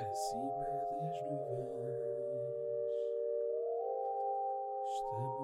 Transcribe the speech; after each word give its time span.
Acima 0.00 0.10
das 0.10 1.20
nuvens, 1.30 1.94
estamos 4.90 5.38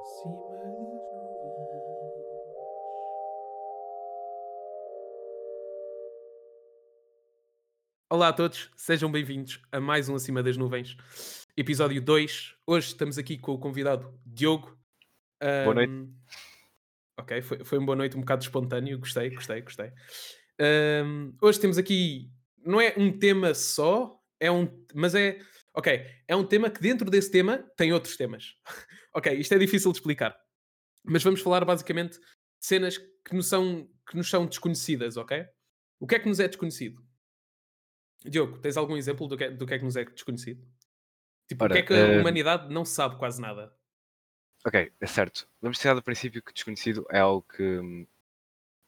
acima 0.00 0.58
das 0.58 0.74
nuvens. 1.44 2.18
Olá 8.10 8.28
a 8.28 8.32
todos, 8.32 8.68
sejam 8.76 9.12
bem-vindos 9.12 9.62
a 9.70 9.78
mais 9.78 10.08
um 10.08 10.16
Acima 10.16 10.42
das 10.42 10.56
Nuvens, 10.56 10.96
episódio 11.56 12.02
2. 12.02 12.56
Hoje 12.66 12.88
estamos 12.88 13.16
aqui 13.16 13.38
com 13.38 13.52
o 13.52 13.58
convidado 13.60 14.12
Diogo. 14.26 14.76
Boa 15.40 15.74
noite. 15.74 16.08
Ok, 17.16 17.42
foi, 17.42 17.64
foi 17.64 17.78
uma 17.78 17.86
boa 17.86 17.96
noite, 17.96 18.16
um 18.16 18.20
bocado 18.20 18.42
espontâneo, 18.42 18.98
gostei, 18.98 19.30
gostei, 19.30 19.62
gostei. 19.62 19.92
Ahm, 20.60 21.36
hoje 21.40 21.60
temos 21.60 21.78
aqui, 21.78 22.28
não 22.68 22.80
é 22.80 22.94
um 22.98 23.16
tema 23.18 23.54
só, 23.54 24.20
é 24.38 24.50
um, 24.50 24.84
mas 24.94 25.14
é, 25.14 25.40
ok, 25.74 26.04
é 26.28 26.36
um 26.36 26.44
tema 26.44 26.70
que 26.70 26.80
dentro 26.82 27.10
desse 27.10 27.30
tema 27.30 27.58
tem 27.76 27.92
outros 27.94 28.16
temas. 28.16 28.54
ok, 29.14 29.32
isto 29.34 29.54
é 29.54 29.58
difícil 29.58 29.90
de 29.90 29.98
explicar, 29.98 30.38
mas 31.02 31.22
vamos 31.22 31.40
falar 31.40 31.64
basicamente 31.64 32.18
de 32.20 32.26
cenas 32.60 32.98
que 32.98 33.34
nos 33.34 33.48
são, 33.48 33.88
que 34.06 34.16
nos 34.16 34.28
são 34.28 34.46
desconhecidas, 34.46 35.16
ok? 35.16 35.46
O 35.98 36.06
que 36.06 36.16
é 36.16 36.18
que 36.18 36.28
nos 36.28 36.40
é 36.40 36.46
desconhecido? 36.46 37.02
Diogo, 38.24 38.58
tens 38.58 38.76
algum 38.76 38.96
exemplo 38.96 39.26
do 39.26 39.36
que, 39.36 39.44
é- 39.44 39.50
do 39.50 39.66
que 39.66 39.74
é 39.74 39.78
que 39.78 39.84
nos 39.84 39.96
é 39.96 40.04
desconhecido? 40.04 40.66
Tipo, 41.48 41.62
o 41.62 41.64
Ora, 41.64 41.74
que 41.74 41.78
é 41.78 41.82
que 41.82 41.94
a 41.94 41.96
eh, 41.96 42.20
humanidade 42.20 42.72
não 42.72 42.84
sabe 42.84 43.16
quase 43.16 43.40
nada? 43.40 43.72
Ok, 44.66 44.92
é 45.00 45.06
certo. 45.06 45.48
Vamos 45.62 45.78
tirar 45.78 45.94
do 45.94 46.02
princípio 46.02 46.42
que 46.42 46.52
desconhecido 46.52 47.06
é 47.10 47.20
algo 47.20 47.46
que 47.48 48.06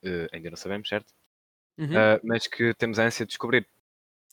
eh, 0.02 0.28
ainda 0.32 0.51
não 0.51 0.56
sabemos, 0.56 0.88
certo? 0.88 1.15
Uhum, 1.78 1.96
Ah, 1.96 2.20
mas 2.23 2.46
que 2.46 2.74
temos 2.74 2.98
a 2.98 3.04
ânsia 3.04 3.24
de 3.24 3.30
descobrir. 3.30 3.66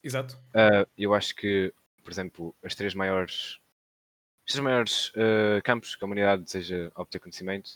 Exato. 0.07 0.39
Ah, 0.53 0.88
eu 0.97 1.13
acho 1.13 1.35
que, 1.35 1.73
por 2.02 2.11
exemplo, 2.11 2.55
as 2.63 2.73
três 2.73 2.93
maiores, 2.93 3.59
os 4.45 4.54
três 4.54 4.63
maiores 4.63 5.12
ah, 5.15 5.62
campos 5.62 5.95
que 5.95 6.04
a 6.04 6.07
humanidade 6.07 6.43
deseja 6.43 6.90
obter 6.95 7.20
conhecimento, 7.20 7.71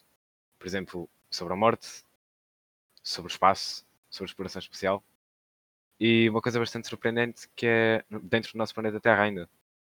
por 0.57 0.65
exemplo, 0.65 1.09
sobre 1.29 1.51
a 1.53 1.57
morte, 1.57 2.05
sobre 3.03 3.29
o 3.29 3.33
espaço, 3.33 3.85
sobre 4.09 4.29
a 4.29 4.31
exploração 4.31 4.59
espacial, 4.59 5.03
e 5.99 6.29
uma 6.29 6.41
coisa 6.41 6.57
bastante 6.57 6.87
surpreendente 6.87 7.49
que 7.53 7.67
é 7.67 8.05
dentro 8.23 8.53
do 8.53 8.57
nosso 8.57 8.73
planeta 8.73 8.99
Terra 8.99 9.23
ainda, 9.23 9.49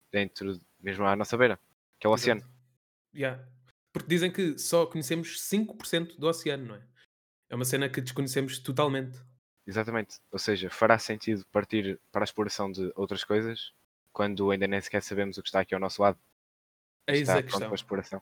dentro 0.10 0.60
mesmo 0.80 1.06
à 1.06 1.16
nossa 1.18 1.38
beira, 1.38 1.60
que 2.00 2.08
é 2.08 2.10
o 2.10 2.14
oceano. 2.14 2.40
Exato. 2.40 2.54
Yeah. 3.14 3.44
Porque 3.92 4.08
dizem 4.08 4.32
que 4.32 4.58
só 4.58 4.86
conhecemos 4.86 5.42
5% 5.42 6.18
do 6.18 6.28
oceano, 6.28 6.68
não 6.68 6.76
é? 6.76 6.82
É 7.50 7.56
uma 7.56 7.66
cena 7.66 7.90
que 7.90 8.00
desconhecemos 8.00 8.60
totalmente. 8.60 9.20
Exatamente. 9.70 10.18
Ou 10.32 10.40
seja, 10.40 10.68
fará 10.70 10.98
sentido 10.98 11.46
partir 11.52 12.00
para 12.12 12.24
a 12.24 12.26
exploração 12.26 12.72
de 12.72 12.92
outras 12.96 13.24
coisas 13.24 13.72
quando 14.12 14.50
ainda 14.50 14.68
nem 14.68 14.82
sequer 14.82 15.04
sabemos 15.04 15.38
o 15.38 15.44
que 15.44 15.48
está 15.50 15.60
aqui 15.60 15.76
ao 15.76 15.80
nosso 15.80 16.02
lado. 16.02 16.18
Eis 17.08 17.22
está 17.22 17.36
a 17.38 17.44
questão. 17.44 17.60
para 17.62 17.70
a 17.72 17.76
exploração. 17.76 18.22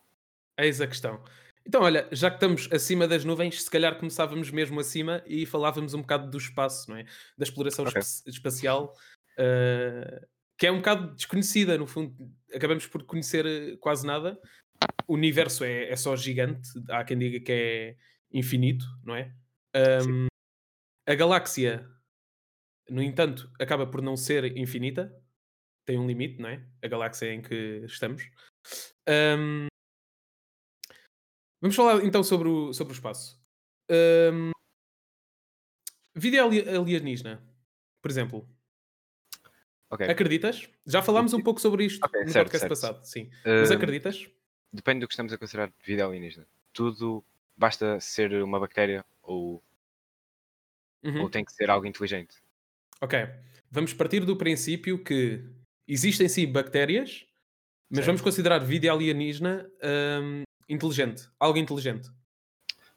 Eis 0.58 0.82
a 0.82 0.88
questão. 0.88 1.24
Então, 1.66 1.82
olha, 1.82 2.08
já 2.12 2.30
que 2.30 2.36
estamos 2.36 2.70
acima 2.72 3.08
das 3.08 3.24
nuvens, 3.24 3.64
se 3.64 3.72
calhar 3.72 3.98
começávamos 3.98 4.52
mesmo 4.52 4.78
acima 4.80 5.24
e 5.26 5.46
falávamos 5.46 5.94
um 5.94 6.02
bocado 6.02 6.30
do 6.30 6.38
espaço, 6.38 6.90
não 6.90 6.98
é? 6.98 7.06
Da 7.38 7.44
exploração 7.44 7.86
Ok. 7.86 8.02
espa- 8.02 8.30
espacial, 8.30 8.94
eh, 9.38 10.28
que 10.58 10.68
é 10.68 10.72
um 10.72 10.78
bocado 10.78 11.16
desconhecida, 11.16 11.78
no 11.78 11.88
fundo. 11.88 12.14
Acabamos 12.54 12.86
por 12.88 13.04
conhecer 13.06 13.46
eh, 13.46 13.78
quase 13.80 14.06
nada. 14.06 14.38
O 15.08 15.14
universo 15.14 15.64
é, 15.64 15.90
é 15.90 15.96
só 15.96 16.14
gigante, 16.18 16.70
há 16.90 17.04
quem 17.06 17.18
diga 17.18 17.40
que 17.40 17.52
é 17.52 17.96
infinito, 18.32 18.86
não 19.04 19.16
é? 19.16 19.34
Ahm, 19.74 20.28
a 21.08 21.16
galáxia, 21.16 21.90
no 22.90 23.02
entanto, 23.02 23.50
acaba 23.60 23.88
por 23.88 24.02
não 24.02 24.16
ser 24.18 24.58
infinita, 24.58 25.14
tem 25.86 25.98
um 25.98 26.06
limite, 26.08 26.42
não 26.42 26.50
é? 26.50 26.66
A 26.84 26.88
galáxia 26.88 27.34
em 27.34 27.42
que 27.42 27.84
estamos. 27.86 28.24
Ahm, 29.08 29.68
Vamos 31.60 31.76
falar 31.76 32.04
então 32.06 32.24
sobre 32.24 32.48
o, 32.48 32.72
sobre 32.72 32.94
o 32.94 32.96
espaço. 32.96 33.42
Ahm, 33.90 34.52
vida 36.16 36.44
ali- 36.44 36.68
alienígena, 36.70 37.44
por 38.02 38.12
exemplo. 38.12 38.48
Ok. 39.90 40.06
Acreditas? 40.08 40.70
Já 40.86 41.02
falámos 41.02 41.34
um 41.34 41.42
pouco 41.42 41.60
sobre 41.62 41.86
isto 41.86 42.04
Ok, 42.06 42.22
no 42.26 42.30
certo, 42.32 42.46
podcast 42.52 42.60
certo. 42.60 42.70
passado, 42.70 43.06
sim. 43.06 43.30
Mas 43.46 43.72
Hum, 43.72 43.76
acreditas? 43.76 44.30
Depende 44.72 45.00
do 45.02 45.08
que 45.08 45.14
estamos 45.14 45.32
a 45.34 45.38
considerar 45.38 45.74
vida 45.84 46.06
alienígena. 46.06 46.46
Tudo 46.74 47.26
basta 47.56 48.00
ser 48.00 48.32
uma 48.44 48.60
bactéria 48.60 49.04
ou, 49.24 49.64
Uhum. 51.04 51.22
ou 51.22 51.30
tem 51.30 51.46
que 51.46 51.52
ser 51.54 51.70
algo 51.70 51.86
inteligente. 51.86 52.36
Ok. 53.02 53.18
Vamos 53.70 53.94
partir 53.94 54.26
do 54.26 54.36
princípio 54.36 55.04
que 55.04 55.44
existem 55.88 56.28
sim 56.28 56.52
bactérias, 56.52 57.26
mas 57.90 58.00
Certo. 58.00 58.08
vamos 58.08 58.22
considerar 58.22 58.60
vida 58.60 58.92
alienígena 58.92 59.70
ahm, 59.82 60.44
inteligente. 60.68 61.30
Algo 61.40 61.58
inteligente. 61.58 62.10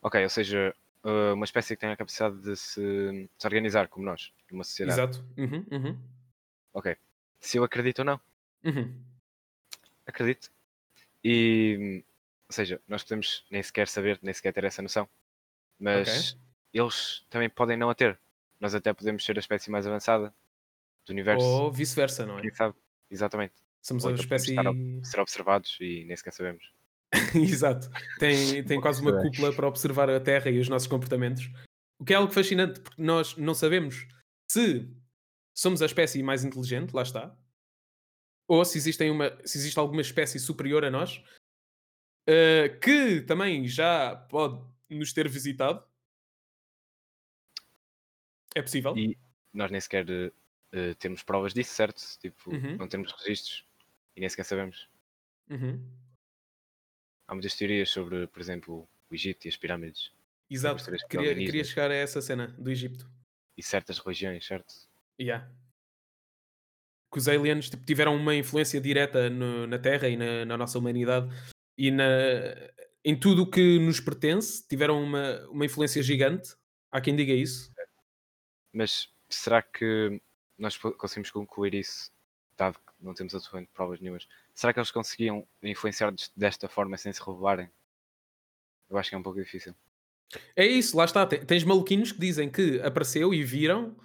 Ok, 0.03 0.23
ou 0.23 0.31
seja, 0.31 0.75
uh, 1.05 1.35
uma 1.35 1.45
espécie 1.45 1.77
que 1.77 1.81
tem 1.81 1.91
a 1.91 1.97
capacidade 1.97 2.41
de 2.41 2.57
se, 2.57 3.29
se 3.39 3.47
organizar 3.47 3.89
como 3.89 4.07
nós, 4.07 4.33
numa 4.51 4.65
sociedade. 4.65 5.01
Exato. 5.01 5.25
Uhum, 5.37 5.67
uhum, 5.71 5.99
Ok. 6.73 6.97
Se 7.41 7.59
eu 7.59 7.65
acredito 7.65 8.01
ou 8.01 8.05
não, 8.05 8.21
uhum. 8.65 8.95
acredito. 10.07 10.51
E, 11.23 12.03
ou 12.49 12.53
seja, 12.53 12.81
nós 12.89 13.03
podemos 13.03 13.45
nem 13.51 13.63
sequer 13.63 13.89
saber, 13.89 14.19
nem 14.23 14.33
sequer 14.33 14.53
ter 14.53 14.65
essa 14.65 14.83
noção. 14.83 15.09
Mas 15.79 16.37
eles 16.73 17.25
também 17.29 17.49
podem 17.49 17.77
não 17.77 17.91
a 17.91 17.95
ter. 17.95 18.19
Nós 18.59 18.75
até 18.75 18.93
podemos 18.93 19.25
ser 19.25 19.37
a 19.37 19.41
espécie 19.41 19.71
mais 19.71 19.87
avançada 19.87 20.35
do 21.07 21.11
universo. 21.11 21.45
Ou 21.45 21.73
vice-versa, 21.73 22.27
não 22.27 22.39
é? 22.39 22.43
Quem 22.43 22.55
sabe? 22.55 22.75
Exatamente. 23.11 23.55
Somos 23.81 24.05
Ou 24.05 24.11
a 24.11 24.13
então 24.13 24.23
espécie. 24.23 24.51
estar 24.51 24.73
ser 25.03 25.21
observados 25.21 25.79
e 25.81 26.05
nem 26.05 26.17
sequer 26.17 26.33
sabemos. 26.33 26.73
Exato. 27.35 27.89
Tem, 28.19 28.63
tem 28.65 28.81
quase 28.81 29.01
uma 29.01 29.21
cúpula 29.21 29.53
para 29.53 29.67
observar 29.67 30.11
a 30.11 30.21
Terra 30.21 30.51
e 30.51 30.59
os 30.59 30.69
nossos 30.69 30.87
comportamentos. 30.87 31.51
O 31.99 32.05
que 32.05 32.13
é 32.13 32.17
algo 32.17 32.33
fascinante, 32.33 32.81
porque 32.81 33.03
nós 33.03 33.37
não 33.37 33.55
sabemos 33.55 34.07
se 34.51 34.89
somos 35.55 35.83
a 35.83 35.87
espécie 35.87 36.23
mais 36.23 36.45
inteligente, 36.45 36.93
lá 36.93 37.03
está, 37.03 37.37
ou 38.49 38.65
se, 38.65 38.79
existem 38.79 39.11
uma, 39.11 39.31
se 39.45 39.59
existe 39.59 39.79
alguma 39.79 40.01
espécie 40.01 40.41
superior 40.41 40.85
a 40.85 40.91
nós, 40.91 41.23
eh, 42.27 42.69
que 42.83 43.21
também 43.21 43.67
já 43.69 44.17
pode 44.17 44.61
nos 44.89 45.13
ter 45.13 45.29
visitado. 45.29 45.85
É 48.55 48.63
possível. 48.63 48.97
E 48.97 49.17
nós 49.53 49.71
nem 49.71 49.81
sequer 49.81 50.07
eh, 50.73 50.95
temos 50.95 51.23
provas 51.23 51.53
disso, 51.55 51.73
certo? 51.75 52.03
Tipo, 52.21 52.51
Uhum. 52.55 52.77
não 52.77 52.89
temos 52.89 53.13
registros 53.13 53.65
e 54.17 54.21
nem 54.21 54.29
sequer 54.29 54.45
sabemos. 54.45 54.89
Uhum. 55.49 55.85
Há 57.29 57.35
muitas 57.35 57.55
teorias 57.57 57.91
sobre, 57.91 58.27
por 58.27 58.41
exemplo, 58.41 58.89
o 59.11 59.15
Egito 59.15 59.47
e 59.47 59.49
as 59.49 59.57
pirâmides 59.57 60.13
Exato. 60.49 60.85
Queria, 61.09 61.33
queria 61.35 61.63
chegar 61.65 61.91
a 61.93 61.95
essa 61.95 62.21
cena 62.21 62.49
do 62.59 62.71
Egito. 62.71 63.09
e 63.57 63.63
certas 63.63 63.99
religiões, 64.01 64.45
certo? 64.45 64.75
Yeah. 65.21 65.49
Que 67.13 67.19
os 67.19 67.29
aliens 67.29 67.71
tipo, 67.71 67.85
tiveram 67.85 68.17
uma 68.17 68.35
influência 68.35 68.81
direta 68.81 69.31
no- 69.31 69.67
na 69.69 69.79
Terra 69.79 70.09
e 70.09 70.17
na, 70.17 70.45
na 70.45 70.57
nossa 70.57 70.77
humanidade 70.79 71.29
e 71.79 71.91
na, 71.93 72.05
em 73.05 73.19
tudo 73.19 73.43
o 73.43 73.51
que 73.51 73.79
nos 73.79 74.01
pertence, 74.01 74.67
tiveram 74.67 75.01
uma, 75.03 75.41
uma 75.51 75.65
influência 75.65 76.03
gigante. 76.03 76.55
Há 76.91 77.01
quem 77.01 77.15
diga 77.15 77.33
isso. 77.33 77.73
Mas 78.73 79.09
será 79.29 79.63
que 79.63 80.21
nós 80.59 80.77
conseguimos 80.77 81.31
concluir 81.31 81.75
isso, 81.75 82.11
dado 82.57 82.75
que 82.79 82.93
não 83.05 83.15
temos 83.15 83.35
atualmente 83.35 83.71
provas 83.73 84.01
nenhumas? 84.01 84.27
Será 84.55 84.73
que 84.73 84.79
eles 84.79 84.91
conseguiam 84.91 85.47
influenciar 85.63 86.11
des- 86.13 86.31
desta 86.37 86.69
forma 86.69 86.97
sem 86.97 87.13
se 87.13 87.21
revelarem? 87.21 87.71
Eu 88.89 88.99
acho 88.99 89.09
que 89.09 89.15
é 89.15 89.19
um 89.19 89.23
pouco 89.23 89.39
difícil. 89.39 89.75
É 90.55 90.65
isso, 90.67 90.97
lá 90.97 91.05
está. 91.05 91.27
Te- 91.27 91.45
Tens 91.45 91.65
maluquinhos 91.65 92.13
que 92.13 92.21
dizem 92.21 92.51
que 92.51 92.81
apareceu 92.83 93.33
e 93.35 93.43
viram, 93.43 93.97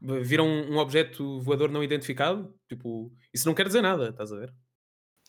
viram 0.00 0.46
um 0.46 0.76
objeto 0.78 1.40
voador 1.40 1.70
não 1.70 1.82
identificado. 1.82 2.54
Tipo, 2.68 3.12
isso 3.32 3.46
não 3.46 3.54
quer 3.54 3.66
dizer 3.66 3.82
nada, 3.82 4.10
estás 4.10 4.32
a 4.32 4.36
ver? 4.38 4.52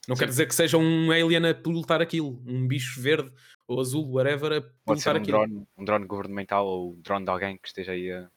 Não 0.07 0.15
Sim. 0.15 0.19
quer 0.19 0.27
dizer 0.29 0.47
que 0.47 0.53
seja 0.55 0.77
um 0.77 1.11
alien 1.11 1.47
a 1.47 1.53
pilotar 1.55 2.01
aquilo, 2.01 2.43
um 2.45 2.67
bicho 2.67 2.99
verde 3.01 3.31
ou 3.65 3.79
azul, 3.79 4.11
whatever, 4.11 4.51
a 4.51 4.61
Pode 4.85 5.01
ser 5.01 5.11
pilotar 5.11 5.15
um 5.15 5.17
aquilo. 5.21 5.37
drone, 5.37 5.67
um 5.77 5.85
drone 5.85 6.05
governamental 6.05 6.67
ou 6.67 6.93
um 6.95 7.01
drone 7.01 7.23
de 7.23 7.31
alguém 7.31 7.57
que 7.57 7.67
esteja 7.67 7.93
aí 7.93 8.11
a. 8.11 8.29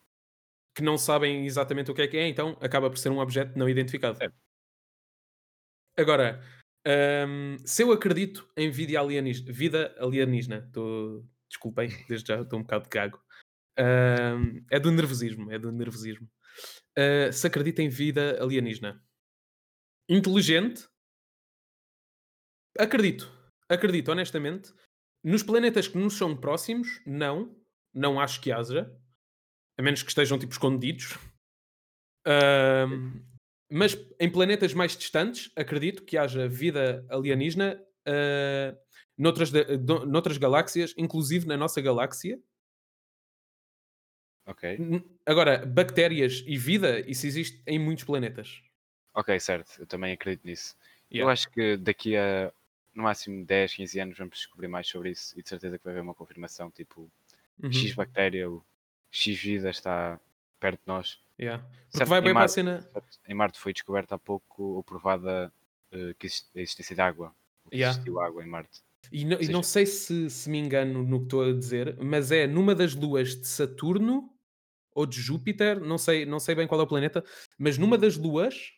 que 0.76 0.82
não 0.82 0.98
sabem 0.98 1.46
exatamente 1.46 1.90
o 1.90 1.94
que 1.94 2.02
é 2.02 2.06
que 2.06 2.18
é, 2.18 2.28
então 2.28 2.56
acaba 2.60 2.90
por 2.90 2.98
ser 2.98 3.08
um 3.08 3.18
objeto 3.18 3.58
não 3.58 3.66
identificado. 3.66 4.18
Certo. 4.18 4.36
Agora, 5.96 6.42
hum, 7.26 7.56
se 7.64 7.82
eu 7.82 7.90
acredito 7.92 8.46
em 8.54 8.70
vida 8.70 9.00
alienígena, 9.00 9.52
vida 9.52 9.96
alienígena, 9.98 10.70
tô, 10.72 11.24
desculpem, 11.48 11.88
desde 12.06 12.28
já 12.28 12.42
estou 12.42 12.58
um 12.58 12.62
bocado 12.62 12.84
de 12.84 12.90
gago. 12.90 13.18
Hum, 13.78 14.64
é 14.70 14.78
do 14.78 14.92
nervosismo, 14.92 15.50
é 15.50 15.58
do 15.58 15.72
nervosismo. 15.72 16.28
Uh, 16.98 17.32
se 17.32 17.46
acredito 17.46 17.80
em 17.80 17.88
vida 17.88 18.42
alienígena, 18.42 19.02
inteligente, 20.08 20.86
acredito, 22.78 23.32
acredito 23.66 24.12
honestamente. 24.12 24.74
Nos 25.24 25.42
planetas 25.42 25.88
que 25.88 25.98
nos 25.98 26.14
são 26.14 26.36
próximos, 26.36 27.00
não, 27.06 27.58
não 27.92 28.20
acho 28.20 28.40
que 28.40 28.52
haja, 28.52 28.94
a 29.78 29.82
menos 29.82 30.02
que 30.02 30.08
estejam 30.08 30.38
tipo 30.38 30.52
escondidos. 30.52 31.18
Ahm, 32.26 33.22
Mas 33.70 33.96
em 34.20 34.30
planetas 34.30 34.72
mais 34.74 34.96
distantes, 34.96 35.50
acredito 35.56 36.04
que 36.04 36.16
haja 36.16 36.48
vida 36.48 37.04
alienígena 37.08 37.82
uh, 38.06 38.78
noutras, 39.18 39.50
de- 39.50 39.76
do- 39.76 40.06
noutras 40.06 40.38
galáxias, 40.38 40.94
inclusive 40.96 41.46
na 41.48 41.56
nossa 41.56 41.80
galáxia. 41.80 42.38
Ok, 44.46 44.78
Agora, 45.26 45.66
bactérias 45.66 46.44
e 46.46 46.56
vida, 46.56 47.00
isso 47.10 47.26
existe 47.26 47.60
em 47.66 47.78
muitos 47.80 48.04
planetas. 48.04 48.62
ok, 49.12 49.40
certo. 49.40 49.80
Eu 49.80 49.86
também 49.86 50.12
acredito 50.12 50.44
nisso. 50.46 50.76
Eu 51.10 51.28
Yeah. 51.28 51.32
acho 51.32 51.50
que 51.50 51.76
daqui 51.76 52.16
a 52.16 52.52
no 52.94 53.02
máximo 53.02 53.44
10, 53.44 53.74
15 53.74 53.98
anos 54.00 54.16
vamos 54.16 54.38
descobrir 54.38 54.68
mais 54.68 54.86
sobre 54.86 55.10
isso 55.10 55.38
e 55.38 55.42
de 55.42 55.48
certeza 55.48 55.76
que 55.78 55.84
vai 55.84 55.92
haver 55.92 56.02
uma 56.02 56.14
confirmação, 56.14 56.70
tipo, 56.70 57.10
Uhum. 57.62 57.72
X 57.72 57.94
bactéria, 57.94 58.48
ou 58.48 58.64
X 59.16 59.38
vida 59.40 59.70
está 59.70 60.20
perto 60.60 60.80
de 60.80 60.86
nós. 60.86 61.20
Yeah. 61.38 61.62
Porque 61.62 61.98
Certo, 61.98 62.08
vai 62.08 62.20
em 62.20 62.22
bem 62.24 62.34
para 62.34 62.44
a 62.44 62.48
cena. 62.48 62.90
Em 63.28 63.34
Marte 63.34 63.58
foi 63.58 63.72
descoberta 63.72 64.14
há 64.14 64.18
pouco 64.18 64.62
ou 64.62 64.82
provada 64.82 65.52
que 66.18 66.26
existe 66.26 66.48
a 66.56 66.60
existência 66.60 66.94
de 66.94 67.00
água. 67.02 67.34
que 67.70 67.76
Yeah. 67.76 67.92
Existiu 67.94 68.20
água 68.20 68.44
em 68.44 68.48
Marte. 68.48 68.80
E, 69.12 69.24
não, 69.24 69.36
e 69.36 69.40
seja- 69.40 69.52
não 69.52 69.62
sei 69.62 69.86
se, 69.86 70.28
se 70.30 70.48
me 70.50 70.58
engano 70.58 71.02
no 71.02 71.18
que 71.20 71.24
estou 71.26 71.42
a 71.48 71.52
dizer, 71.52 71.96
mas 72.02 72.30
é 72.32 72.46
numa 72.46 72.74
das 72.74 72.94
luas 72.94 73.36
de 73.36 73.46
Saturno 73.46 74.32
ou 74.94 75.06
de 75.06 75.20
Júpiter, 75.20 75.78
não 75.80 75.98
sei, 75.98 76.24
não 76.26 76.40
sei 76.40 76.54
bem 76.54 76.66
qual 76.66 76.80
é 76.80 76.84
o 76.84 76.86
planeta, 76.86 77.24
mas 77.58 77.76
numa 77.78 77.96
das 77.98 78.16
luas 78.16 78.72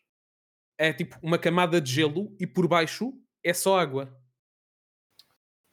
é 0.76 0.92
tipo 0.92 1.16
uma 1.22 1.38
camada 1.38 1.80
de 1.80 1.90
gelo 1.92 2.34
e 2.38 2.46
por 2.46 2.66
baixo 2.68 3.12
é 3.42 3.52
só 3.54 3.78
água. 3.78 4.14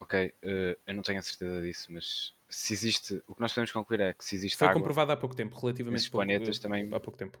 Ok, 0.00 0.32
eh, 0.42 0.78
eu 0.86 0.94
não 0.94 1.02
tenho 1.02 1.18
a 1.18 1.22
certeza 1.22 1.60
disso, 1.62 1.90
mas 1.92 2.34
se 2.48 2.72
existe, 2.72 3.22
o 3.26 3.34
que 3.34 3.40
nós 3.40 3.52
podemos 3.52 3.72
concluir 3.72 4.00
é 4.00 4.12
que 4.14 4.24
se 4.24 4.34
existe 4.36 4.56
Foi 4.56 4.68
água, 4.68 4.80
comprovado 4.80 5.12
há 5.12 5.16
pouco 5.16 5.34
tempo, 5.34 5.58
relativamente 5.58 6.10
pouco, 6.10 6.24
planetas 6.26 6.58
eh, 6.58 6.60
também- 6.60 6.88
há 6.92 7.00
pouco 7.00 7.18
tempo. 7.18 7.38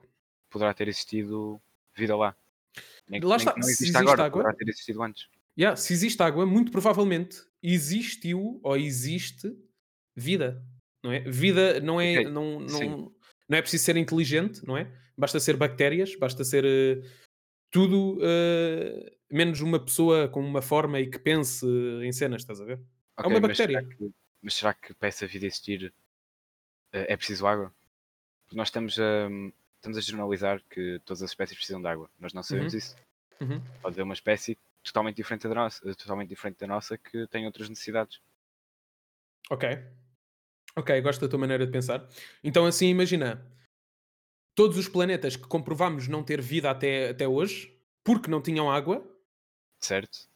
poderá 0.50 0.72
ter 0.74 0.88
existido 0.88 1.60
vida 1.94 2.16
lá. 2.16 2.36
Nem, 3.08 3.20
Lá 3.20 3.36
nem 3.36 3.46
está, 3.46 3.54
não 3.56 3.62
se 3.62 3.68
existe 3.70 3.82
existe 3.84 3.96
agora, 3.96 4.24
água- 4.24 4.42
poderá 4.42 4.56
ter 4.56 4.68
existido 4.68 5.02
antes. 5.02 5.28
Yeah, 5.58 5.76
se 5.76 5.92
existe 5.92 6.22
água, 6.22 6.44
muito 6.44 6.70
provavelmente 6.70 7.40
existiu 7.62 8.60
ou 8.62 8.76
existe 8.76 9.56
vida, 10.14 10.62
não 11.02 11.12
é? 11.12 11.20
Vida 11.20 11.80
não 11.80 12.00
é, 12.00 12.20
Ok, 12.20 12.24
não, 12.30 12.68
sim. 12.68 12.88
não, 12.88 13.12
não 13.48 13.58
é 13.58 13.62
preciso 13.62 13.84
ser 13.84 13.96
inteligente, 13.96 14.66
não 14.66 14.76
é? 14.76 14.90
Basta 15.16 15.40
ser 15.40 15.56
bactérias, 15.56 16.14
basta 16.16 16.44
ser 16.44 16.64
eh, 16.66 17.02
tudo 17.70 18.18
eh, 18.22 19.16
menos 19.30 19.60
uma 19.62 19.82
pessoa 19.82 20.28
com 20.28 20.40
uma 20.40 20.60
forma 20.60 21.00
e 21.00 21.08
que 21.08 21.18
pense 21.18 21.64
em 22.02 22.12
cenas, 22.12 22.42
estás 22.42 22.60
a 22.60 22.64
ver? 22.64 22.80
Ok, 23.16 23.30
uma 23.30 23.40
mas 23.40 23.56
será 23.56 23.80
bactéria. 23.80 23.96
que- 23.96 24.10
Mas 24.42 24.54
será 24.54 24.74
que 24.74 24.94
para 24.94 25.08
essa 25.08 25.26
vida 25.26 25.46
existir 25.46 25.92
eh, 26.92 27.06
é 27.12 27.16
preciso 27.16 27.46
água? 27.46 27.72
Porque 28.44 28.56
nós 28.56 28.68
estamos 28.68 28.98
a, 28.98 29.28
estamos 29.76 29.98
a 29.98 30.00
generalizar 30.00 30.62
que 30.70 31.00
todas 31.04 31.22
as 31.22 31.30
espécies 31.30 31.56
precisam 31.56 31.80
de 31.80 31.88
água. 31.88 32.10
Nós 32.18 32.32
não 32.32 32.42
sabemos 32.42 32.72
Uhum. 32.72 32.78
isso. 32.78 32.96
Uhum. 33.40 33.60
Pode 33.82 33.94
haver 33.94 34.02
uma 34.02 34.14
espécie 34.14 34.56
totalmente 34.82 35.16
diferente 35.16 35.48
da 35.48 35.54
nossa, 35.54 35.88
eh, 35.88 35.94
totalmente 35.94 36.28
diferente 36.28 36.58
da 36.58 36.66
nossa 36.66 36.96
que 36.96 37.26
tem 37.28 37.44
outras 37.46 37.68
necessidades. 37.68 38.20
Ok. 39.50 39.68
Ok, 40.76 41.00
gosto 41.00 41.20
da 41.22 41.28
tua 41.28 41.38
maneira 41.38 41.64
de 41.66 41.72
pensar. 41.72 42.06
Então, 42.42 42.66
assim, 42.66 42.86
imagina. 42.88 43.44
Todos 44.54 44.78
os 44.78 44.88
planetas 44.88 45.36
que 45.36 45.46
comprovamos 45.46 46.08
não 46.08 46.22
ter 46.24 46.40
vida 46.40 46.70
até, 46.70 47.10
até 47.10 47.28
hoje, 47.28 47.78
porque 48.02 48.30
não 48.30 48.40
tinham 48.40 48.70
água, 48.70 49.06
Certo? 49.78 50.26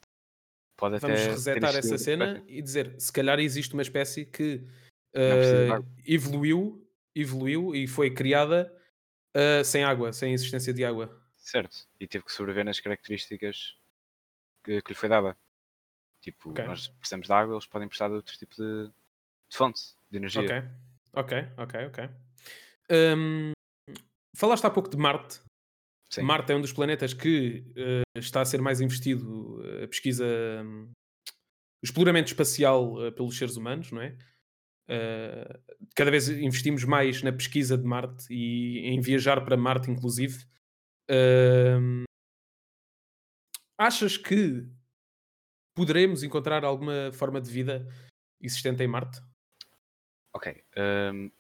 Pode 0.80 0.98
vamos 0.98 1.20
resetar 1.20 1.76
essa 1.76 1.98
cena 1.98 2.42
e 2.48 2.62
dizer, 2.62 2.98
se 2.98 3.12
calhar 3.12 3.38
existe 3.38 3.74
uma 3.74 3.82
espécie 3.82 4.24
que 4.24 4.66
água. 5.70 5.84
evoluiu, 6.06 6.90
evoluiu 7.14 7.74
e 7.74 7.86
foi 7.86 8.10
criada 8.10 8.74
eh, 9.34 9.62
sem 9.62 9.84
água, 9.84 10.10
sem 10.12 10.32
existência 10.32 10.72
de 10.72 10.82
água. 10.82 11.14
Certo. 11.36 11.86
E 12.00 12.06
teve 12.06 12.24
que 12.24 12.32
sobreviver 12.32 12.64
nas 12.64 12.80
características 12.80 13.76
que, 14.64 14.80
que 14.80 14.92
lhe 14.92 14.94
foi 14.94 15.08
dada. 15.08 15.36
Tipo, 16.22 16.50
Ok. 16.50 16.64
nós 16.64 16.88
precisamos 16.88 17.26
de 17.26 17.32
água, 17.32 17.54
eles 17.54 17.66
podem 17.66 17.86
precisar 17.86 18.08
de 18.08 18.14
outro 18.14 18.36
tipo 18.38 18.54
de, 18.54 18.86
de 18.88 19.56
fonte 19.56 19.80
de 20.10 20.16
energia. 20.16 20.42
Ok, 20.42 20.62
ok, 21.12 21.48
ok, 21.58 21.86
ok. 21.88 22.10
Hum, 22.90 23.52
falaste 24.34 24.66
há 24.66 24.70
pouco 24.70 24.88
de 24.88 24.96
Marte. 24.96 25.40
Sim. 26.10 26.22
Marte 26.22 26.52
é 26.52 26.56
um 26.56 26.60
dos 26.60 26.72
planetas 26.72 27.14
que 27.14 27.64
eh, 27.76 28.02
está 28.16 28.40
a 28.40 28.44
ser 28.44 28.60
mais 28.60 28.80
investido 28.80 29.62
eh, 29.64 29.84
a 29.84 29.88
pesquisa, 29.88 30.24
hum, 30.64 30.90
o 31.82 31.84
exploramento 31.84 32.28
espacial 32.28 33.06
eh, 33.06 33.10
pelos 33.12 33.38
seres 33.38 33.56
humanos, 33.56 33.92
não 33.92 34.02
é? 34.02 34.16
Eh, 34.88 35.60
cada 35.94 36.10
vez 36.10 36.28
investimos 36.28 36.84
mais 36.84 37.22
na 37.22 37.32
pesquisa 37.32 37.78
de 37.78 37.84
Marte 37.84 38.26
e 38.28 38.88
em 38.88 39.00
viajar 39.00 39.44
para 39.44 39.56
Marte, 39.56 39.88
inclusive. 39.88 40.44
Hum, 41.08 42.04
achas 43.78 44.16
que 44.16 44.66
poderemos 45.76 46.24
encontrar 46.24 46.64
alguma 46.64 47.12
forma 47.12 47.40
de 47.40 47.50
vida 47.50 47.86
existente 48.40 48.82
em 48.82 48.88
Marte? 48.88 49.20
Ok. 50.32 50.64
hum. 50.76 51.30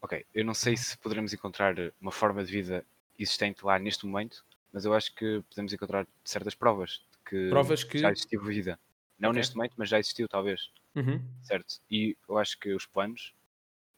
Ok, 0.00 0.24
eu 0.32 0.44
não 0.44 0.54
sei 0.54 0.76
se 0.76 0.96
poderemos 0.98 1.32
encontrar 1.32 1.74
uma 2.00 2.12
forma 2.12 2.44
de 2.44 2.52
vida 2.52 2.86
existente 3.18 3.64
lá 3.64 3.78
neste 3.78 4.06
momento, 4.06 4.44
mas 4.72 4.84
eu 4.84 4.94
acho 4.94 5.12
que 5.14 5.42
podemos 5.50 5.72
encontrar 5.72 6.06
certas 6.24 6.54
provas 6.54 7.04
de 7.10 7.18
que, 7.30 7.50
Provas 7.50 7.82
que- 7.84 7.98
já 7.98 8.10
existiu 8.12 8.42
vida. 8.42 8.78
Não 9.18 9.30
Ok. 9.30 9.40
neste 9.40 9.56
momento, 9.56 9.74
mas 9.76 9.88
já 9.88 9.98
existiu, 9.98 10.28
talvez. 10.28 10.70
Uhum. 10.94 11.20
Certo? 11.42 11.80
E 11.90 12.16
eu 12.28 12.38
acho 12.38 12.58
que 12.58 12.72
os 12.72 12.86
planos, 12.86 13.34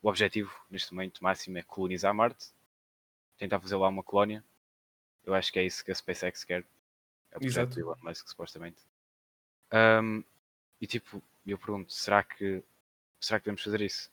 o 0.03 0.09
objetivo 0.09 0.53
neste 0.71 0.93
momento 0.95 1.23
máximo 1.23 1.59
é 1.59 1.63
colonizar 1.63 2.15
Marte, 2.15 2.49
tentar 3.39 3.61
fazer 3.61 3.77
lá 3.77 3.89
uma 3.89 4.03
colónia. 4.03 4.45
Eu 5.25 5.35
acho 5.35 5.53
que 5.53 5.59
é 5.59 5.65
isso 5.65 5.85
que 5.85 5.93
a 5.93 5.95
SpaceX 5.95 6.45
quer. 6.45 6.67
É 7.33 7.39
o 7.39 7.41
projeto 7.41 7.79
Exato. 7.79 7.81
Elon 7.81 7.97
Musk, 8.03 8.29
supostamente. 8.29 8.83
Ahm, 9.73 10.23
e 10.81 10.87
tipo, 10.87 11.23
eu 11.47 11.59
pergunto, 11.59 11.93
será 11.93 12.23
que 12.25 12.63
será 13.21 13.41
que 13.41 13.47
devemos 13.47 13.63
fazer 13.63 13.81
isso? 13.83 14.11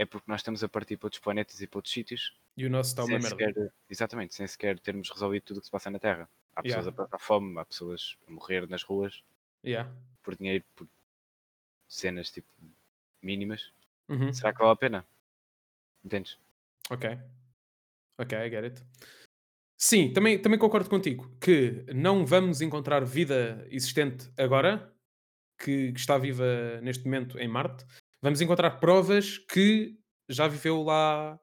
É 0.00 0.06
porque 0.06 0.30
nós 0.30 0.40
estamos 0.40 0.62
a 0.62 0.68
partir 0.68 0.96
para 0.96 1.08
outros 1.08 1.20
planetas 1.20 1.60
e 1.60 1.66
para 1.66 1.78
outros 1.78 1.92
sítios, 1.92 2.38
E 2.56 2.64
o 2.64 2.70
nosso 2.70 2.90
está 2.90 3.02
uma 3.02 3.18
merda. 3.18 3.28
sequer, 3.30 3.72
exatamente, 3.90 4.32
sem 4.34 4.46
sequer 4.46 4.78
termos 4.78 5.10
resolvido 5.10 5.42
tudo 5.42 5.56
o 5.56 5.60
que 5.60 5.66
se 5.66 5.70
passa 5.72 5.90
na 5.90 5.98
Terra. 5.98 6.28
Há 6.54 6.62
pessoas 6.62 6.86
Yeah. 6.86 7.02
a 7.02 7.06
passar 7.06 7.18
fome, 7.18 7.58
há 7.58 7.64
pessoas 7.64 8.16
a 8.26 8.30
morrer 8.30 8.68
nas 8.68 8.84
ruas 8.84 9.22
Yeah. 9.64 9.92
por 10.22 10.36
dinheiro, 10.36 10.64
por 10.76 10.86
cenas 11.88 12.30
tipo 12.30 12.46
mínimas. 13.20 13.72
Uhum. 14.08 14.32
Será 14.32 14.52
que 14.52 14.58
vale 14.60 14.70
a 14.72 14.76
pena? 14.76 15.06
Entendes? 16.04 16.38
Ok. 16.90 17.18
Ok, 18.18 18.38
I 18.38 18.50
get 18.50 18.64
it. 18.64 18.82
Sim, 19.76 20.12
também, 20.12 20.40
também 20.40 20.58
concordo 20.58 20.88
contigo 20.88 21.28
que 21.40 21.84
não 21.94 22.24
vamos 22.24 22.60
encontrar 22.60 23.04
vida 23.04 23.66
existente 23.70 24.30
agora, 24.36 24.92
que, 25.58 25.92
que 25.92 25.98
está 26.00 26.16
viva 26.18 26.80
neste 26.82 27.04
momento 27.04 27.38
em 27.38 27.48
Marte. 27.48 27.84
Vamos 28.22 28.40
encontrar 28.40 28.72
provas 28.78 29.38
que 29.38 29.96
já 30.28 30.48
viveu 30.48 30.82
lá, 30.82 31.38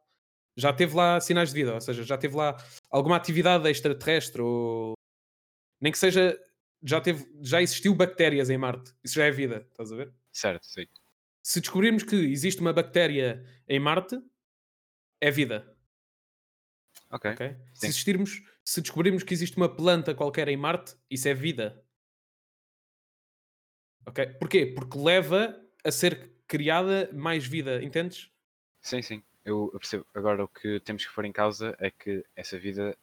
já 0.58 0.74
teve 0.74 0.96
lá 0.96 1.20
sinais 1.20 1.50
de 1.50 1.56
vida, 1.56 1.74
ou 1.74 1.82
seja, 1.82 2.04
já 2.04 2.18
teve 2.18 2.36
lá 2.36 2.56
alguma 2.90 3.16
atividade 3.16 3.68
extraterrestre 3.70 4.42
ou 4.42 4.94
nem 5.82 5.92
que 5.92 5.98
seja 5.98 6.40
já 6.84 7.02
teve, 7.02 7.28
já 7.42 7.62
existiu 7.62 7.96
bactérias 7.96 8.50
em 8.50 8.58
Marte. 8.58 8.94
Isso 9.04 9.16
já 9.16 9.26
é 9.26 9.32
vida, 9.32 9.68
estás 9.72 9.92
a 9.92 9.96
ver? 9.96 10.14
Certo, 10.32 10.66
sim. 10.66 10.86
Se 11.42 11.60
descobrirmos 11.60 12.04
que 12.04 12.16
existe 12.16 12.62
uma 12.62 12.74
bactéria 12.74 13.44
em 13.68 13.80
Marte, 13.80 14.20
é 15.20 15.32
vida. 15.32 15.76
Ok. 17.10 17.32
ok? 17.32 17.56
Se 17.74 17.88
existirmos, 17.88 18.44
se 18.64 18.82
descobrirmos 18.82 19.24
que 19.24 19.34
existe 19.34 19.58
uma 19.58 19.74
planta 19.74 20.14
qualquer 20.14 20.48
em 20.48 20.58
Marte, 20.58 20.96
isso 21.10 21.28
é 21.28 21.34
vida. 21.34 21.84
Ok? 24.06 24.26
Porquê? 24.40 24.68
Porque 24.68 24.98
leva 24.98 25.60
a 25.84 25.92
ser 25.92 26.35
criada 26.48 27.10
mais 27.14 27.46
vida, 27.46 27.84
entendes? 27.84 28.32
Sim, 28.82 29.02
sim. 29.02 29.24
Eu 29.44 29.70
percebo. 29.72 30.06
Agora 30.14 30.44
o 30.44 30.48
que 30.48 30.80
temos 30.80 31.06
que 31.06 31.14
pôr 31.14 31.26
em 31.26 31.32
causa 31.32 31.76
é 31.80 31.92
que 31.92 32.24
essa 32.36 32.58
vida 32.58 32.98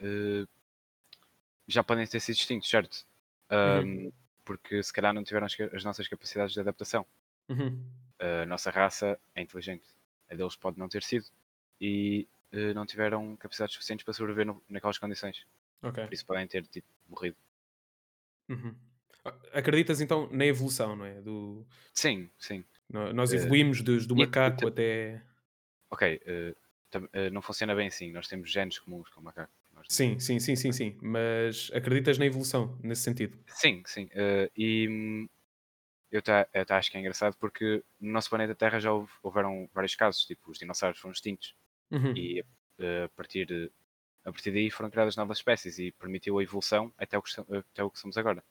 eh, 0.00 0.46
já 1.66 1.82
podem 1.84 2.06
ter 2.06 2.20
sido 2.20 2.36
extintos, 2.36 2.68
certo? 2.68 3.06
Ahm, 3.50 4.10
Porque 4.44 4.82
se 4.82 4.92
calhar 4.92 5.12
não 5.14 5.22
tiveram 5.24 5.46
as, 5.46 5.56
as 5.74 5.84
nossas 5.84 6.08
capacidades 6.08 6.54
de 6.54 6.60
adaptação. 6.60 7.06
Uhum. 7.48 7.84
A 8.20 8.46
nossa 8.46 8.70
raça 8.70 9.18
é 9.34 9.40
inteligente. 9.42 9.86
A 10.30 10.34
deles 10.34 10.56
pode 10.56 10.78
não 10.78 10.88
ter 10.88 11.02
sido. 11.02 11.26
E 11.80 12.26
eh, 12.52 12.74
não 12.74 12.84
tiveram 12.86 13.36
capacidades 13.36 13.74
suficientes 13.74 14.04
para 14.04 14.12
sobreviver 14.14 14.46
no- 14.46 14.62
naquelas 14.68 14.98
condições. 14.98 15.46
Ok. 15.82 15.98
Por 16.06 16.14
isso 16.14 16.26
podem 16.26 16.46
ter 16.48 16.66
tipo, 16.66 16.88
morrido. 17.08 17.36
Uhum. 18.48 18.74
Acreditas 19.52 20.00
então 20.00 20.28
na 20.30 20.46
evolução, 20.46 20.96
não 20.96 21.04
é? 21.04 21.20
Do, 21.20 21.66
Sim, 21.92 22.30
sim. 22.38 22.64
Nós 22.90 23.32
Eh, 23.32 23.36
evoluímos 23.36 23.82
do 23.82 24.16
macaco 24.16 24.64
e- 24.64 24.68
até. 24.68 25.22
Ok. 25.90 26.20
eh, 26.24 26.54
eh, 27.12 27.30
não 27.30 27.42
funciona 27.42 27.74
bem 27.74 27.88
assim. 27.88 28.10
Nós 28.12 28.28
temos 28.28 28.50
genes 28.50 28.78
comuns 28.78 29.08
com 29.10 29.20
o 29.20 29.24
macaco. 29.24 29.52
Sim, 29.88 30.18
sim, 30.18 30.38
sim, 30.38 30.56
sim, 30.56 30.72
sim. 30.72 30.98
Mas 31.00 31.70
acreditas 31.72 32.18
na 32.18 32.26
evolução 32.26 32.78
nesse 32.82 33.02
sentido? 33.02 33.38
Sim, 33.48 33.82
sim. 33.86 34.08
e 34.56 34.88
hum, 34.88 35.28
eu 36.10 36.22
acho 36.70 36.90
que 36.90 36.96
é 36.96 37.00
engraçado 37.00 37.36
porque 37.38 37.82
no 38.00 38.12
nosso 38.12 38.30
planeta 38.30 38.54
Terra 38.54 38.80
já 38.80 38.92
houve- 38.92 39.12
houveram 39.22 39.68
vários 39.74 39.94
casos, 39.94 40.24
tipo, 40.24 40.50
os 40.50 40.58
dinossauros 40.58 40.98
foram 40.98 41.12
extintos 41.12 41.54
Uhum. 41.90 42.12
e 42.14 42.44
a, 43.04 43.08
partir, 43.10 43.70
a 44.24 44.32
partir 44.32 44.50
daí 44.52 44.70
foram 44.70 44.90
criadas 44.90 45.16
novas 45.16 45.38
espécies 45.38 45.78
e 45.78 45.92
permitiu 45.92 46.38
a 46.38 46.42
evolução 46.42 46.92
até 46.98 47.18
o 47.18 47.22
que, 47.22 47.30
até 47.40 47.82
o 47.84 47.90
que 47.90 47.98
somos 47.98 48.16
agora. 48.18 48.44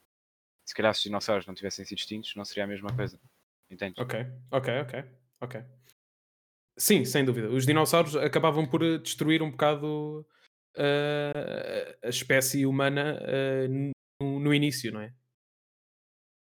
Se 0.65 0.75
calhar 0.75 0.93
se 0.93 0.99
os 1.01 1.03
dinossauros 1.05 1.47
não 1.47 1.55
tivessem 1.55 1.85
sido 1.85 1.99
extintos, 1.99 2.35
não 2.35 2.45
seria 2.45 2.65
a 2.65 2.67
mesma 2.67 2.93
coisa. 2.93 3.19
Entendes? 3.69 3.99
Ok, 3.99 4.15
ok, 4.51 4.69
ok, 4.81 5.03
ok. 5.41 5.55
Sim, 6.77 7.05
sem 7.05 7.25
dúvida. 7.25 7.49
Os 7.49 7.65
dinossauros 7.65 8.15
acabavam 8.15 8.65
por 8.65 8.83
eh, 8.83 8.97
destruir 8.99 9.41
um 9.41 9.49
bocado 9.49 10.25
eh, 10.75 11.97
a 12.03 12.09
espécie 12.09 12.65
humana 12.65 13.17
eh, 13.21 13.67
no, 14.21 14.39
no 14.39 14.53
início, 14.53 14.91
não 14.91 15.01
é? 15.01 15.13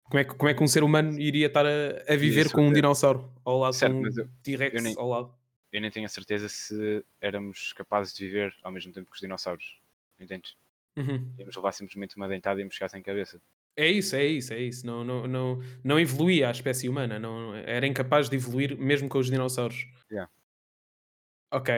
Como 0.03 0.19
é, 0.19 0.23
que, 0.25 0.33
como 0.35 0.49
é 0.49 0.53
que 0.55 0.63
um 0.63 0.67
ser 0.67 0.83
humano 0.83 1.19
iria 1.19 1.47
estar 1.47 1.65
a, 1.65 2.13
a 2.13 2.15
viver 2.15 2.45
Isso, 2.45 2.55
com 2.55 2.61
um 2.63 2.71
é. 2.71 2.73
dinossauro 2.73 3.31
ao 3.45 3.59
lado 3.59 3.75
Certo, 3.75 3.93
com 3.95 4.01
um 4.01 4.27
T-Rex 4.43 4.83
nem- 4.83 4.95
ao 4.97 5.07
lado? 5.07 5.35
Eu 5.71 5.81
nem 5.81 5.91
tenho 5.91 6.05
a 6.07 6.09
certeza 6.09 6.49
se 6.49 7.05
éramos 7.21 7.73
capazes 7.73 8.13
de 8.13 8.25
viver 8.25 8.55
ao 8.63 8.71
mesmo 8.71 8.91
tempo 8.91 9.07
que 9.09 9.15
os 9.15 9.21
dinossauros. 9.21 9.79
Entendes? 10.19 10.55
Uhum. 10.97 11.31
Íamos 11.37 11.55
levar 11.55 11.71
simplesmente 11.73 12.17
uma 12.17 12.27
dentada 12.27 12.59
e 12.59 12.61
íamos 12.61 12.73
ficar 12.73 12.89
sem 12.89 13.03
cabeça. 13.03 13.39
É 13.79 13.87
isso, 13.87 14.13
é 14.15 14.25
isso, 14.25 14.53
é 14.53 14.59
isso. 14.59 14.85
Não, 14.85 15.03
não, 15.05 15.25
não, 15.25 15.59
não 15.83 15.97
evoluía 15.99 16.49
a 16.49 16.51
espécie 16.51 16.89
humana, 16.89 17.17
não, 17.17 17.55
era 17.55 17.87
incapaz 17.87 18.27
de 18.29 18.35
evoluir 18.35 18.77
mesmo 18.77 19.07
com 19.07 19.17
os 19.19 19.27
dinossauros. 19.31 19.85
Yeah. 20.11 20.29
Ok. 21.51 21.73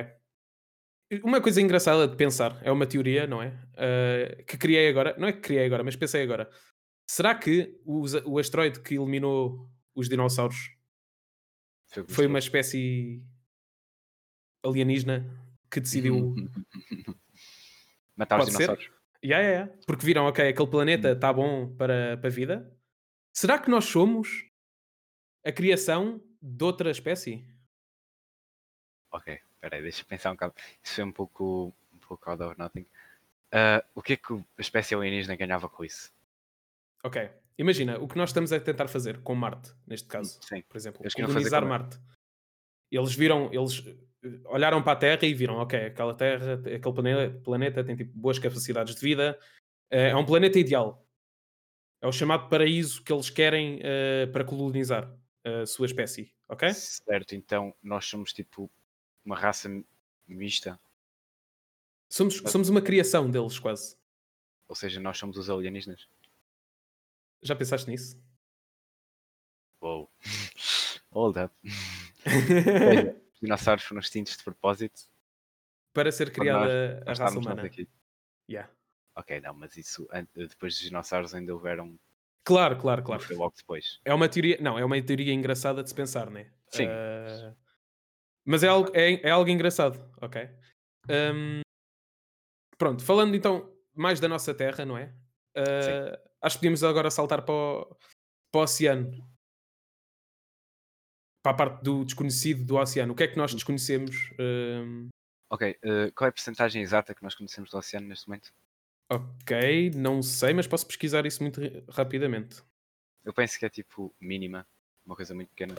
Uma 1.24 1.40
coisa 1.42 1.62
engraçada 1.62 2.08
de 2.08 2.16
pensar, 2.16 2.60
é 2.64 2.72
uma 2.72 2.88
teoria, 2.88 3.28
não 3.28 3.42
é? 3.44 3.54
Ah, 3.78 4.44
que 4.48 4.58
criei 4.58 4.88
agora, 4.90 5.16
não 5.20 5.28
é 5.28 5.34
que 5.34 5.42
criei 5.42 5.66
agora, 5.66 5.84
mas 5.84 5.96
pensei 5.96 6.24
agora. 6.24 6.50
Será 7.08 7.36
que 7.36 7.80
os- 7.86 8.16
o 8.26 8.40
asteroide 8.40 8.80
que 8.82 8.96
eliminou 8.96 9.70
os 9.94 10.10
dinossauros 10.10 10.72
Foi, 11.94 12.06
foi 12.08 12.26
uma 12.28 12.40
espécie 12.40 13.22
alienígena 14.66 15.30
que 15.70 15.80
decidiu. 15.82 16.34
Matar 18.18 18.40
os 18.40 18.46
Pode 18.46 18.52
ser? 18.58 18.64
dinossauros. 18.64 18.86
Yeah, 18.86 19.01
yeah, 19.24 19.48
yeah. 19.48 19.74
Porque 19.86 20.06
viram, 20.06 20.26
ok, 20.26 20.50
aquele 20.50 20.70
planeta 20.70 21.12
está 21.12 21.32
bom 21.32 21.74
para, 21.76 22.18
para 22.18 22.28
a 22.28 22.32
vida. 22.32 22.78
Será 23.34 23.58
que 23.60 23.70
nós 23.70 23.86
somos 23.86 24.46
a 25.46 25.52
criação 25.52 26.22
de 26.42 26.64
outra 26.64 26.92
espécie? 26.92 27.48
Ok, 29.12 29.40
peraí, 29.60 29.82
deixa 29.82 30.02
eu 30.02 30.06
pensar 30.06 30.32
um 30.32 30.34
bocado. 30.34 30.54
Isso 30.84 30.96
foi 30.96 31.04
um 31.04 31.12
pouco, 31.12 31.74
um 31.94 32.00
pouco 32.00 32.30
out 32.30 32.44
of 32.44 32.58
nothing. 32.58 32.86
Ah, 33.52 33.84
o 33.94 34.02
que 34.02 34.14
é 34.14 34.18
que 34.18 34.34
a 34.34 34.62
espécie 34.62 34.96
alienígena 34.96 35.36
ganhava 35.36 35.68
com 35.68 35.84
isso? 35.84 36.12
Ok. 37.04 37.30
Imagina 37.58 38.00
o 38.00 38.08
que 38.08 38.18
nós 38.18 38.30
estamos 38.30 38.52
a 38.54 38.60
tentar 38.60 38.88
fazer 38.88 39.22
com 39.22 39.36
Marte, 39.36 39.74
neste 39.86 40.08
caso, 40.08 40.40
Sim. 40.42 40.62
por 40.64 40.78
exemplo, 40.78 41.04
colonizar 41.14 41.66
Marte. 41.66 42.00
Eles 42.90 43.14
viram, 43.14 43.54
eles 43.54 43.84
olharam 44.46 44.82
para 44.84 44.94
a 44.94 44.96
Terra 44.96 45.26
e 45.26 45.34
viram, 45.34 45.56
ok, 45.56 45.80
aquela 45.88 46.14
Terra, 46.14 46.54
aquele 46.54 46.80
planeta, 46.94 47.40
planeta 47.44 47.84
tem 47.84 47.96
tipo, 47.96 48.12
boas 48.18 48.38
capacidades 48.40 48.96
de 48.96 49.02
vida, 49.02 49.40
eh, 49.90 50.10
é 50.10 50.16
um 50.16 50.26
planeta 50.26 50.60
ideal. 50.60 51.06
É 52.02 52.08
o 52.08 52.12
chamado 52.12 52.50
paraíso 52.50 53.04
que 53.04 53.14
eles 53.14 53.30
querem 53.30 53.80
eh, 53.84 54.26
para 54.28 54.44
colonizar 54.44 55.12
a 55.44 55.66
sua 55.66 55.86
espécie, 55.86 56.34
ok? 56.48 56.70
Certo, 56.74 57.36
então 57.36 57.76
nós 57.82 58.06
somos 58.06 58.32
tipo 58.34 58.70
uma 59.26 59.36
raça 59.36 59.68
mi- 59.70 59.86
mista, 60.28 60.80
Somos, 62.10 62.38
somos 62.48 62.68
uma 62.68 62.82
criação 62.82 63.30
deles, 63.32 63.58
quase. 63.58 63.96
ou 64.68 64.76
seja, 64.76 65.00
nós 65.00 65.18
somos 65.18 65.38
os 65.38 65.50
alienígenas. 65.50 66.08
Já 67.42 67.56
pensaste 67.56 67.90
nisso? 67.90 68.22
Uou. 69.82 70.12
Hold 71.12 71.38
up. 71.38 71.54
Dinossauros 73.42 73.84
foram 73.84 74.00
extintos 74.00 74.38
de 74.38 74.44
propósito. 74.44 75.02
para 75.94 76.12
ser 76.12 76.32
para 76.32 76.44
nós- 76.46 76.68
criada 76.68 77.02
a 77.02 77.06
nós 77.10 77.20
raça 77.20 77.40
humana. 77.40 77.56
nós 77.56 77.66
aqui. 77.66 77.90
Yeah. 78.50 78.72
Ok, 79.16 79.42
não, 79.42 79.54
mas 79.54 79.76
isso 79.76 80.08
depois 80.34 80.76
dos 80.76 80.84
dinossauros 80.84 81.34
ainda 81.34 81.54
houveram. 81.54 82.00
Claro, 82.46 82.78
claro, 82.78 83.04
claro. 83.04 83.22
foi 83.22 83.36
logo 83.36 83.54
depois. 83.56 84.00
É 84.06 84.14
uma 84.14 84.28
teoria, 84.30 84.58
não, 84.62 84.80
é 84.80 84.86
uma 84.86 85.02
teoria 85.02 85.34
engraçada 85.34 85.84
de 85.84 85.90
se 85.90 85.96
pensar, 85.96 86.30
né? 86.30 86.52
Sim. 86.70 86.88
Ah, 86.88 87.54
mas 88.46 88.64
é 88.64 88.68
algo, 88.68 88.90
é, 88.94 89.28
é 89.28 89.30
algo 89.30 89.50
engraçado, 89.50 90.10
ok? 90.22 90.50
Ahm, 91.10 91.62
pronto, 92.78 93.04
falando 93.04 93.36
então 93.36 93.72
mais 93.94 94.20
da 94.20 94.28
nossa 94.28 94.54
Terra, 94.54 94.86
não 94.86 94.98
é? 94.98 95.14
Ah, 95.56 96.20
acho 96.42 96.56
que 96.56 96.60
podíamos 96.60 96.84
agora 96.84 97.12
saltar 97.12 97.44
para 97.44 97.54
o, 97.54 97.86
para 98.52 98.60
o 98.62 98.64
oceano. 98.64 99.12
Para 101.44 101.52
a 101.52 101.56
parte 101.56 101.84
do 101.84 102.06
desconhecido 102.06 102.64
do 102.64 102.76
oceano. 102.78 103.14
O 103.14 103.16
que 103.16 103.24
é 103.24 103.28
que 103.28 103.38
nós 103.38 103.54
desconhecemos? 103.54 104.32
Ahm, 104.40 105.10
Ok, 105.50 105.78
eh, 105.84 106.12
qual 106.16 106.28
é 106.28 106.30
a 106.30 106.32
porcentagem 106.32 106.82
exata 106.82 107.14
que 107.14 107.22
nós 107.24 107.36
conhecemos 107.36 107.70
do 107.70 107.78
oceano 107.78 108.08
neste 108.08 108.28
momento? 108.28 108.54
ok, 109.10 109.92
não 109.94 110.22
sei, 110.22 110.54
mas 110.54 110.66
posso 110.66 110.88
pesquisar 110.88 111.26
isso 111.26 111.44
muito 111.44 111.60
rapidamente. 111.90 112.64
Eu 113.26 113.34
penso 113.34 113.60
que 113.60 113.66
é 113.66 113.70
tipo 113.70 114.16
mínima, 114.22 114.66
uma 115.06 115.16
coisa 115.16 115.36
muito 115.36 115.50
pequena. 115.50 115.76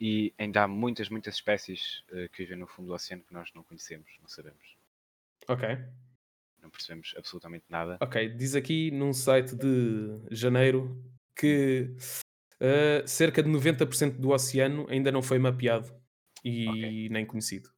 E 0.00 0.32
ainda 0.38 0.62
há 0.62 0.68
muitas, 0.68 1.08
muitas 1.08 1.34
espécies 1.34 2.04
eh, 2.12 2.28
que 2.28 2.38
vivem 2.44 2.56
no 2.56 2.68
fundo 2.68 2.86
do 2.86 2.94
oceano 2.94 3.24
que 3.24 3.34
nós 3.34 3.50
não 3.52 3.64
conhecemos, 3.64 4.08
não 4.20 4.28
sabemos. 4.28 4.76
Ok. 5.48 5.66
Não 6.62 6.70
percebemos 6.70 7.12
absolutamente 7.16 7.64
nada. 7.68 7.98
Ok, 8.00 8.28
diz 8.28 8.54
aqui 8.54 8.92
num 8.92 9.12
site 9.12 9.56
de 9.56 10.20
janeiro 10.30 11.02
que 11.34 11.92
uh, 12.60 13.06
cerca 13.08 13.42
de 13.42 13.48
90% 13.48 14.18
do 14.18 14.30
oceano 14.30 14.86
ainda 14.88 15.10
não 15.10 15.22
foi 15.22 15.38
mapeado 15.38 15.92
e 16.44 16.68
Ok. 16.68 17.08
nem 17.10 17.26
conhecido. 17.26 17.70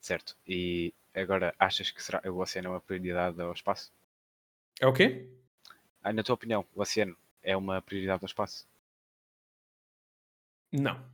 Certo. 0.00 0.36
E 0.46 0.94
agora, 1.14 1.54
achas 1.58 1.90
que 1.90 2.02
será, 2.02 2.22
o 2.30 2.38
oceano 2.38 2.68
é 2.68 2.70
uma 2.72 2.80
prioridade 2.80 3.40
ao 3.40 3.52
espaço? 3.52 3.92
É 4.80 4.86
o 4.86 4.92
quê? 4.92 5.28
Ah, 6.02 6.12
na 6.12 6.22
tua 6.22 6.34
opinião, 6.34 6.64
o 6.74 6.80
oceano 6.80 7.16
é 7.42 7.56
uma 7.56 7.82
prioridade 7.82 8.22
ao 8.22 8.26
espaço? 8.26 8.66
Não. 10.72 11.04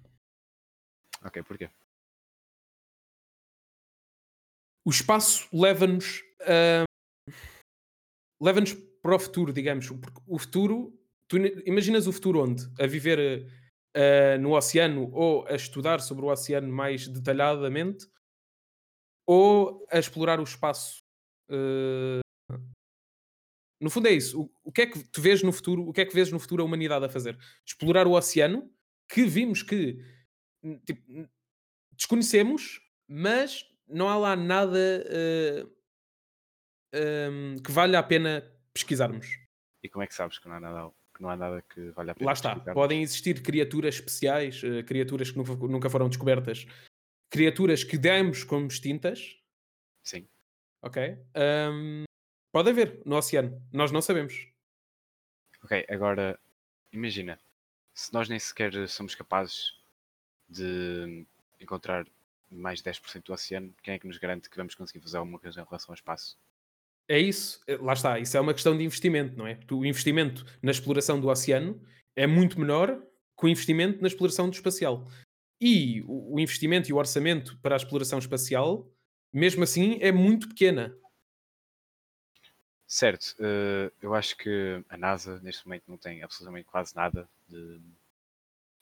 Ok, 1.24 1.42
porquê? 1.42 1.70
O 4.84 4.90
espaço 4.90 5.48
leva-nos 5.50 6.22
a... 6.42 6.84
leva-nos 8.40 8.74
para 8.74 9.16
o 9.16 9.18
futuro, 9.18 9.52
digamos. 9.52 9.88
Porque 9.88 10.20
o 10.26 10.38
futuro, 10.38 10.92
tu 11.28 11.36
imaginas 11.66 12.06
o 12.06 12.12
futuro 12.12 12.42
onde? 12.42 12.62
A 12.80 12.86
viver 12.86 13.46
uh, 13.96 14.40
no 14.40 14.56
oceano 14.56 15.10
ou 15.12 15.46
a 15.46 15.54
estudar 15.54 16.00
sobre 16.00 16.24
o 16.24 16.28
oceano 16.28 16.72
mais 16.72 17.08
detalhadamente 17.08 18.06
ou 19.26 19.86
a 19.90 19.98
explorar 19.98 20.40
o 20.40 20.44
espaço. 20.44 21.02
uh, 21.50 22.24
No 23.80 23.90
fundo 23.90 24.08
é 24.08 24.12
isso. 24.12 24.42
O, 24.42 24.50
o 24.64 24.72
que 24.72 24.82
é 24.82 24.86
que 24.86 25.02
tu 25.08 25.20
vês 25.20 25.42
no 25.42 25.52
futuro? 25.52 25.88
O 25.88 25.92
que 25.92 26.00
é 26.00 26.06
que 26.06 26.14
vês 26.14 26.30
no 26.30 26.38
futuro 26.38 26.62
a 26.62 26.66
humanidade 26.66 27.04
a 27.04 27.08
fazer? 27.08 27.38
Explorar 27.66 28.06
o 28.06 28.12
oceano, 28.12 28.70
que 29.08 29.24
vimos 29.24 29.62
que 29.62 29.98
tipo, 30.86 31.28
desconhecemos, 31.92 32.80
mas 33.06 33.64
não 33.86 34.08
há 34.08 34.16
lá 34.16 34.36
nada 34.36 35.04
uh, 35.06 35.74
um, 36.94 37.58
que 37.62 37.70
valha 37.70 37.98
a 37.98 38.02
pena 38.02 38.42
pesquisarmos. 38.72 39.26
E 39.82 39.88
como 39.88 40.02
é 40.02 40.06
que 40.06 40.14
sabes 40.14 40.38
que 40.38 40.48
não 40.48 40.56
há 40.56 40.60
nada, 40.60 40.92
que 41.14 41.22
não 41.22 41.30
há 41.30 41.36
nada 41.36 41.62
que 41.62 41.90
valha 41.90 42.12
a 42.12 42.14
pena 42.14 42.26
Lá 42.26 42.32
está. 42.32 42.56
Podem 42.74 43.02
existir 43.02 43.42
criaturas 43.42 43.94
especiais, 43.94 44.62
uh, 44.62 44.82
criaturas 44.84 45.30
que 45.30 45.38
nunca, 45.38 45.54
nunca 45.54 45.88
foram 45.88 46.08
descobertas, 46.08 46.66
criaturas 47.30 47.84
que 47.84 47.96
demos 47.96 48.42
como 48.44 48.66
extintas, 48.66 49.38
Sim. 50.02 50.26
ok? 50.82 51.16
Um, 51.70 52.04
pode 52.52 52.70
haver 52.70 53.00
no 53.04 53.16
oceano. 53.16 53.62
Nós 53.72 53.92
não 53.92 54.02
sabemos. 54.02 54.48
Ok, 55.62 55.86
agora 55.88 56.38
imagina, 56.92 57.38
se 57.94 58.12
nós 58.12 58.28
nem 58.28 58.38
sequer 58.38 58.88
somos 58.88 59.14
capazes 59.14 59.78
de 60.48 61.26
encontrar 61.60 62.06
mais 62.50 62.82
10% 62.82 63.24
do 63.24 63.32
oceano, 63.32 63.74
quem 63.82 63.94
é 63.94 63.98
que 63.98 64.06
nos 64.06 64.18
garante 64.18 64.50
que 64.50 64.56
vamos 64.56 64.74
conseguir 64.74 65.00
fazer 65.00 65.16
alguma 65.16 65.38
coisa 65.38 65.60
em 65.60 65.64
relação 65.64 65.92
ao 65.92 65.94
espaço? 65.94 66.38
É 67.08 67.18
isso, 67.18 67.60
eh, 67.66 67.76
lá 67.76 67.92
está, 67.92 68.18
isso 68.18 68.36
é 68.36 68.40
uma 68.40 68.54
questão 68.54 68.76
de 68.76 68.82
investimento, 68.82 69.36
não 69.36 69.46
é? 69.46 69.58
O 69.70 69.84
investimento 69.84 70.44
na 70.62 70.70
exploração 70.70 71.20
do 71.20 71.28
oceano 71.28 71.80
é 72.16 72.26
muito 72.26 72.58
menor 72.58 72.98
que 73.38 73.46
o 73.46 73.48
investimento 73.48 74.00
na 74.00 74.08
exploração 74.08 74.48
do 74.48 74.54
espacial. 74.54 75.06
E 75.60 76.02
o, 76.06 76.38
investimento 76.40 76.88
e 76.88 76.92
o 76.92 76.96
orçamento 76.96 77.58
para 77.60 77.74
a 77.74 77.78
exploração 77.78 78.18
espacial, 78.18 78.90
mesmo 79.32 79.62
assim, 79.64 79.98
é 80.00 80.10
muito 80.12 80.48
pequena. 80.48 80.96
Certo, 82.86 83.34
eh, 83.40 83.90
eu 84.00 84.14
acho 84.14 84.36
que 84.36 84.82
a 84.88 84.96
NASA 84.96 85.40
neste 85.40 85.66
momento 85.66 85.84
não 85.88 85.96
tem 85.98 86.22
absolutamente 86.22 86.66
quase 86.66 86.94
nada 86.94 87.28
de, 87.48 87.80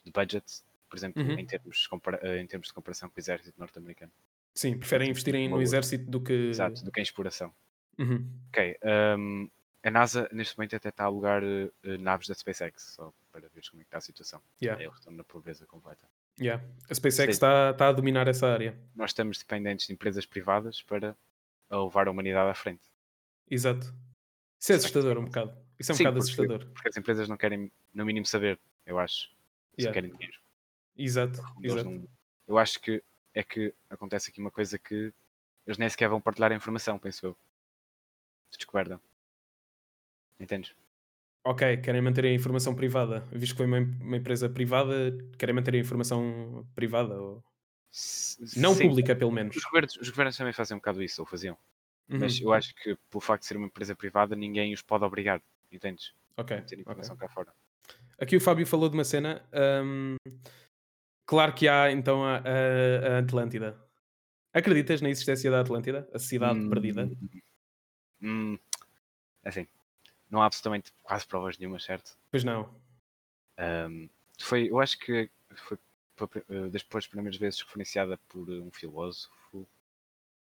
de 0.05 0.11
budget, 0.13 0.45
por 0.89 0.97
exemplo, 0.97 1.23
Uhum. 1.23 1.39
em, 1.39 1.47
termos, 1.47 1.89
eh, 2.23 2.39
em 2.41 2.47
termos 2.47 2.69
de 2.69 2.75
comparação 2.75 3.09
com 3.09 3.17
o 3.17 3.21
exército 3.21 3.59
norte-americano. 3.59 4.13
Sim, 4.55 4.77
preferem 4.79 5.11
investirem 5.11 5.49
no 5.49 5.57
Uma- 5.57 5.63
exército 5.63 6.11
do 6.11 6.21
que. 6.21 6.33
Exato, 6.33 6.85
do 6.85 6.93
que 6.93 7.01
em 7.01 7.03
exploração. 7.03 7.55
Uhum. 7.99 8.29
Ok, 8.49 8.77
ehm, 8.83 9.47
a 9.83 9.91
NASA 9.91 10.29
neste 10.33 10.57
momento 10.57 10.77
até 10.77 10.89
está 10.89 11.05
a 11.05 11.07
alugar 11.07 11.43
eh, 11.43 11.97
naves 11.99 12.29
da 12.29 12.35
SpaceX, 12.35 12.95
só 12.95 13.13
para 13.31 13.49
ver 13.49 13.63
como 13.71 13.81
é 13.81 13.85
que 13.85 13.89
está 13.89 13.99
a 13.99 14.01
situação. 14.01 14.43
Yeah. 14.63 14.83
Eles 14.83 14.97
estão 14.97 15.13
na 15.13 15.25
pobreza 15.25 15.67
completa. 15.67 16.07
Yeah. 16.41 16.65
A 16.91 16.95
SpaceX 16.95 17.35
está 17.35 17.71
está 17.71 17.89
a 17.89 17.93
dominar 17.93 18.27
essa 18.29 18.47
área. 18.49 18.79
Nós 18.95 19.11
estamos 19.11 19.39
dependentes 19.39 19.87
de 19.87 19.93
empresas 19.93 20.25
privadas 20.25 20.81
para 20.83 21.17
levar 21.71 22.09
a 22.09 22.11
humanidade 22.11 22.51
à 22.51 22.55
frente. 22.55 22.83
Exato. 23.51 23.93
Isso 24.59 24.73
é 24.73 24.77
assustador 24.77 25.19
um 25.19 25.25
bocado. 25.25 25.53
Isso 25.79 25.91
é 25.91 25.95
um 25.95 25.97
Sim, 25.97 26.05
bocado 26.05 26.19
porque- 26.21 26.33
assustador. 26.33 26.67
Porque 26.73 26.89
as 26.89 26.97
empresas 26.97 27.29
não 27.29 27.37
querem, 27.37 27.71
no 27.93 28.05
mínimo, 28.07 28.25
saber, 28.27 28.59
eu 28.87 28.99
acho. 28.99 29.29
Só 29.29 29.35
Yeah. 29.79 29.93
querem 29.95 30.11
dinheiro. 30.13 30.39
Exato, 30.97 31.43
exato. 31.63 31.85
não- 31.91 32.09
Eu 32.47 32.59
acho 32.59 32.79
que 32.81 33.03
é 33.35 33.43
que 33.43 33.75
acontece 33.91 34.31
aqui 34.31 34.41
uma 34.41 34.51
coisa 34.51 34.79
que 34.79 35.13
eles 35.67 35.79
nem 35.79 35.89
sequer 35.89 36.09
vão 36.09 36.21
partilhar 36.21 36.53
a 36.53 36.55
informação, 36.55 36.99
penso 36.99 37.27
eu. 37.27 37.37
De 38.53 38.59
descoberta. 38.59 39.01
Entendes? 40.39 40.75
Ok, 41.45 41.79
querem 41.79 42.01
manter 42.01 42.25
a 42.25 42.33
informação 42.33 42.75
privada. 42.75 43.21
Visto 43.33 43.53
que 43.55 43.57
foi 43.59 43.67
uma, 43.67 43.79
uma 43.79 44.17
empresa 44.17 44.49
privada, 44.49 45.11
querem 45.39 45.55
manter 45.55 45.75
a 45.75 45.79
informação 45.79 46.67
privada. 46.75 47.21
Ou... 47.21 47.43
Não 48.57 48.75
sim, 48.75 48.89
pública, 48.89 49.17
pelo 49.17 49.33
menos. 49.33 49.57
Os 49.57 49.65
governos, 49.65 49.97
os 49.97 50.09
governos 50.09 50.37
também 50.37 50.53
fazem 50.53 50.77
um 50.77 50.79
bocado 50.79 51.03
isso, 51.03 51.21
ou 51.23 51.27
faziam. 51.27 51.59
Mas 52.09 52.39
Uhum. 52.39 52.47
eu 52.47 52.53
acho 52.53 52.75
que, 52.75 52.97
pelo 53.11 53.21
facto 53.21 53.43
de 53.43 53.47
ser 53.49 53.57
uma 53.57 53.67
empresa 53.67 53.97
privada, 53.97 54.37
ninguém 54.37 54.73
os 54.73 54.83
pode 54.83 55.05
obrigar. 55.05 55.43
Entendes? 55.71 56.15
Ok, 56.37 56.57
informação 56.79 57.17
cá 57.17 57.29
fora. 57.29 57.53
Aqui 58.19 58.37
o 58.37 58.41
Fábio 58.41 58.67
falou 58.67 58.89
de 58.89 58.95
uma 58.97 59.05
cena. 59.05 59.43
hum, 59.85 60.17
claro 61.27 61.55
que 61.55 61.67
há 61.69 61.91
então 61.91 62.25
a, 62.25 62.37
a- 62.39 63.17
a 63.17 63.19
Atlântida. 63.19 63.81
Acreditas 64.53 65.01
na 65.01 65.09
existência 65.09 65.51
da 65.51 65.61
Atlântida? 65.61 66.09
A 66.13 66.19
cidade 66.19 66.61
Hum, 66.61 66.69
perdida? 66.69 67.11
Hum, 68.23 68.59
assim, 69.45 69.67
não 70.31 70.41
há 70.43 70.47
absolutamente 70.47 70.93
quase 71.03 71.27
provas 71.27 71.59
nenhumas, 71.59 71.83
certo? 71.85 72.17
Pois 72.31 72.45
não. 72.45 72.73
Ahm, 73.59 74.09
foi, 74.41 74.71
eu 74.71 74.81
acho 74.81 74.99
que 74.99 75.31
foi 75.55 75.79
pa- 76.17 76.29
eh, 76.49 76.69
das 76.71 76.83
primeiras 77.07 77.37
vezes 77.37 77.61
referenciada 77.61 78.17
por 78.29 78.49
um 78.49 78.71
filósofo, 78.71 79.69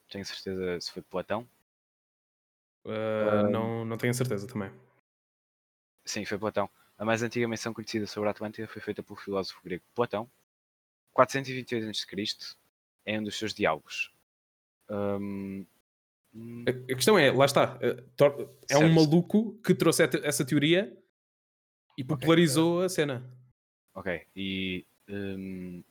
tenho 0.09 0.25
certeza 0.25 0.81
se 0.81 0.91
foi 0.93 1.03
Platão. 1.03 1.49
Uh, 2.85 3.51
não, 3.51 3.85
não 3.85 3.99
tenho 3.99 4.15
certeza 4.15 4.47
também. 4.47 4.71
Sim, 6.05 6.25
foi 6.25 6.39
Platão. 6.39 6.71
A 6.97 7.05
mais 7.05 7.23
antiga 7.23 7.47
menção 7.47 7.75
conhecida 7.75 8.07
sobre 8.07 8.29
a 8.29 8.33
Atlântida 8.33 8.67
foi 8.67 8.81
feita 8.81 9.03
pelo 9.03 9.19
filósofo 9.19 9.61
grego 9.63 9.85
Platão. 9.95 10.29
428 11.13 11.89
a.C. 11.89 12.57
é 13.05 13.19
um 13.19 13.25
dos 13.25 13.37
seus 13.37 13.53
diálogos. 13.53 14.13
Hum, 14.89 15.67
A, 16.67 16.95
questão 16.95 17.19
é, 17.19 17.31
lá 17.33 17.45
está. 17.47 17.79
tor- 18.17 18.55
É 18.69 18.77
um 18.79 18.93
maluco 18.93 19.55
que 19.65 19.75
trouxe 19.75 20.03
essa 20.23 20.45
teoria 20.45 20.97
e 21.97 22.05
popularizou 22.05 22.83
a 22.83 22.89
cena. 22.89 23.29
ok, 23.95 24.27
e 24.37 24.87
hum, 25.09 25.83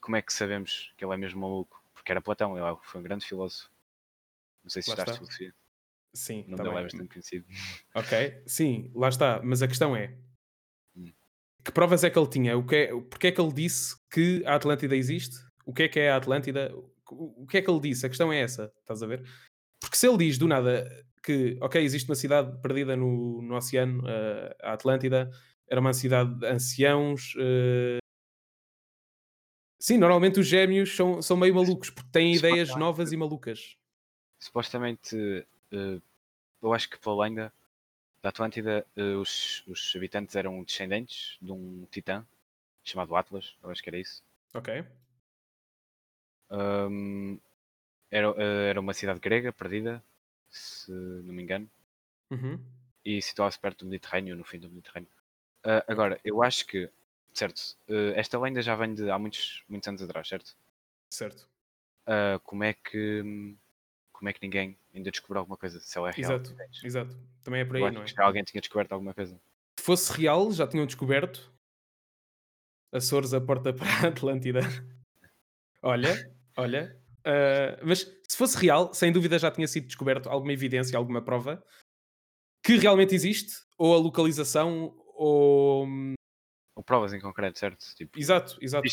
como 0.00 0.16
é 0.16 0.22
que 0.22 0.32
sabemos 0.32 0.92
que 0.96 1.04
ele 1.04 1.14
é 1.14 1.16
mesmo 1.16 1.40
maluco? 1.40 1.82
Porque 1.94 2.10
era 2.12 2.20
Platão, 2.20 2.56
ele 2.56 2.76
foi 2.82 3.00
um 3.00 3.04
grande 3.04 3.26
filósofo. 3.26 3.70
Não 4.62 4.70
sei 4.70 4.82
se 4.82 4.90
Lá 4.90 4.94
está. 4.96 5.12
filosofia. 5.12 5.54
Sim, 6.14 6.40
O 6.46 6.50
nome 6.52 6.56
tá 6.56 6.62
dele 6.64 6.76
é 6.78 6.82
bastante 6.82 7.08
conhecido. 7.08 7.46
Ok, 7.94 8.42
sim, 8.46 8.90
lá 8.94 9.08
está. 9.08 9.40
Mas 9.42 9.62
a 9.62 9.68
questão 9.68 9.94
é: 9.96 10.16
Hum. 10.96 11.12
que 11.64 11.70
provas 11.72 12.04
é 12.04 12.10
que 12.10 12.18
ele 12.18 12.28
tinha? 12.28 12.56
O 12.56 12.66
que 12.66 12.74
é, 12.76 12.86
porque 13.02 13.26
é 13.28 13.32
que 13.32 13.40
ele 13.40 13.52
disse 13.52 13.96
que 14.10 14.42
a 14.46 14.54
Atlântida 14.54 14.96
existe? 14.96 15.36
O 15.64 15.72
que 15.74 15.82
é 15.84 15.88
que 15.88 16.00
é 16.00 16.10
a 16.10 16.16
Atlântida? 16.16 16.74
O 17.10 17.46
que 17.46 17.58
é 17.58 17.62
que 17.62 17.70
ele 17.70 17.80
disse? 17.80 18.04
A 18.06 18.08
questão 18.08 18.32
é 18.32 18.40
essa, 18.40 18.72
estás 18.80 19.02
a 19.02 19.06
ver? 19.06 19.22
Porque 19.80 19.96
se 19.96 20.08
ele 20.08 20.18
diz 20.18 20.38
do 20.38 20.48
nada 20.48 20.88
que, 21.22 21.58
ok, 21.60 21.82
existe 21.82 22.08
uma 22.08 22.14
cidade 22.14 22.56
perdida 22.62 22.96
no, 22.96 23.42
no 23.42 23.56
oceano, 23.56 24.02
eh, 24.08 24.56
a 24.62 24.72
Atlântida, 24.74 25.30
era 25.68 25.80
uma 25.80 25.92
cidade 25.92 26.32
de 26.38 26.46
anciãos. 26.46 27.34
eh, 27.38 27.98
Sim, 29.78 29.98
normalmente 29.98 30.40
os 30.40 30.46
gêmeos 30.46 30.94
são, 30.96 31.20
são 31.20 31.36
meio 31.36 31.54
malucos 31.54 31.90
porque 31.90 32.10
têm 32.10 32.34
ideias 32.34 32.74
novas 32.76 33.12
e 33.12 33.16
malucas. 33.16 33.76
Supostamente, 34.38 35.16
eh, 35.72 36.00
eu 36.62 36.72
acho 36.72 36.88
que 36.88 36.98
pela 36.98 37.24
lenda 37.24 37.52
da 38.22 38.30
Atlântida, 38.30 38.84
os, 39.20 39.62
os 39.68 39.92
habitantes 39.94 40.34
eram 40.34 40.62
descendentes 40.64 41.36
de 41.40 41.52
um 41.52 41.86
titã 41.90 42.26
chamado 42.82 43.14
Atlas, 43.14 43.56
eu 43.62 43.70
acho 43.70 43.82
que 43.82 43.90
era 43.90 43.98
isso. 43.98 44.22
Ok? 44.54 44.84
Ahm, 46.50 47.38
era, 48.16 48.28
eh, 48.36 48.70
era 48.70 48.80
uma 48.80 48.94
cidade 48.94 49.20
grega 49.20 49.52
perdida, 49.52 50.02
se 50.48 50.90
não 50.90 51.34
me 51.34 51.42
engano, 51.42 51.68
Uhum. 52.30 52.58
e 53.04 53.20
situava-se 53.20 53.58
perto 53.58 53.84
do 53.84 53.90
Mediterrâneo, 53.90 54.34
no 54.36 54.44
fim 54.44 54.58
do 54.58 54.68
Mediterrâneo. 54.70 55.08
Ah, 55.62 55.84
agora, 55.86 56.18
eu 56.24 56.42
acho 56.42 56.66
que, 56.66 56.90
certo, 57.34 57.76
eh, 57.88 58.14
esta 58.16 58.38
lenda 58.38 58.62
já 58.62 58.74
vem 58.74 58.94
de 58.94 59.10
há 59.10 59.18
muitos, 59.18 59.62
muitos 59.68 59.88
anos 59.88 60.02
atrás, 60.02 60.26
certo? 60.28 60.56
Certo. 61.10 61.48
Ah, 62.06 62.40
como 62.42 62.64
é 62.64 62.72
que 62.72 63.22
como 64.12 64.30
é 64.30 64.32
que 64.32 64.40
ninguém 64.42 64.78
ainda 64.94 65.10
descobriu 65.10 65.40
alguma 65.40 65.58
coisa? 65.58 65.78
Se 65.78 65.98
ela 65.98 66.08
é 66.08 66.12
real? 66.12 66.32
Exato, 66.32 66.56
exato. 66.82 67.16
Também 67.44 67.60
é 67.60 67.64
por 67.66 67.76
aí, 67.76 67.90
não 67.90 68.02
é? 68.02 68.06
alguém 68.18 68.42
tinha 68.44 68.62
descoberto 68.62 68.92
alguma 68.92 69.12
coisa. 69.12 69.38
Se 69.78 69.84
fosse 69.84 70.10
real, 70.12 70.50
já 70.52 70.66
tinham 70.66 70.86
descoberto 70.86 71.52
Açores 72.92 73.34
a 73.34 73.40
porta 73.40 73.72
para 73.76 74.06
a 74.06 74.08
Atlântida. 74.08 74.60
olha, 75.82 76.34
olha. 76.56 76.98
Ah, 77.26 77.78
mas 77.82 78.00
se 78.28 78.36
fosse 78.36 78.56
real, 78.56 78.94
sem 78.94 79.10
dúvida 79.10 79.38
já 79.38 79.50
tinha 79.50 79.66
sido 79.66 79.86
descoberto 79.86 80.28
alguma 80.28 80.52
evidência, 80.52 80.96
alguma 80.96 81.20
prova 81.20 81.62
que 82.62 82.76
realmente 82.76 83.14
existe, 83.14 83.52
ou 83.76 83.94
a 83.94 83.98
localização, 83.98 84.96
ou. 85.14 85.86
Ou 86.76 86.84
provas 86.84 87.12
em 87.12 87.20
concreto, 87.20 87.58
certo? 87.58 87.84
Tipo, 87.94 88.18
Exato, 88.18 88.56
exato. 88.60 88.86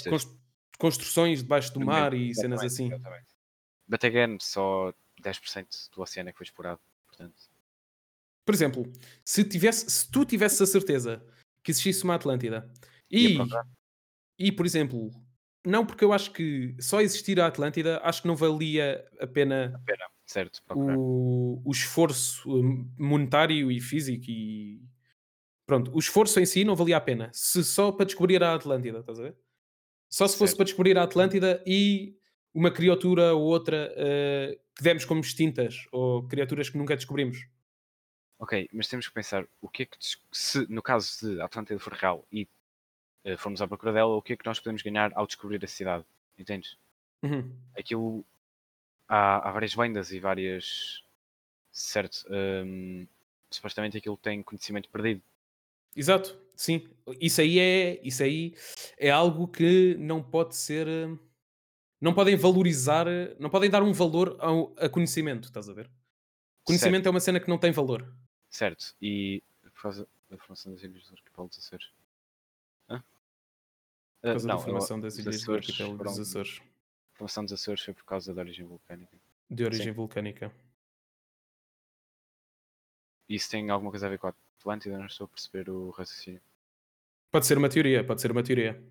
Construções 0.80 1.44
debaixo 1.44 1.72
do 1.74 1.80
mar 1.80 2.14
e 2.14 2.34
cenas 2.34 2.62
assim. 2.62 2.88
exatamente. 2.88 3.28
But 3.88 4.04
again, 4.04 4.38
só 4.42 4.94
10% 5.22 5.90
do 5.94 6.02
oceano 6.02 6.30
é 6.30 6.32
que 6.32 6.38
foi 6.38 6.46
explorado. 6.46 6.80
Portanto, 7.06 7.36
Por 8.46 8.56
exemplo, 8.56 8.92
se, 9.24 9.44
tivesse, 9.44 9.90
se 9.90 10.10
tu 10.10 10.26
tivesses 10.26 10.62
a 10.62 10.66
certeza 10.66 11.24
que 11.64 11.72
existisse 11.72 12.04
uma 12.04 12.16
Atlântida 12.16 12.72
e, 13.12 13.38
e, 14.40 14.52
por 14.52 14.66
exemplo, 14.66 15.12
não 15.66 15.86
porque 15.86 16.04
eu 16.04 16.12
acho 16.12 16.32
que 16.32 16.76
só 16.80 17.02
existir 17.02 17.40
a 17.40 17.48
Atlântida, 17.48 18.00
acho 18.04 18.22
que 18.22 18.28
não 18.28 18.36
valia 18.36 19.08
a 19.20 19.28
pena 19.28 19.82
pena, 19.86 20.06
certo? 20.26 20.62
O, 20.76 21.62
o 21.64 21.72
esforço 21.72 22.50
hum, 22.50 22.92
monetário 22.98 23.72
e 23.72 23.80
físico 23.80 24.26
e 24.30 24.82
pronto, 25.66 25.94
o 25.96 26.00
esforço 26.00 26.40
em 26.40 26.46
si 26.46 26.64
não 26.64 26.76
valia 26.76 26.98
a 26.98 27.02
pena 27.02 27.30
se 27.34 27.64
só 27.64 27.92
para 27.92 28.06
descobrir 28.06 28.44
a 28.44 28.54
Atlântida, 28.56 29.00
estás 29.00 29.20
a 29.20 29.24
ver? 29.24 29.38
Só 30.10 30.28
se 30.28 30.38
fosse 30.38 30.52
Certo. 30.52 30.58
para 30.58 30.66
descobrir 30.66 30.98
a 30.98 31.04
Atlântida 31.04 31.64
e 31.66 32.16
uma 32.54 32.70
criatura 32.70 33.34
ou 33.34 33.42
outra 33.42 33.92
eh, 33.96 34.60
que 34.76 34.84
demos 34.84 35.06
como 35.06 35.22
extintas 35.22 35.88
ou 35.92 36.28
criaturas 36.28 36.70
que 36.70 36.78
nunca 36.78 36.96
descobrimos. 36.96 37.48
Ok, 38.38 38.70
mas 38.74 38.88
temos 38.88 39.08
que 39.08 39.14
pensar 39.14 39.48
o 39.62 39.70
que 39.70 39.84
é 39.84 39.86
que, 39.86 39.98
se 40.32 40.68
no 40.70 40.84
caso 40.84 41.18
de 41.22 41.42
Atlântida 41.42 41.80
for 41.80 41.94
real 41.94 42.28
e 42.32 42.48
eh, 43.24 43.38
formos 43.38 43.62
à 43.62 43.68
procura 43.68 43.94
dela, 43.94 44.16
o 44.16 44.22
que 44.22 44.34
é 44.34 44.38
que 44.38 44.46
nós 44.46 44.60
podemos 44.60 44.82
ganhar 44.82 45.12
ao 45.16 45.26
descobrir 45.28 45.64
a 45.64 45.68
cidade? 45.68 46.06
Entendes? 46.38 46.78
Uhum. 47.24 47.56
Aquilo 47.78 48.26
há, 49.08 49.50
há 49.50 49.52
várias 49.52 49.76
lendas 49.76 50.12
e 50.12 50.20
várias. 50.20 51.04
Certo. 51.72 52.26
hum, 52.30 53.08
supostamente 53.50 53.98
aquilo 53.98 54.18
tem 54.18 54.44
conhecimento 54.44 54.90
perdido. 54.90 55.22
Exato, 55.96 56.38
sim. 56.56 56.88
Isso 57.20 57.42
aí 57.42 57.60
é, 57.60 58.00
isso 58.04 58.24
aí 58.24 58.56
é 58.98 59.10
algo 59.12 59.48
que 59.48 59.96
não 60.00 60.22
pode 60.24 60.56
ser. 60.56 60.88
eh, 60.88 61.18
Não 62.02 62.14
podem 62.14 62.36
valorizar, 62.36 63.06
não 63.40 63.50
podem 63.50 63.70
dar 63.70 63.82
um 63.82 63.94
valor 63.94 64.36
ao, 64.40 64.74
a 64.78 64.90
conhecimento, 64.90 65.46
estás 65.46 65.70
a 65.70 65.74
ver? 65.74 65.90
Conhecimento 66.64 67.08
é 67.08 67.10
uma 67.12 67.20
cena 67.20 67.40
que 67.40 67.48
não 67.50 67.58
tem 67.58 67.72
valor. 67.72 68.14
Certo. 68.50 68.96
E 69.02 69.42
por 69.74 69.82
causa 69.84 70.08
da 70.30 70.38
formação 70.38 70.72
das 70.74 70.84
ilhas 70.84 71.04
dos 71.10 71.58
Açores. 71.58 71.92
Por 74.24 74.30
Ah, 74.30 74.32
causa 74.32 74.48
não, 74.48 74.56
da 74.58 74.64
formação 74.64 75.00
das 75.02 75.18
ilhas 75.18 75.36
do 75.36 75.42
Açores 75.42 75.68
arquipélago 75.70 76.04
dos 76.06 76.18
Açores, 76.20 76.62
A 77.14 77.18
formação 77.18 77.44
dos 77.44 77.52
Açores 77.54 77.82
foi 77.84 77.94
por 77.94 78.06
causa 78.06 78.34
da 78.34 78.42
origem 78.42 78.66
vulcânica. 78.66 79.18
de 79.50 79.66
origem 79.66 79.92
vulcânica. 79.92 80.50
E 83.30 83.36
isso 83.36 83.50
tem 83.50 83.70
alguma 83.70 83.92
coisa 83.92 84.08
a 84.08 84.10
ver 84.10 84.18
com 84.20 84.28
a 84.28 84.34
Atlântida? 84.60 84.98
Não 84.98 85.06
estou 85.06 85.26
a 85.26 85.28
perceber 85.28 85.70
o 85.70 85.90
raciocínio. 85.92 86.42
Pode 87.32 87.46
ser 87.46 87.58
uma 87.58 87.68
teoria, 87.70 88.02
pode 88.06 88.22
ser 88.22 88.32
uma 88.32 88.44
teoria. 88.44 88.82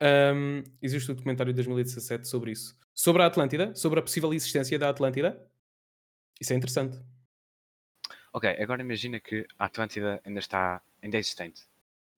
Ahm, 0.00 0.62
existe 0.82 1.10
um 1.10 1.14
documentário 1.14 1.52
de 1.52 1.56
2017 1.56 2.26
sobre 2.28 2.50
isso. 2.52 2.76
Sobre 2.94 3.22
a 3.22 3.26
Atlântida, 3.26 3.74
sobre 3.74 4.00
a 4.00 4.02
possível 4.02 4.32
existência 4.34 4.78
da 4.78 4.88
Atlântida. 4.90 5.48
Isso 6.40 6.52
é 6.52 6.56
interessante. 6.56 6.98
Ok, 8.32 8.50
agora 8.60 8.82
imagina 8.82 9.20
que 9.20 9.46
a 9.58 9.66
Atlântida 9.66 10.20
ainda 10.24 10.40
está 10.40 10.82
ainda 11.00 11.16
é 11.16 11.20
existente 11.20 11.62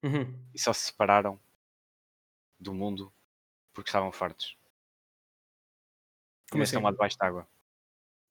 Uhum. 0.03 0.37
e 0.55 0.59
só 0.59 0.73
se 0.73 0.87
separaram 0.87 1.39
do 2.59 2.75
mundo 2.75 3.13
porque 3.73 3.89
estavam 3.89 4.11
fartos. 4.13 4.57
Como 6.51 6.61
Ainda 6.63 6.65
estão 6.65 6.81
assim? 6.81 6.85
lá 6.85 6.91
debaixo 6.93 7.19
d'água. 7.19 7.49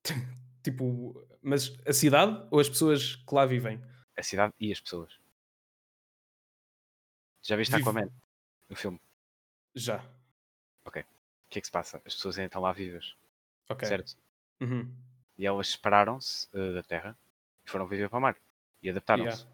Tipo, 0.62 1.26
mas 1.40 1.78
a 1.86 1.92
cidade 1.92 2.46
ou 2.50 2.58
as 2.60 2.68
pessoas 2.68 3.14
que 3.16 3.34
lá 3.34 3.46
vivem? 3.46 3.80
A 4.16 4.22
cidade 4.22 4.52
e 4.60 4.70
as 4.72 4.80
pessoas. 4.80 5.18
Já 7.42 7.56
viste 7.56 7.70
Vive- 7.74 7.82
Aquaman? 7.88 8.10
O 8.68 8.74
filme. 8.74 9.00
Já. 9.74 10.04
O 10.84 10.90
que 10.90 10.98
é 11.58 11.60
que 11.62 11.66
se 11.66 11.70
passa? 11.72 11.96
As 12.04 12.14
pessoas 12.14 12.36
ainda 12.36 12.48
estão 12.48 12.60
lá 12.60 12.72
vivas, 12.72 13.16
Ok. 13.70 13.88
certo? 13.88 14.14
Uhum. 14.60 14.94
E 15.38 15.46
elas 15.46 15.68
separaram-se 15.68 16.46
eh, 16.52 16.72
da 16.74 16.82
Terra 16.82 17.16
e 17.64 17.70
foram 17.70 17.86
viver 17.86 18.10
para 18.10 18.18
o 18.18 18.20
mar. 18.20 18.36
E 18.82 18.90
adaptaram-se. 18.90 19.46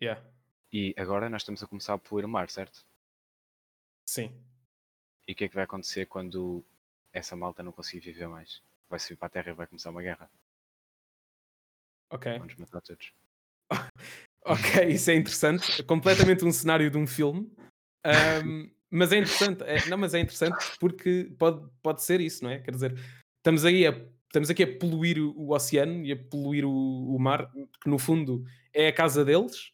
Yeah. 0.00 0.20
Yeah. 0.20 0.30
E 0.72 0.94
agora 0.96 1.28
nós 1.28 1.42
estamos 1.42 1.60
a 1.64 1.66
começar 1.66 1.94
a 1.94 1.98
poluir 1.98 2.24
o 2.24 2.28
mar, 2.28 2.48
certo? 2.48 2.86
Sim. 4.10 4.32
E 5.28 5.32
o 5.32 5.36
que 5.36 5.44
é 5.44 5.48
que 5.48 5.54
vai 5.54 5.62
acontecer 5.62 6.04
quando 6.06 6.64
essa 7.12 7.36
malta 7.36 7.62
não 7.62 7.70
conseguir 7.70 8.00
viver 8.00 8.26
mais? 8.26 8.60
Vai 8.88 8.98
subir 8.98 9.14
para 9.14 9.26
a 9.28 9.30
Terra 9.30 9.50
e 9.50 9.54
vai 9.54 9.68
começar 9.68 9.90
uma 9.90 10.02
guerra. 10.02 10.28
Ok. 12.10 12.38
Vamos 12.38 12.56
matar 12.56 12.80
todos. 12.80 13.12
Ok, 14.42 14.88
isso 14.88 15.10
é 15.10 15.14
interessante. 15.14 15.82
Completamente 15.84 16.46
um 16.46 16.50
cenário 16.50 16.90
de 16.90 16.96
um 16.96 17.06
filme. 17.06 17.52
Ahm, 18.02 18.70
mas 18.90 19.12
é 19.12 19.18
interessante. 19.18 19.62
é- 19.62 19.86
não, 19.86 19.98
mas 19.98 20.14
é 20.14 20.18
interessante 20.18 20.56
porque 20.80 21.30
pode, 21.38 21.70
pode 21.82 22.02
ser 22.02 22.22
isso, 22.22 22.42
não 22.42 22.50
é? 22.50 22.58
Quer 22.58 22.70
dizer, 22.70 22.94
estamos 23.36 23.66
aí 23.66 23.86
a, 23.86 23.90
estamos 24.26 24.48
aqui 24.48 24.62
a 24.62 24.78
poluir 24.78 25.18
o 25.20 25.52
oceano 25.54 26.04
e 26.06 26.10
a 26.12 26.16
poluir 26.16 26.64
o, 26.64 27.14
o 27.14 27.18
mar, 27.18 27.52
que 27.82 27.88
no 27.90 27.98
fundo 27.98 28.42
é 28.72 28.88
a 28.88 28.92
casa 28.94 29.22
deles, 29.24 29.72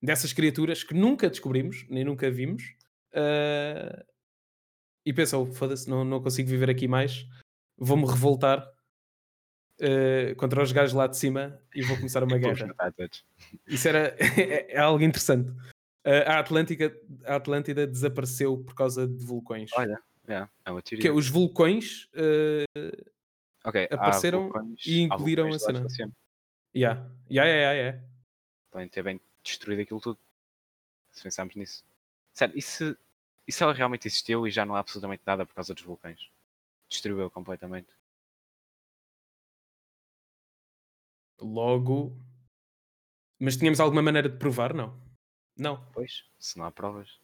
dessas 0.00 0.32
criaturas 0.32 0.84
que 0.84 0.94
nunca 0.94 1.28
descobrimos, 1.28 1.84
nem 1.90 2.04
nunca 2.04 2.30
vimos. 2.30 2.76
Ah, 3.16 4.04
e 5.04 5.12
pensou, 5.12 5.46
foda-se, 5.46 5.88
não, 5.88 6.04
não 6.04 6.20
consigo 6.22 6.48
viver 6.48 6.68
aqui 6.68 6.86
mais, 6.88 7.26
vou-me 7.78 8.04
revoltar 8.06 8.68
ah, 9.80 10.34
contra 10.36 10.62
os 10.62 10.72
gajos 10.72 10.94
lá 10.94 11.06
de 11.06 11.16
cima 11.16 11.60
e 11.74 11.82
vou 11.82 11.96
começar 11.96 12.22
uma 12.24 12.38
guerra. 12.38 12.74
Isso 13.66 13.88
era 13.88 14.14
é, 14.40 14.74
é 14.74 14.78
algo 14.78 15.02
interessante. 15.04 15.50
Uh, 16.06 16.22
a, 16.24 16.38
Atlântica, 16.38 16.96
a 17.24 17.34
Atlântida 17.34 17.84
desapareceu 17.84 18.58
por 18.58 18.76
causa 18.76 19.08
de 19.08 19.24
vulcões. 19.24 19.70
Olha, 19.74 20.00
é, 20.28 20.46
é 20.64 20.70
uma 20.70 20.80
Que 20.80 20.94
é, 20.94 20.98
teoria. 20.98 21.14
os 21.14 21.28
vulcões. 21.28 22.04
uh, 22.14 23.06
Ok, 23.64 23.88
há 23.90 23.94
apareceram 23.96 24.42
vulcões- 24.44 24.86
e 24.86 25.00
engoliram 25.00 25.48
vulcões 25.50 25.62
a 25.84 25.88
cena. 25.88 26.12
yeah. 26.76 27.10
Yeah, 27.28 27.50
yeah, 27.50 27.56
yeah, 27.56 27.72
yeah. 27.72 28.04
Podem 28.70 28.88
ter 28.88 29.02
bem 29.02 29.20
destruído 29.42 29.82
aquilo 29.82 30.00
tudo. 30.00 30.16
Se 31.10 31.24
pensarmos 31.24 31.56
nisso. 31.56 31.82
Sério, 32.32 32.56
e 32.56 32.62
se, 32.62 32.96
e 33.46 33.52
se 33.52 33.62
ela 33.62 33.72
realmente 33.72 34.08
existiu 34.08 34.46
e 34.46 34.50
já 34.50 34.64
não 34.64 34.74
há 34.74 34.80
absolutamente 34.80 35.22
nada 35.24 35.46
por 35.46 35.54
causa 35.54 35.72
dos 35.72 35.82
vulcões? 35.82 36.30
Destruiu 36.88 37.30
completamente. 37.30 37.94
Logo. 41.40 42.16
Mas 43.38 43.56
tínhamos 43.56 43.80
alguma 43.80 44.02
maneira 44.02 44.28
de 44.28 44.38
provar? 44.38 44.74
Não. 44.74 45.00
Não. 45.56 45.84
Pois, 45.92 46.24
se 46.38 46.58
não 46.58 46.64
há 46.64 46.72
provas. 46.72 47.20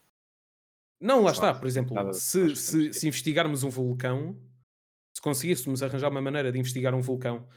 Não, 1.01 1.23
lá 1.23 1.33
está. 1.33 1.53
Por 1.53 1.67
exemplo, 1.67 1.95
nada 1.95 2.13
se, 2.13 2.55
se, 2.55 2.93
se 2.93 3.09
investigarmos 3.09 3.65
um 3.65 3.71
vulcão, 3.71 4.41
se 5.15 5.21
conseguíssemos 5.21 5.83
arranjar 5.83 6.11
uma 6.11 6.21
maneira 6.21 6.53
de 6.53 6.59
investigar 6.59 6.95
um 6.95 7.01
vulcão, 7.01 7.49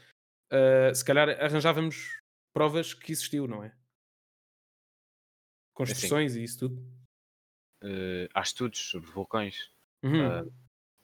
uh, 0.52 0.94
se 0.94 1.04
calhar 1.04 1.28
arranjávamos 1.28 2.20
provas 2.52 2.92
que 2.92 3.12
existiu, 3.12 3.46
não 3.46 3.62
é? 3.62 3.72
Construções 5.74 6.34
e 6.34 6.42
isso 6.42 6.58
tudo. 6.58 6.95
Eh, 7.82 8.28
há 8.34 8.40
estudos 8.42 8.78
sobre 8.90 9.10
vulcões. 9.10 9.70
Uhum. 10.02 10.20
Ah, 10.20 10.44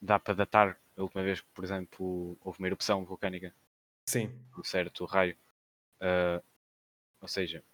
dá 0.00 0.18
para 0.18 0.34
datar 0.34 0.80
a 0.96 1.02
última 1.02 1.22
vez 1.24 1.40
que, 1.40 1.48
por 1.54 1.64
exemplo, 1.64 2.38
houve 2.42 2.58
uma 2.60 2.68
erupção 2.68 3.04
vulcânica 3.04 3.54
Sim. 4.06 4.46
um 4.58 4.64
certo 4.64 5.04
raio. 5.04 5.36
Ah, 6.00 6.42
ou 7.20 7.28
seja, 7.28 7.64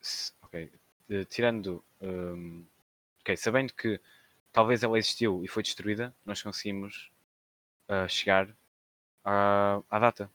se- 0.00 0.32
ok, 0.42 0.70
eh, 1.10 1.24
tirando, 1.24 1.84
hum, 2.00 2.66
ok, 3.20 3.36
sabendo 3.36 3.72
que 3.74 4.00
talvez 4.52 4.82
ela 4.82 4.98
existiu 4.98 5.44
e 5.44 5.48
foi 5.48 5.62
destruída, 5.62 6.14
nós 6.24 6.42
conseguimos 6.42 7.10
ah, 7.88 8.08
chegar 8.08 8.56
à, 9.24 9.82
à 9.90 9.98
data, 10.00 10.30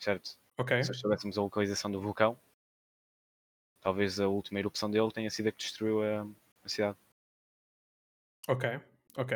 certo? 0.00 0.38
Ok. 0.56 0.72
Se 0.80 0.94
soubéssemos 0.94 1.38
a 1.38 1.42
localização 1.42 1.90
do 1.92 2.00
vulcão, 2.02 2.40
talvez 3.80 4.18
a 4.20 4.28
última 4.28 4.58
erupção 4.60 4.90
dele 4.90 5.12
tenha 5.12 5.30
sido 5.30 5.48
a 5.48 5.52
que 5.52 5.58
destruiu 5.58 6.02
a, 6.02 6.26
a 6.64 6.68
cidade. 6.68 6.98
Ok, 8.48 8.80
ok. 9.16 9.32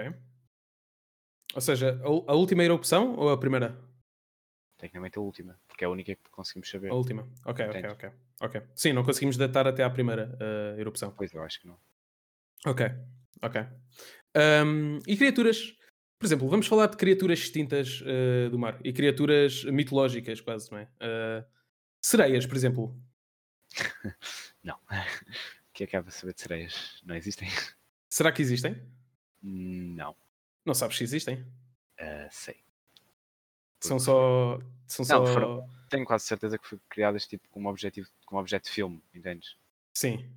Ou 1.54 1.60
seja, 1.60 2.00
a, 2.04 2.10
u- 2.10 2.24
a 2.28 2.34
última 2.34 2.64
erupção 2.64 3.14
ou 3.16 3.30
a 3.30 3.38
primeira? 3.38 3.78
Tecnicamente 4.76 5.18
a 5.18 5.22
última, 5.22 5.58
porque 5.66 5.84
é 5.84 5.86
a 5.86 5.90
única 5.90 6.14
que 6.14 6.30
conseguimos 6.30 6.68
saber. 6.68 6.90
A 6.90 6.94
última. 6.94 7.22
Ok, 7.46 7.64
ok, 7.66 7.84
ok. 7.90 8.10
ok. 8.42 8.62
Sim, 8.74 8.92
não 8.92 9.02
conseguimos 9.04 9.36
datar 9.36 9.66
até 9.66 9.82
à 9.82 9.88
primeira 9.90 10.36
eh, 10.40 10.80
erupção. 10.80 11.12
Pois 11.12 11.32
eu 11.32 11.42
acho 11.42 11.60
que 11.60 11.66
não. 11.66 11.78
Ok, 12.66 12.84
ok. 13.42 13.60
Ahm, 14.34 14.98
e 15.06 15.16
criaturas? 15.16 15.74
Por 16.18 16.26
exemplo, 16.26 16.48
vamos 16.48 16.66
falar 16.66 16.86
de 16.88 16.96
criaturas 16.96 17.38
extintas 17.38 18.02
eh, 18.04 18.48
do 18.50 18.58
mar 18.58 18.78
e 18.84 18.92
criaturas 18.92 19.64
mitológicas, 19.64 20.40
quase, 20.40 20.70
não 20.70 20.78
é? 20.78 20.88
Eh, 21.00 21.44
sereias, 22.02 22.44
por 22.46 22.56
exemplo. 22.56 23.00
Não. 24.62 24.78
Que 25.84 25.96
há 25.96 26.02
para 26.02 26.10
saber 26.10 26.32
de 26.34 26.40
sereias? 26.40 27.00
Não 27.04 27.14
existem? 27.14 27.48
Será 28.08 28.32
que 28.32 28.40
existem? 28.40 28.80
Não. 29.42 30.16
Não 30.64 30.74
sabes 30.74 30.96
se 30.96 31.04
existem. 31.04 31.46
Ah, 31.98 32.28
sei. 32.30 32.56
São 33.82 33.98
só. 33.98 34.58
São 34.86 35.04
só. 35.04 35.18
Não, 35.18 35.26
foram- 35.26 35.70
Tenho 35.90 36.04
quase 36.06 36.24
certeza 36.24 36.58
que 36.58 36.66
foi 36.66 36.80
criadas 36.88 37.26
tipo 37.26 37.46
como 37.50 37.68
objetivo, 37.68 38.08
como 38.24 38.40
objeto 38.40 38.64
de 38.64 38.70
filme, 38.70 39.02
entendes? 39.14 39.56
Sim. 39.94 40.28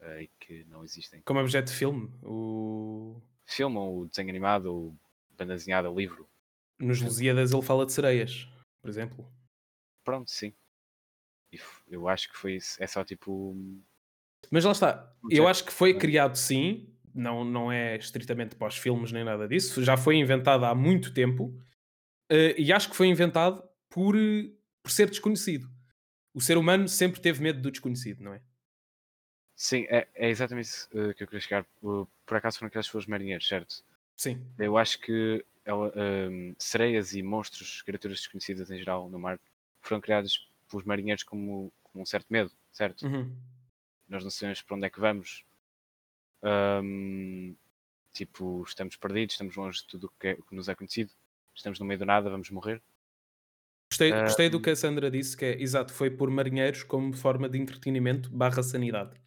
Ah, 0.00 0.22
e 0.22 0.28
que 0.38 0.64
não 0.64 0.84
existem. 0.84 1.20
Como 1.22 1.40
objeto 1.40 1.66
de 1.66 1.74
filme. 1.76 2.08
O... 2.22 3.20
Filme 3.44 3.76
ou 3.76 4.06
desenho 4.06 4.28
animado 4.28 4.66
ou 4.66 4.96
banda 5.36 5.54
desenhada, 5.54 5.88
livro. 5.88 6.28
Nos 6.78 7.00
Lusíadas 7.00 7.50
ele 7.52 7.62
fala 7.62 7.84
de 7.84 7.92
sereias, 7.92 8.46
por 8.80 8.88
exemplo. 8.88 9.28
Pronto, 10.04 10.30
sim. 10.30 10.54
Eu 11.88 12.08
acho 12.08 12.28
que 12.30 12.36
foi 12.36 12.54
isso. 12.56 12.80
É 12.82 12.86
só 12.86 13.04
tipo. 13.04 13.56
Mas 14.50 14.64
lá 14.64 14.72
está. 14.72 15.12
Um 15.24 15.28
Eu 15.30 15.48
acho 15.48 15.64
que 15.64 15.72
foi 15.72 15.94
criado 15.94 16.36
sim. 16.36 16.88
Não, 17.14 17.44
não 17.44 17.72
é 17.72 17.96
estritamente 17.96 18.54
para 18.54 18.68
os 18.68 18.76
filmes 18.76 19.10
nem 19.10 19.24
nada 19.24 19.48
disso. 19.48 19.82
Já 19.82 19.96
foi 19.96 20.16
inventado 20.16 20.64
há 20.64 20.74
muito 20.74 21.12
tempo. 21.12 21.52
eh, 22.30 22.54
e 22.58 22.72
acho 22.72 22.90
que 22.90 22.96
foi 22.96 23.08
inventado 23.08 23.62
por, 23.90 24.16
eh, 24.16 24.50
por 24.82 24.90
ser 24.90 25.08
desconhecido. 25.10 25.68
O 26.34 26.40
ser 26.40 26.56
humano 26.58 26.88
sempre 26.88 27.20
teve 27.20 27.42
medo 27.42 27.60
do 27.60 27.70
desconhecido, 27.70 28.22
não 28.22 28.34
é? 28.34 28.40
Sim, 29.56 29.86
é, 29.88 30.06
é 30.14 30.28
exatamente 30.28 30.66
isso 30.66 30.88
ah, 30.94 31.12
que 31.14 31.22
eu 31.24 31.26
queria 31.26 31.40
chegar. 31.40 31.66
Por 31.80 32.36
acaso 32.36 32.58
foram 32.58 32.68
aquelas 32.68 32.86
pessoas 32.86 33.06
marinheiros, 33.06 33.48
certo? 33.48 33.82
Sim. 34.16 34.40
Eu 34.58 34.76
acho 34.78 35.00
que 35.00 35.44
ela, 35.64 35.92
ahm, 35.96 36.54
sereias 36.58 37.12
e 37.14 37.22
monstros, 37.22 37.82
criaturas 37.82 38.18
desconhecidas 38.18 38.70
em 38.70 38.78
geral 38.78 39.08
no 39.10 39.18
mar, 39.18 39.38
foram 39.82 40.00
criadas 40.00 40.48
pelos 40.70 40.84
marinheiros 40.86 41.24
como, 41.24 41.72
como 41.82 42.02
um 42.02 42.06
certo 42.06 42.26
medo, 42.30 42.52
certo? 42.72 43.02
Uhum. 43.04 43.36
Nós 44.08 44.24
não 44.24 44.30
sabemos 44.30 44.62
para 44.62 44.76
onde 44.76 44.86
é 44.86 44.90
que 44.90 45.00
vamos. 45.00 45.44
Ahm, 46.42 47.54
tipo, 48.12 48.64
estamos 48.66 48.96
perdidos, 48.96 49.34
estamos 49.34 49.56
longe 49.56 49.80
de 49.82 49.86
tudo 49.88 50.06
o 50.06 50.10
que, 50.20 50.28
é- 50.28 50.36
que 50.36 50.54
nos 50.54 50.68
é 50.68 50.74
conhecido, 50.74 51.10
estamos 51.54 51.78
no 51.78 51.86
meio 51.86 51.98
do 51.98 52.06
nada, 52.06 52.30
vamos 52.30 52.50
morrer. 52.50 52.82
Gostei, 53.90 54.12
gostei 54.12 54.48
do 54.50 54.60
que 54.60 54.70
a 54.70 54.76
Sandra 54.76 55.10
disse, 55.10 55.36
que 55.36 55.44
é 55.44 55.60
exato, 55.60 55.92
foi 55.92 56.10
por 56.10 56.30
marinheiros 56.30 56.82
como 56.82 57.12
forma 57.14 57.48
de 57.48 57.58
entretenimento 57.58 58.30
barra 58.30 58.62
sanidade. 58.62 59.18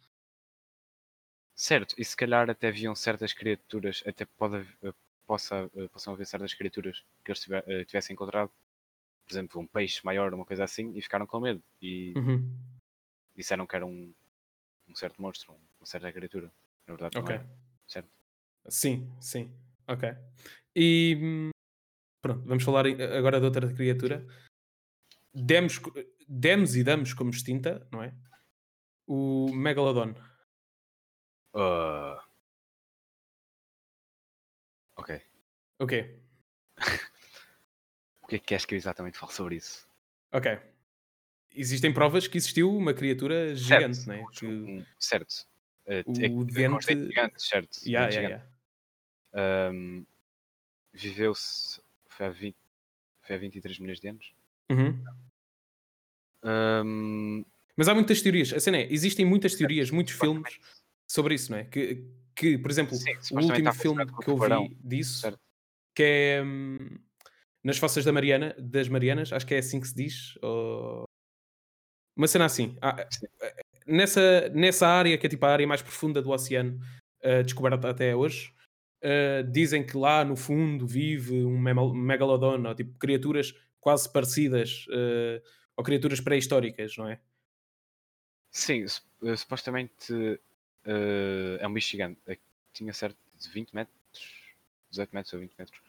Certo, 1.54 1.94
e 1.98 2.04
se 2.04 2.16
calhar 2.16 2.48
até 2.50 2.68
haviam 2.68 2.94
certas 2.94 3.32
criaturas, 3.32 4.02
até 4.06 4.24
pode, 4.24 4.66
eh, 4.82 4.92
possa, 5.26 5.70
eh, 5.76 5.88
possam 5.88 6.12
haver 6.14 6.26
certas 6.26 6.54
criaturas 6.54 7.04
que 7.24 7.30
eles 7.30 7.40
tiver- 7.40 7.64
eh, 7.66 7.84
tivessem 7.84 8.14
encontrado, 8.14 8.50
por 9.26 9.32
exemplo, 9.32 9.60
um 9.60 9.66
peixe 9.66 10.00
maior, 10.04 10.34
uma 10.34 10.44
coisa 10.46 10.64
assim, 10.64 10.92
e 10.96 11.02
ficaram 11.02 11.26
com 11.26 11.40
medo. 11.40 11.62
E 11.82 12.14
Uhum. 12.16 12.58
disseram 13.36 13.66
que 13.66 13.76
era 13.76 13.86
um, 13.86 14.12
um 14.92 14.96
certo 14.96 15.20
monstro, 15.20 15.54
uma 15.80 15.86
certa 15.86 16.12
criatura. 16.12 16.52
Na 16.86 16.94
verdade, 16.94 17.14
não 17.16 17.22
Ok. 17.22 17.34
era, 17.34 17.48
certo? 17.86 18.10
Sim, 18.68 19.10
sim. 19.20 19.50
Ok. 19.88 20.08
E 20.76 21.18
hum, 21.20 21.50
pronto, 22.22 22.44
vamos 22.46 22.62
falar 22.62 22.84
agora 22.86 23.40
de 23.40 23.46
outra 23.46 23.72
criatura. 23.72 24.26
Demos, 25.34 25.80
demos 26.28 26.76
e 26.76 26.84
damos 26.84 27.14
como 27.14 27.30
extinta, 27.30 27.86
não 27.90 28.02
é? 28.02 28.14
O 29.06 29.50
Megalodon. 29.52 30.14
Ah. 31.54 32.22
Ok. 34.96 35.20
O 35.80 35.86
quê? 35.86 36.20
O 38.22 38.28
que 38.28 38.36
é 38.36 38.38
que 38.38 38.46
queres 38.46 38.64
que 38.64 38.74
eu 38.74 38.78
exatamente 38.78 39.18
fale 39.18 39.32
sobre 39.32 39.56
isso? 39.56 39.86
Ok. 40.32 40.71
Existem 41.54 41.92
provas 41.92 42.26
que 42.26 42.36
existiu 42.38 42.74
uma 42.74 42.94
criatura 42.94 43.54
gigante, 43.54 44.06
não 44.06 44.14
é? 44.14 44.24
Que- 44.32 44.46
Um- 44.46 44.84
certo. 44.98 45.34
Eh, 45.86 46.02
O 46.06 46.12
é- 46.20 46.24
é 46.26 46.28
com 46.28 46.38
os 46.38 46.46
dente- 46.86 46.94
dentes 46.94 47.08
gigantes, 47.08 47.48
certo? 47.48 47.78
Yeah, 47.84 48.06
Dente 48.08 48.16
yeah, 48.18 48.36
gigante. 48.44 48.52
yeah. 49.34 49.68
Ahm, 49.70 50.04
Viveu-se. 50.94 51.80
Foi 52.06 52.26
há, 52.26 52.30
20, 52.30 52.56
foi 53.22 53.34
há 53.36 53.38
23 53.38 53.78
milhões 53.78 53.98
de 54.00 54.08
anos. 54.08 54.32
Uhum. 54.70 55.02
Ahm, 56.42 57.44
Mas 57.76 57.88
há 57.88 57.94
muitas 57.94 58.20
teorias. 58.20 58.52
A 58.52 58.60
cena 58.60 58.76
é, 58.78 58.92
existem 58.92 59.24
muitas 59.24 59.54
teorias, 59.54 59.90
muitos 59.90 60.12
filmes 60.14 60.58
sobre 61.06 61.34
isso, 61.34 61.50
não 61.50 61.58
é? 61.58 61.64
Que, 61.64 62.04
que, 62.36 62.58
por 62.58 62.70
exemplo, 62.70 62.94
Sim, 62.94 63.12
o 63.32 63.40
último 63.40 63.72
filme 63.72 64.04
que 64.06 64.28
eu 64.30 64.34
o 64.36 64.68
vi 64.68 64.76
disso, 64.84 65.20
certo. 65.20 65.40
que 65.94 66.02
é 66.02 66.42
hum, 66.44 66.98
nas 67.64 67.78
fossas 67.78 68.04
da 68.04 68.12
Mariana, 68.12 68.54
das 68.58 68.88
Marianas, 68.88 69.32
acho 69.32 69.46
que 69.46 69.54
é 69.54 69.58
assim 69.58 69.80
que 69.80 69.88
se 69.88 69.94
diz, 69.94 70.34
ou... 70.42 71.08
uma 72.16 72.26
cena 72.26 72.44
assim. 72.46 72.76
Ah, 72.80 73.06
Sim. 73.10 73.26
nessa, 73.86 74.48
nessa 74.50 74.86
área, 74.88 75.16
que 75.18 75.26
é 75.26 75.30
tipo 75.30 75.44
a 75.46 75.50
área 75.50 75.66
mais 75.66 75.82
profunda 75.82 76.20
do 76.22 76.30
oceano, 76.30 76.78
uh, 77.24 77.42
descoberta 77.42 77.90
até 77.90 78.14
hoje, 78.14 78.52
uh, 79.02 79.50
dizem 79.50 79.84
que 79.84 79.96
lá 79.96 80.24
no 80.24 80.36
fundo 80.36 80.86
vive 80.86 81.44
um 81.44 81.58
megalodon, 81.58 82.66
ou 82.68 82.74
tipo 82.74 82.98
criaturas 82.98 83.54
quase 83.80 84.10
parecidas, 84.12 84.86
uh, 84.88 85.42
ou 85.76 85.84
criaturas 85.84 86.20
pré-históricas, 86.20 86.96
não 86.96 87.08
é? 87.08 87.18
Sim, 88.50 88.86
su- 88.86 89.02
eh, 89.24 89.36
supostamente 89.36 90.12
eh, 90.84 91.58
é 91.60 91.66
um 91.66 91.72
bicho 91.72 91.90
gigante. 91.90 92.20
É 92.26 92.36
tinha 92.72 92.92
certo 92.92 93.16
de 93.38 93.48
20 93.50 93.72
metros, 93.74 93.94
18 94.90 95.14
metros 95.14 95.32
ou 95.34 95.40
20 95.40 95.54
metros, 95.58 95.80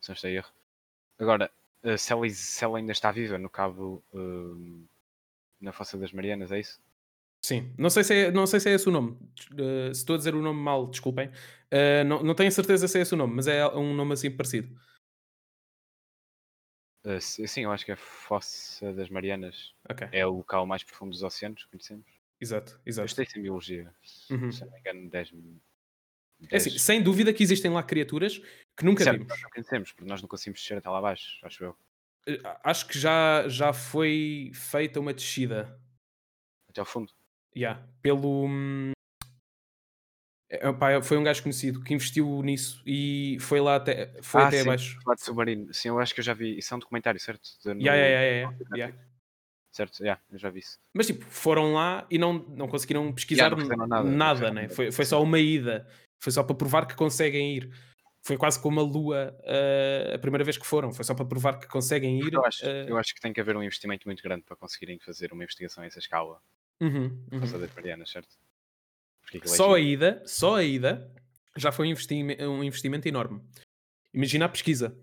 se 0.00 0.08
não 0.10 0.14
estou 0.14 0.30
em 0.30 0.34
erro. 0.34 0.50
Agora, 1.18 1.50
eh, 1.84 1.96
se 1.96 2.12
ela, 2.12 2.28
se 2.30 2.64
ela 2.64 2.78
ainda 2.78 2.92
está 2.92 3.12
viva 3.12 3.38
no 3.38 3.50
cabo 3.50 4.02
eh, 4.14 4.86
na 5.62 5.72
Fossa 5.72 5.96
das 5.96 6.12
Marianas, 6.12 6.50
é 6.52 6.60
isso? 6.60 6.80
Sim, 7.44 7.74
não 7.78 7.90
sei 7.90 8.04
se 8.04 8.14
é, 8.14 8.30
não 8.30 8.46
sei 8.46 8.60
se 8.60 8.68
é 8.68 8.74
esse 8.74 8.88
o 8.88 8.92
nome. 8.92 9.12
Uh, 9.52 9.92
se 9.94 10.00
estou 10.02 10.14
a 10.14 10.16
dizer 10.18 10.34
o 10.34 10.42
nome 10.42 10.60
mal, 10.60 10.86
desculpem. 10.88 11.28
Uh, 11.28 12.04
não, 12.06 12.22
não 12.22 12.34
tenho 12.34 12.52
certeza 12.52 12.86
se 12.86 12.98
é 12.98 13.02
esse 13.02 13.14
o 13.14 13.16
nome, 13.16 13.34
mas 13.34 13.46
é 13.48 13.66
um 13.68 13.94
nome 13.94 14.12
assim 14.12 14.30
parecido. 14.30 14.78
Si- 17.20 17.48
sim, 17.48 17.62
eu 17.62 17.72
acho 17.72 17.84
que 17.84 17.90
a 17.90 17.96
Fossa 17.96 18.92
das 18.92 19.08
Marianas 19.10 19.74
Ok, 19.90 20.06
é 20.12 20.24
o 20.24 20.36
local 20.36 20.64
mais 20.66 20.84
profundo 20.84 21.10
dos 21.10 21.24
oceanos, 21.24 21.64
conhecemos. 21.64 22.06
exato, 22.40 22.74
Eu 22.74 22.80
exato. 22.86 23.06
estudei 23.06 23.26
isso 23.26 23.38
em 23.38 23.42
biologia, 23.42 23.92
Uhum. 24.30 24.52
se 24.52 24.64
não 24.64 24.70
me 24.72 24.78
engano, 24.78 25.10
10. 25.10 25.32
É 26.48 26.56
assim, 26.58 26.70
10. 26.70 26.80
sem 26.82 27.02
dúvida 27.02 27.32
que 27.32 27.42
existem 27.42 27.72
lá 27.72 27.82
criaturas 27.82 28.38
que 28.76 28.84
nunca 28.84 29.02
Certo, 29.02 29.18
vimos. 29.18 29.32
nós 29.32 29.42
não 29.42 29.50
conhecemos, 29.50 29.90
porque 29.92 30.08
nós 30.08 30.22
não 30.22 30.28
conseguimos 30.28 30.60
descer 30.60 30.78
até 30.78 30.88
lá 30.88 30.98
abaixo, 30.98 31.44
acho 31.44 31.64
eu. 31.64 31.76
Uh, 32.28 32.38
Acho 32.62 32.86
que 32.86 32.98
já, 32.98 33.48
já 33.48 33.72
foi 33.72 34.52
feita 34.54 35.00
uma 35.00 35.12
descida. 35.12 35.78
Até 36.68 36.80
ao 36.80 36.86
fundo. 36.86 37.12
Yeah, 37.54 37.86
pelo. 38.00 38.46
hum, 38.46 38.92
é, 40.50 40.72
pá, 40.72 41.00
foi 41.02 41.16
um 41.16 41.22
gajo 41.24 41.42
conhecido 41.42 41.82
que 41.82 41.94
investiu 41.94 42.42
nisso 42.42 42.82
e 42.86 43.38
foi 43.40 43.60
lá 43.60 43.76
até, 43.76 44.12
foi 44.22 44.42
Ah, 44.42 44.46
até 44.48 44.56
sim, 44.58 44.62
abaixo. 44.62 44.98
Falar 45.02 45.14
de 45.16 45.22
submarino. 45.22 45.72
Sim, 45.74 45.88
eu 45.88 45.98
acho 45.98 46.14
que 46.14 46.20
eu 46.20 46.24
já 46.24 46.34
vi. 46.34 46.58
Isso 46.58 46.72
é 46.72 46.76
um 46.76 46.80
documentário, 46.80 47.18
certo? 47.20 47.42
De- 47.62 47.74
no- 47.74 47.80
Yeah, 47.80 47.96
yeah, 48.06 48.22
yeah, 48.22 48.56
yeah, 48.70 48.76
yeah. 48.76 49.08
Certo, 49.70 50.00
yeah, 50.02 50.20
eu 50.30 50.38
já 50.38 50.50
vi 50.50 50.60
isso. 50.60 50.78
Mas 50.94 51.06
tipo, 51.06 51.24
foram 51.24 51.72
lá 51.72 52.06
e 52.10 52.18
não, 52.18 52.34
não 52.34 52.68
conseguiram 52.68 53.10
pesquisar 53.12 53.48
não 53.50 53.56
fizeram 53.58 53.86
nada, 53.86 54.04
nada, 54.04 54.10
não 54.10 54.34
fizeram 54.34 54.54
né? 54.54 54.62
nada, 54.62 54.74
Foi, 54.74 54.92
foi 54.92 55.04
só 55.06 55.22
uma 55.22 55.38
ida. 55.38 55.88
Foi 56.22 56.30
só 56.30 56.42
para 56.42 56.54
provar 56.54 56.86
que 56.86 56.94
conseguem 56.94 57.56
ir. 57.56 57.70
Foi 58.24 58.36
quase 58.36 58.60
como 58.60 58.78
a 58.78 58.82
Lua 58.82 59.36
uh, 59.40 60.14
a 60.14 60.18
primeira 60.18 60.44
vez 60.44 60.56
que 60.56 60.66
foram. 60.66 60.92
Foi 60.92 61.04
só 61.04 61.14
para 61.14 61.24
provar 61.24 61.58
que 61.58 61.66
conseguem 61.66 62.20
ir. 62.20 62.32
Eu 62.32 62.44
acho, 62.44 62.64
uh, 62.64 62.88
eu 62.88 62.96
acho 62.96 63.14
que 63.14 63.20
tem 63.20 63.32
que 63.32 63.40
haver 63.40 63.56
um 63.56 63.62
investimento 63.62 64.06
muito 64.06 64.22
grande 64.22 64.42
para 64.44 64.56
conseguirem 64.56 64.98
fazer 65.00 65.32
uma 65.32 65.42
investigação 65.42 65.82
a 65.82 65.86
essa 65.86 65.98
escala. 65.98 66.40
uhum, 66.80 67.10
Por 67.28 67.34
uhum. 67.34 67.40
causa 67.40 67.58
das 67.58 67.74
Marianas, 67.74 68.10
certo? 68.10 68.36
É 69.34 69.46
Só 69.46 69.74
a 69.74 69.80
ida, 69.80 70.22
só 70.26 70.56
a 70.56 70.62
ida 70.62 71.10
já 71.56 71.72
foi 71.72 71.88
um 71.88 71.90
investimento, 71.90 72.44
um 72.44 72.62
investimento 72.62 73.08
enorme. 73.08 73.42
Imagina 74.12 74.44
a 74.44 74.48
pesquisa. 74.48 74.96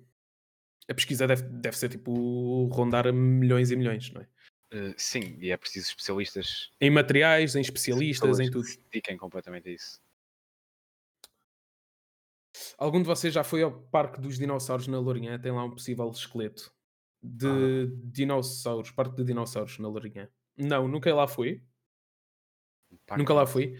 A 0.87 0.93
pesquisa 0.93 1.27
deve, 1.27 1.43
deve 1.43 1.77
ser 1.77 1.89
tipo 1.89 2.65
rondar 2.71 3.11
milhões 3.13 3.69
e 3.69 3.75
milhões, 3.75 4.11
não 4.11 4.21
é? 4.21 4.27
Eh, 4.71 4.93
sim, 4.97 5.37
e 5.39 5.51
é 5.51 5.57
preciso 5.57 5.87
especialistas. 5.87 6.71
Em 6.79 6.89
materiais, 6.89 7.55
em 7.55 7.61
especialistas, 7.61 8.39
em 8.39 8.49
tudo. 8.49 8.63
que 8.63 8.71
se 8.71 8.79
dediquem 8.91 9.17
completamente 9.17 9.69
a 9.69 9.71
isso. 9.71 9.99
Algum 12.77 12.99
de 13.01 13.07
vocês 13.07 13.33
já 13.33 13.43
foi 13.43 13.61
ao 13.63 13.71
Parque 13.71 14.19
dos 14.19 14.37
Dinossauros 14.37 14.87
na 14.87 14.99
Lourinhã? 14.99 15.39
Tem 15.39 15.51
lá 15.51 15.63
um 15.63 15.71
possível 15.71 16.09
esqueleto 16.09 16.71
de 17.21 17.47
Ah. 17.47 17.91
dinossauros, 18.05 18.91
Parque 18.91 19.15
de 19.17 19.23
Dinossauros 19.25 19.77
na 19.79 19.87
Lourinhã. 19.87 20.29
Não, 20.57 20.87
nunca 20.87 21.13
lá 21.13 21.27
fui. 21.27 21.63
Um 22.91 22.97
parque 23.05 23.21
nunca 23.21 23.33
lá 23.33 23.45
fui. 23.45 23.75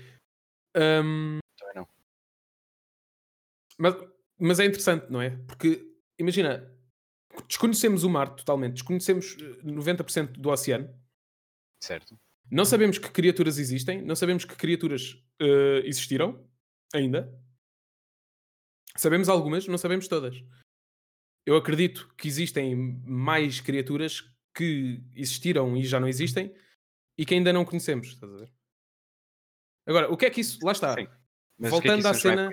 Ahm, 0.75 1.39
Também 1.57 1.75
não. 1.75 1.87
mas, 3.77 3.95
mas 4.39 4.59
é 4.59 4.65
interessante, 4.65 5.09
não 5.09 5.21
é? 5.21 5.31
Porque, 5.47 5.85
imagina, 6.17 6.69
desconhecemos 7.47 8.03
o 8.03 8.09
mar 8.09 8.35
totalmente, 8.35 8.73
desconhecemos 8.73 9.37
eh, 9.39 9.63
90% 9.63 10.39
do 10.39 10.49
oceano, 10.49 10.93
Certo. 11.81 12.19
não 12.51 12.65
sabemos 12.65 12.97
que 12.97 13.09
criaturas 13.11 13.57
existem, 13.57 14.01
não 14.01 14.15
sabemos 14.15 14.45
que 14.45 14.55
criaturas 14.55 15.23
eh, 15.41 15.81
existiram 15.85 16.47
ainda. 16.93 17.31
Sabemos 18.95 19.29
algumas, 19.29 19.67
não 19.67 19.77
sabemos 19.77 20.07
todas. 20.07 20.35
Eu 21.45 21.55
acredito 21.55 22.13
que 22.17 22.27
existem 22.27 22.75
mais 23.05 23.59
criaturas 23.61 24.21
que 24.53 25.01
existiram 25.15 25.75
e 25.77 25.83
já 25.83 25.99
não 25.99 26.07
existem 26.07 26.53
e 27.17 27.25
que 27.25 27.33
ainda 27.33 27.53
não 27.53 27.65
conhecemos. 27.65 28.07
Estás 28.07 28.33
a 28.33 28.37
ver? 28.37 28.51
Agora, 29.87 30.11
o 30.11 30.17
que 30.17 30.25
é 30.25 30.29
que 30.29 30.41
isso. 30.41 30.59
Lá 30.63 30.71
está. 30.71 30.95
Sim. 30.95 31.07
É 31.61 31.69
Voltando 31.69 31.99
isso 31.99 32.07
à 32.07 32.13
cena-? 32.13 32.51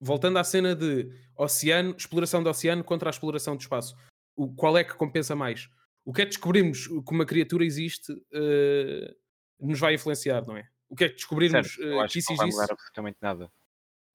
Voltando 0.00 0.38
à 0.38 0.44
cena 0.44 0.74
de 0.74 1.08
oceano, 1.36 1.94
exploração 1.96 2.42
do 2.42 2.50
oceano 2.50 2.84
contra 2.84 3.08
a 3.08 3.12
exploração 3.12 3.56
do 3.56 3.60
espaço. 3.60 3.96
O, 4.36 4.52
qual 4.54 4.76
é 4.76 4.84
que 4.84 4.94
compensa 4.94 5.34
mais? 5.34 5.68
O 6.04 6.12
que 6.12 6.22
é 6.22 6.24
que 6.24 6.30
descobrirmos 6.30 6.86
que 6.86 7.10
uma 7.10 7.24
criatura 7.24 7.64
existe 7.64 8.12
eh, 8.32 9.14
nos 9.58 9.80
vai 9.80 9.94
influenciar, 9.94 10.44
não 10.46 10.56
é? 10.56 10.68
O 10.88 10.94
que 10.94 11.04
é 11.04 11.08
que 11.08 11.14
descobrirmos 11.14 11.68
Certo, 11.74 11.82
eh, 11.82 11.92
eu 11.92 12.00
acho 12.00 12.08
que 12.08 12.12
que 12.12 12.18
isso 12.18 12.30
não 12.32 12.36
vai 12.36 12.46
existe? 12.48 12.60
mudar 12.60 12.72
absolutamente 12.74 13.18
nada. 13.22 13.52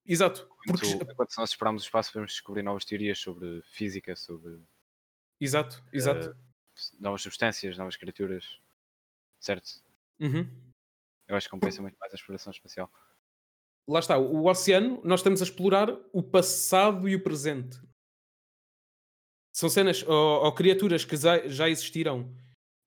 Exato. 0.06 0.50
Porque, 0.66 0.88
Enquanto, 0.88 1.36
nós 1.38 1.52
explorarmos 1.52 1.84
o 1.84 1.86
espaço, 1.86 2.12
podemos 2.12 2.32
descobrir 2.32 2.64
novas 2.64 2.86
teorias 2.86 3.20
sobre 3.20 3.62
física, 3.64 4.16
sobre 4.16 4.60
Exato, 5.40 5.82
exato. 5.94 6.36
novas 7.00 7.22
substâncias, 7.22 7.78
novas 7.78 7.96
criaturas. 7.96 8.60
Certo? 9.40 9.82
Uhum. 10.20 10.50
Eu 11.28 11.36
acho 11.36 11.48
que 11.48 11.52
compensa 11.52 11.82
muito 11.82 11.98
mais 11.98 12.12
a 12.12 12.16
exploração 12.16 12.52
espacial. 12.52 12.92
Lá 13.88 14.00
está, 14.00 14.18
o 14.18 14.46
oceano, 14.46 15.02
nós 15.04 15.22
estamos 15.22 15.42
a 15.42 15.46
explorar 15.46 15.90
o 16.12 16.22
passado 16.22 17.08
e 17.08 17.16
o 17.16 17.24
presente. 17.24 17.80
São 19.54 19.70
cenas 19.70 20.04
ou, 20.04 20.44
ou 20.44 20.54
criaturas 20.54 21.06
que 21.06 21.16
já, 21.16 21.48
já 21.48 21.70
existiram 21.70 22.36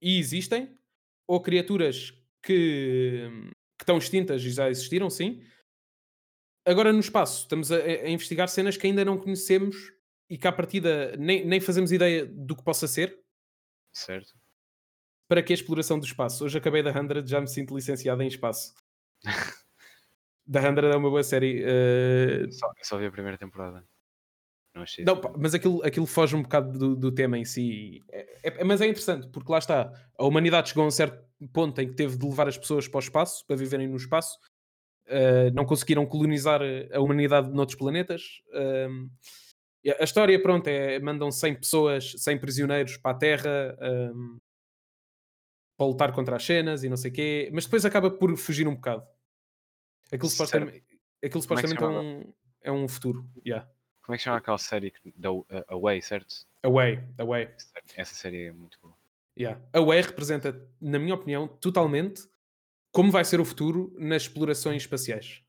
e 0.00 0.18
existem, 0.18 0.78
ou 1.26 1.40
criaturas 1.40 2.10
que, 2.42 3.28
que 3.78 3.82
estão 3.82 3.98
extintas 3.98 4.42
e 4.42 4.50
já 4.50 4.70
existiram, 4.70 5.08
sim. 5.08 5.42
Agora 6.64 6.92
no 6.92 7.00
espaço, 7.00 7.40
estamos 7.42 7.72
a, 7.72 7.76
a 7.76 8.08
investigar 8.08 8.48
cenas 8.48 8.76
que 8.76 8.86
ainda 8.86 9.04
não 9.04 9.18
conhecemos 9.18 9.92
e 10.30 10.38
que 10.38 10.46
à 10.46 10.52
partida 10.52 11.16
nem, 11.16 11.44
nem 11.44 11.60
fazemos 11.60 11.90
ideia 11.92 12.24
do 12.24 12.56
que 12.56 12.62
possa 12.62 12.86
ser. 12.86 13.18
Certo? 13.92 14.32
Para 15.28 15.42
que 15.42 15.52
a 15.52 15.54
exploração 15.54 15.98
do 15.98 16.06
espaço? 16.06 16.44
Hoje 16.44 16.58
acabei 16.58 16.82
da 16.82 16.92
100, 16.92 17.26
já 17.26 17.40
me 17.40 17.48
sinto 17.48 17.74
licenciado 17.74 18.22
em 18.22 18.28
espaço. 18.28 18.74
da 20.46 20.60
100 20.60 20.68
é 20.92 20.96
uma 20.96 21.10
boa 21.10 21.22
série. 21.22 21.62
eh, 21.64 22.50
Só, 22.50 22.66
eu 22.68 22.84
só 22.84 22.98
vi 22.98 23.06
a 23.06 23.10
primeira 23.10 23.38
temporada. 23.38 23.84
Não 24.74 24.82
achei 24.82 25.04
Não, 25.04 25.14
isso 25.14 25.22
pá, 25.22 25.32
mas 25.36 25.54
aquilo, 25.54 25.84
aquilo 25.84 26.06
foge 26.06 26.34
um 26.34 26.42
bocado 26.42 26.78
do, 26.78 26.96
do 26.96 27.12
tema 27.12 27.36
em 27.38 27.44
si. 27.44 28.02
É- 28.10 28.60
é- 28.60 28.64
mas 28.64 28.80
é 28.80 28.86
interessante, 28.86 29.28
porque 29.28 29.50
lá 29.52 29.58
está. 29.58 29.92
A 30.18 30.24
humanidade 30.24 30.68
chegou 30.70 30.84
a 30.84 30.86
um 30.86 30.90
certo 30.90 31.22
ponto 31.52 31.78
em 31.80 31.88
que 31.88 31.94
teve 31.94 32.16
de 32.16 32.24
levar 32.26 32.48
as 32.48 32.56
pessoas 32.56 32.88
para 32.88 32.98
o 32.98 33.00
espaço, 33.00 33.44
para 33.46 33.56
viverem 33.56 33.88
no 33.88 33.96
espaço. 33.96 34.38
Uh, 35.08 35.52
não 35.52 35.64
conseguiram 35.64 36.06
colonizar 36.06 36.60
a 36.92 37.00
humanidade 37.00 37.50
noutros 37.50 37.76
planetas. 37.76 38.40
Um, 38.54 39.10
a 39.98 40.04
história, 40.04 40.40
pronto, 40.40 40.68
é 40.68 41.00
mandam 41.00 41.30
100 41.30 41.56
pessoas, 41.56 42.12
100 42.16 42.38
prisioneiros 42.38 42.96
para 42.96 43.10
a 43.10 43.18
Terra 43.18 43.76
um, 43.80 44.38
para 45.76 45.86
lutar 45.86 46.12
contra 46.12 46.36
as 46.36 46.44
cenas 46.44 46.84
e 46.84 46.88
não 46.88 46.96
sei 46.96 47.10
o 47.10 47.14
quê, 47.14 47.50
mas 47.52 47.64
depois 47.64 47.84
acaba 47.84 48.10
por 48.10 48.36
fugir 48.36 48.68
um 48.68 48.76
bocado. 48.76 49.04
Aquilo 50.12 50.30
supostamente, 50.30 50.84
aquilo 51.24 51.40
é 51.40 51.42
supostamente 51.42 51.82
é, 51.82 51.86
um, 51.86 52.32
é 52.62 52.72
um 52.72 52.86
futuro. 52.86 53.28
Yeah. 53.44 53.68
Como 54.02 54.14
é 54.14 54.18
que 54.18 54.24
chama 54.24 54.36
aquela 54.36 54.58
série 54.58 54.92
da 55.16 55.32
uh, 55.32 55.46
Away, 55.68 56.00
certo? 56.00 56.46
Away, 56.62 57.02
away. 57.18 57.48
Essa 57.96 58.14
série 58.14 58.46
é 58.46 58.52
muito 58.52 58.78
boa. 58.80 58.94
Yeah. 59.38 59.60
A 59.72 59.80
UE 59.80 60.02
representa, 60.02 60.68
na 60.80 60.98
minha 60.98 61.14
opinião, 61.14 61.48
totalmente 61.48 62.22
como 62.92 63.10
vai 63.10 63.24
ser 63.24 63.40
o 63.40 63.44
futuro 63.44 63.92
nas 63.98 64.22
explorações 64.22 64.82
espaciais. 64.82 65.42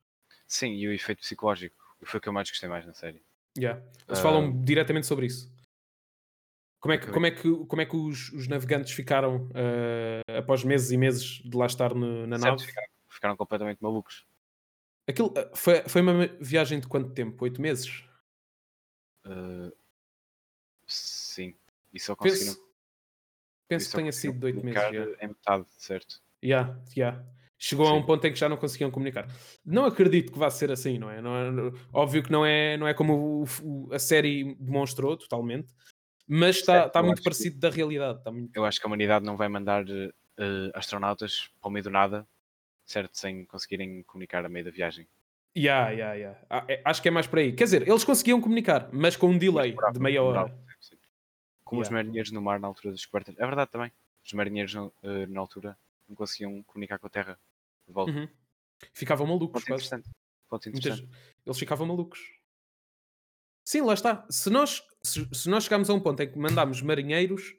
Sim, 0.47 0.71
e 0.73 0.88
o 0.88 0.91
efeito 0.93 1.19
psicológico. 1.19 1.75
Foi 2.06 2.17
o 2.17 2.21
que 2.21 2.27
eu 2.29 2.34
mais 2.34 2.49
gostei 2.49 2.67
mais 2.67 2.86
na 2.86 2.93
série. 2.93 3.23
Yeah. 3.58 3.79
Eles 4.08 4.19
Ah. 4.19 4.23
falam 4.23 4.63
diretamente 4.63 5.06
sobre 5.06 5.27
isso. 5.27 5.51
Como 6.79 6.93
é 6.93 6.97
que, 6.97 7.08
como 7.12 7.25
é 7.25 7.32
que, 7.32 7.65
como 7.65 7.82
é 7.82 7.86
que 7.86 7.95
os, 7.95 8.29
os 8.34 8.47
navegantes 8.47 8.91
ficaram 8.93 9.49
ah, 9.56 10.38
após 10.39 10.63
meses 10.63 10.91
e 10.91 10.97
meses 10.97 11.41
de 11.43 11.56
lá 11.56 11.65
estar 11.65 11.93
no- 11.93 12.25
na 12.27 12.38
nave? 12.38 12.65
Ficaram, 12.65 12.88
ficaram 13.10 13.38
completamente 13.38 13.79
malucos. 13.82 14.25
Aquilo, 15.08 15.34
ah, 15.38 15.56
foi, 15.56 15.82
foi 15.88 16.01
uma 16.01 16.27
viagem 16.41 16.79
de 16.79 16.88
quanto 16.88 17.13
tempo? 17.13 17.43
Oito 17.43 17.62
meses? 17.62 18.03
Uh, 19.25 19.71
sim. 20.88 21.56
E 21.93 21.99
só 21.99 22.15
conseguiram. 22.15 22.53
Penso, 22.53 22.67
penso 23.67 23.89
que 23.89 23.95
tenha 23.97 24.12
sido 24.12 24.39
de 24.39 24.45
oito 24.45 24.63
meses. 24.65 25.17
Em 25.21 25.27
metade, 25.27 25.65
certo? 25.77 26.21
Yeah, 26.43 26.77
yeah. 26.97 27.23
Chegou 27.58 27.88
a 27.88 27.93
um 27.93 28.01
Sim. 28.01 28.06
ponto 28.08 28.27
em 28.27 28.34
que 28.34 28.39
já 28.39 28.49
não 28.49 28.58
conseguiam 28.58 28.91
comunicar. 28.91 29.25
Não 29.65 29.86
acredito 29.86 30.34
que 30.34 30.38
vá 30.39 30.49
ser 30.49 30.69
assim, 30.71 30.97
não 30.99 31.10
é? 31.10 31.21
Não 31.21 31.36
é- 31.36 31.71
óbvio 31.93 32.21
que 32.21 32.32
não 32.32 32.45
é, 32.45 32.75
não 32.75 32.86
é 32.88 32.93
como 32.93 33.13
o- 33.13 33.45
o- 33.63 33.93
a 33.93 33.99
série 33.99 34.53
demonstrou 34.56 35.15
totalmente, 35.15 35.73
mas 36.27 36.58
está, 36.58 36.88
está 36.88 36.99
eu 36.99 37.03
muito 37.06 37.13
acho 37.19 37.21
que- 37.21 37.29
parecido 37.29 37.60
da 37.60 37.69
realidade. 37.69 38.17
Está 38.19 38.32
muito... 38.32 38.51
Eu 38.53 38.65
acho 38.65 38.79
que 38.79 38.86
a 38.86 38.88
humanidade 38.88 39.25
não 39.25 39.38
vai 39.38 39.47
mandar 39.47 39.86
eh, 39.89 40.71
astronautas 40.73 41.49
para 41.62 41.69
o 41.69 41.71
meio 41.71 41.84
do 41.84 41.89
nada, 41.91 42.27
certo? 42.86 43.17
Sem 43.17 43.45
conseguirem 43.45 44.03
comunicar 44.03 44.43
a 44.45 44.49
meio 44.49 44.65
da 44.65 44.71
viagem. 44.71 45.08
Yeah, 45.56 45.91
yeah, 45.91 46.13
yeah. 46.15 46.39
Ah, 46.49 46.65
é- 46.67 46.82
acho 46.84 47.01
que 47.01 47.08
é 47.08 47.12
mais 47.12 47.27
por 47.27 47.39
aí. 47.39 47.53
Quer 47.53 47.65
dizer, 47.65 47.88
eles 47.88 48.03
conseguiam 48.03 48.41
comunicar, 48.41 48.89
mas 48.91 49.15
com 49.15 49.27
um 49.27 49.38
delay 49.38 49.73
de 49.93 49.99
meia 49.99 50.21
hora. 50.23 50.47
sim, 50.82 50.95
sim. 50.95 50.97
Como 51.63 51.79
os 51.82 51.88
Yeah. 51.88 52.03
marinheiros 52.03 52.32
no 52.32 52.41
mar 52.41 52.60
na 52.60 52.67
altura 52.67 52.89
da 52.89 52.95
descoberta. 52.95 53.32
É 53.38 53.45
verdade 53.45 53.71
também. 53.71 53.91
Os 54.25 54.34
marinheiros 54.34 54.73
no- 54.73 54.91
eh, 55.03 55.27
na 55.27 55.39
altura 55.39 55.77
não 56.08 56.16
conseguiam 56.16 56.62
comunicar 56.63 57.00
com 57.00 57.08
a 57.08 57.10
Terra. 57.10 57.39
De 57.88 57.94
volta. 57.94 58.12
Uhum. 58.12 58.28
Ficavam 58.94 59.28
malucos, 59.28 59.63
quase. 59.63 59.86
interessante. 59.86 60.10
Muitas-. 60.68 61.04
Eles 61.46 61.58
ficavam 61.58 61.88
malucos. 61.88 62.20
Sim, 63.66 63.82
lá 63.82 63.94
está. 63.94 64.26
Se 64.30 64.50
nós, 64.50 64.84
se, 65.02 65.28
se 65.34 65.50
nós 65.50 65.63
chegarmos 65.63 65.89
a 65.89 65.94
um 65.94 66.00
ponto 66.00 66.22
em 66.22 66.32
que 66.32 66.38
mandámos 66.38 66.82
marinheiros 66.82 67.56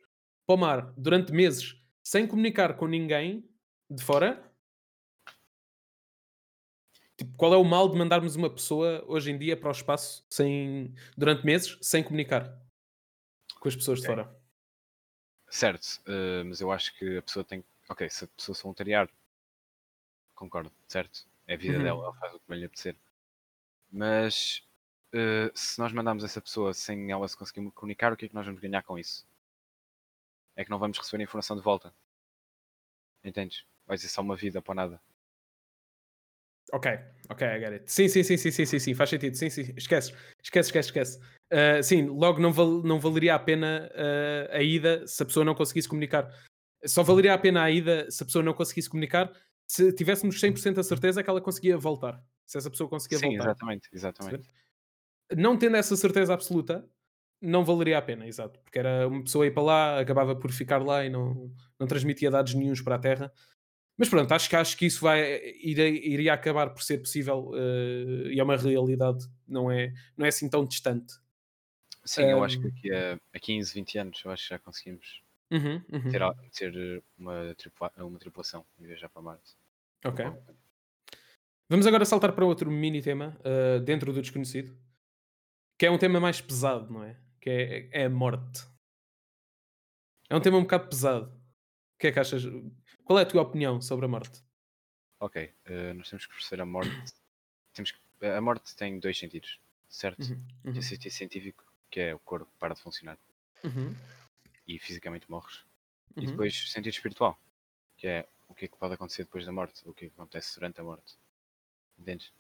para 0.47 0.55
o 0.55 0.59
mar 0.59 0.93
durante 0.97 1.33
meses 1.33 1.83
sem 2.05 2.27
comunicar 2.27 2.77
com 2.77 2.87
ninguém 2.87 3.49
de 3.91 4.03
fora, 4.05 4.53
tipo, 7.17 7.35
qual 7.37 7.55
é 7.55 7.57
o 7.57 7.65
mal 7.65 7.89
de 7.89 7.97
mandarmos 7.97 8.37
uma 8.37 8.51
pessoa 8.51 9.03
hoje 9.07 9.31
em 9.31 9.39
dia 9.39 9.57
para 9.57 9.69
o 9.69 9.73
espaço 9.73 10.27
sem, 10.31 10.95
durante 11.17 11.45
meses 11.47 11.79
sem 11.81 12.03
comunicar 12.03 12.61
com 13.59 13.69
as 13.69 13.75
pessoas 13.75 14.01
de 14.01 14.07
fora? 14.07 14.45
Certo, 15.49 16.03
eh, 16.07 16.43
mas 16.45 16.61
eu 16.61 16.71
acho 16.71 16.95
que 16.99 17.17
a 17.17 17.23
pessoa 17.23 17.45
tem. 17.45 17.65
Ok, 17.89 18.03
se 18.11 18.25
a 18.25 18.29
pessoa 18.29 18.55
se 18.55 18.63
voluntariar, 18.63 19.09
concordo, 20.35 20.73
certo? 20.87 21.27
É 21.47 21.55
a 21.55 21.57
vida 21.57 21.77
Uhum. 21.79 21.83
dela, 21.85 22.05
ela 22.05 22.15
faz 22.15 22.35
o 22.35 22.41
que 22.41 22.55
lhe 22.55 22.65
apetecer. 22.65 22.97
Mas 23.93 24.63
eh, 25.13 25.51
se 25.55 25.79
nós 25.81 25.93
mandarmos 25.93 26.25
essa 26.25 26.41
pessoa 26.43 26.75
sem 26.75 27.11
ela 27.13 27.29
se 27.29 27.37
conseguir 27.37 27.71
comunicar, 27.73 28.13
o 28.13 28.17
que 28.19 28.27
é 28.27 28.29
que 28.29 28.35
nós 28.37 28.47
vamos 28.47 28.61
ganhar 28.63 28.83
com 28.85 28.99
isso? 28.99 29.27
É 30.57 30.65
que 30.65 30.71
não 30.73 30.81
vamos 30.81 30.99
receber 30.99 31.23
a 31.23 31.25
informação 31.27 31.57
de 31.57 31.63
volta. 31.63 31.95
Entendes? 33.25 33.65
Vai 33.89 33.99
ser 33.99 34.09
só 34.09 34.23
uma 34.23 34.37
vida 34.37 34.63
para 34.63 34.75
nada. 34.77 35.03
Ok, 36.73 36.87
ok, 37.29 37.43
I 37.47 37.61
get 37.61 37.73
it. 37.73 37.91
Sim, 37.93 38.09
sim, 38.09 38.23
sim, 38.23 38.37
sim, 38.37 38.51
sim, 38.51 38.65
sim, 38.67 38.79
sim, 38.79 38.95
faz 38.95 39.11
sentido. 39.11 39.37
Sim, 39.37 39.51
sim, 39.51 39.63
esquece, 39.77 40.13
esquece, 40.43 40.69
esquece, 40.71 40.89
esquece. 40.89 41.21
Ah, 41.53 41.83
sim, 41.83 42.07
logo 42.07 42.41
não, 42.41 42.53
val- 42.53 42.83
não 42.83 42.99
valeria 42.99 43.35
a 43.35 43.39
pena 43.39 43.91
ah, 43.95 44.57
a 44.57 44.63
ida 44.63 45.07
se 45.07 45.23
a 45.23 45.27
pessoa 45.27 45.45
não 45.45 45.55
conseguisse 45.55 45.89
comunicar. 45.89 46.29
Só 46.87 47.03
valeria 47.03 47.35
a 47.35 47.39
pena 47.39 47.63
a 47.63 47.71
ida 47.71 48.11
se 48.11 48.23
a 48.23 48.27
pessoa 48.27 48.43
não 48.43 48.55
conseguisse 48.55 48.89
comunicar 48.89 49.33
se 49.67 49.93
tivéssemos 49.93 50.41
100% 50.41 50.79
a 50.79 50.83
certeza 50.83 51.23
que 51.23 51.31
ela 51.31 51.41
conseguia 51.41 51.77
voltar. 51.77 52.23
Se 52.45 52.59
essa 52.59 52.71
pessoa 52.71 52.89
conseguia 52.89 53.19
Sim, 53.19 53.29
voltar. 53.29 53.45
exatamente, 53.45 53.89
exatamente. 53.93 54.51
Não 55.37 55.57
tendo 55.57 55.77
essa 55.77 55.97
certeza 55.97 56.35
absoluta, 56.35 56.87
não 57.41 57.65
valeria 57.65 57.99
a 57.99 58.03
pena, 58.03 58.27
exato. 58.27 58.61
Porque 58.61 58.79
era 58.79 59.09
uma 59.09 59.23
pessoa 59.23 59.47
ir 59.47 59.53
para 59.53 59.63
lá, 59.63 60.01
acabava 60.01 60.37
por 60.37 60.53
ficar 60.53 60.85
lá 60.85 61.05
e 61.05 61.11
não, 61.11 61.51
não 61.79 61.87
transmitia 61.87 62.31
dados 62.31 62.55
nenhuns 62.55 62.83
para 62.83 62.97
a 62.97 62.99
Terra. 62.99 63.33
Mas 63.97 64.09
pronto, 64.09 64.31
acho 64.33 64.49
que, 64.51 64.57
acho 64.57 64.77
que 64.77 64.87
isso 64.87 65.01
vai, 65.01 65.41
iria, 65.63 65.89
iria 65.89 66.35
acabar 66.35 66.71
por 66.71 66.83
ser 66.83 66.99
possível 66.99 67.53
eh, 67.55 68.33
e 68.33 68.41
é 68.41 68.43
uma 68.43 68.57
realidade, 68.57 69.25
não 69.47 69.71
é, 69.71 69.93
não 70.17 70.27
é 70.27 70.31
assim 70.31 70.51
tão 70.51 70.65
distante. 70.65 71.15
Sim, 72.05 72.25
eu 72.25 72.43
acho 72.43 72.61
que 72.61 72.67
aqui 72.67 72.93
a, 72.93 73.19
a 73.33 73.39
15, 73.39 73.73
20 73.73 73.99
anos, 73.99 74.23
eu 74.25 74.31
acho 74.33 74.43
que 74.43 74.51
já 74.51 74.59
conseguimos 74.59 75.23
Uhum, 75.51 75.83
uhum. 75.93 76.11
ter, 76.11 76.21
ter 76.53 76.75
eh, 76.77 77.03
uma, 77.19 77.55
tripula- 77.55 77.93
uma 77.99 78.19
tripulação 78.19 78.65
e 78.79 78.87
viajar 78.87 79.09
para 79.09 79.23
Marte. 79.23 79.55
Ok. 80.05 80.25
Vamos 81.69 81.87
agora 81.87 82.05
saltar 82.05 82.33
para 82.35 82.45
outro 82.45 82.71
mini 82.71 83.01
tema 83.03 83.39
eh, 83.45 83.81
dentro 83.81 84.13
do 84.13 84.21
desconhecido, 84.21 84.77
que 85.79 85.87
é 85.87 85.91
um 85.91 85.99
tema 85.99 86.21
mais 86.21 86.41
pesado, 86.41 86.93
não 86.93 87.03
é? 87.05 87.17
Que 87.41 87.51
é, 87.93 88.03
é 88.03 88.05
a 88.07 88.11
morte. 88.11 88.63
É 90.29 90.37
um 90.37 90.41
tema 90.41 90.57
um 90.59 90.63
bocado 90.63 90.89
pesado. 90.89 91.27
O 91.95 91.99
que 91.99 92.09
é 92.09 92.13
que 92.13 92.21
achas? 92.21 92.43
Qual 93.05 93.19
é 93.19 93.23
a 93.23 93.27
tua 93.27 93.43
opinião 93.43 93.81
sobre 93.81 94.05
a 94.07 94.09
morte? 94.09 94.43
Ok, 95.21 95.53
eh, 95.65 95.93
nós 95.95 96.09
temos 96.11 96.27
que 96.27 96.33
perceber 96.35 96.63
a 96.63 96.67
morte. 96.67 97.13
temos 97.73 97.91
que- 97.93 98.27
a 98.27 98.41
morte 98.41 98.75
tem 98.77 98.99
dois 98.99 99.19
sentidos, 99.19 99.59
certo? 99.89 100.21
Uhum, 100.23 100.41
Tem 100.63 100.73
uhum, 100.73 100.79
o 100.79 100.83
sentido 100.83 101.13
científico, 101.13 101.65
que 101.91 102.01
é 102.01 102.15
o 102.15 102.19
corpo 102.19 102.51
para 102.59 102.75
de 102.75 102.81
funcionar 102.81 103.19
uhum, 103.65 103.95
e 104.67 104.79
fisicamente 104.79 105.31
morres. 105.31 105.65
E 106.17 106.21
uhum. 106.21 106.27
depois 106.27 106.55
o 106.55 106.69
sentido 106.69 106.93
espiritual, 106.93 107.39
que 107.97 108.07
é 108.07 108.29
o 108.49 108.55
que 108.55 108.67
é 108.67 108.69
que 108.69 108.77
pode 108.77 108.95
acontecer 108.95 109.25
depois 109.25 109.45
da 109.45 109.53
morte, 109.53 109.83
o 109.89 109.93
que 109.93 110.07
é 110.07 110.09
que 110.09 110.15
acontece 110.15 110.55
durante 110.55 110.81
a 110.81 110.85
morte. 110.85 111.17
Entendes? 111.99 112.33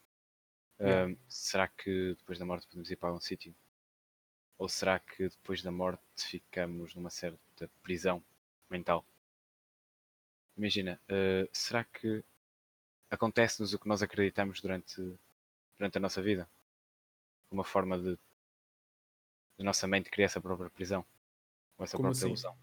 Yeah. 0.80 1.06
Ahm, 1.06 1.16
será 1.28 1.68
que 1.68 2.14
depois 2.18 2.38
da 2.38 2.44
morte 2.44 2.66
podemos 2.66 2.90
ir 2.90 2.96
para 2.96 3.08
algum 3.08 3.20
sítio? 3.20 3.54
Ou 4.58 4.68
será 4.68 4.98
que 4.98 5.28
depois 5.28 5.62
da 5.62 5.70
morte 5.70 6.02
ficamos 6.16 6.94
numa 6.94 7.10
certa 7.10 7.68
prisão 7.82 8.22
mental? 8.70 9.04
Imagina, 10.56 11.00
eh, 11.08 11.48
será 11.52 11.82
que 11.84 12.24
acontece-nos 13.10 13.74
o 13.74 13.78
que 13.78 13.88
nós 13.88 14.02
acreditamos 14.02 14.60
durante, 14.60 15.18
durante 15.76 15.98
a 15.98 16.00
nossa 16.00 16.22
vida? 16.22 16.48
Uma 17.50 17.64
forma 17.64 17.98
de 17.98 18.18
a 19.58 19.62
nossa 19.62 19.86
mente 19.86 20.10
criar 20.10 20.26
essa 20.26 20.40
própria 20.40 20.70
prisão? 20.70 21.04
Ou 21.78 21.84
essa 21.84 21.98
Como 21.98 22.00
própria 22.00 22.24
assim? 22.24 22.26
ilusão? 22.26 22.56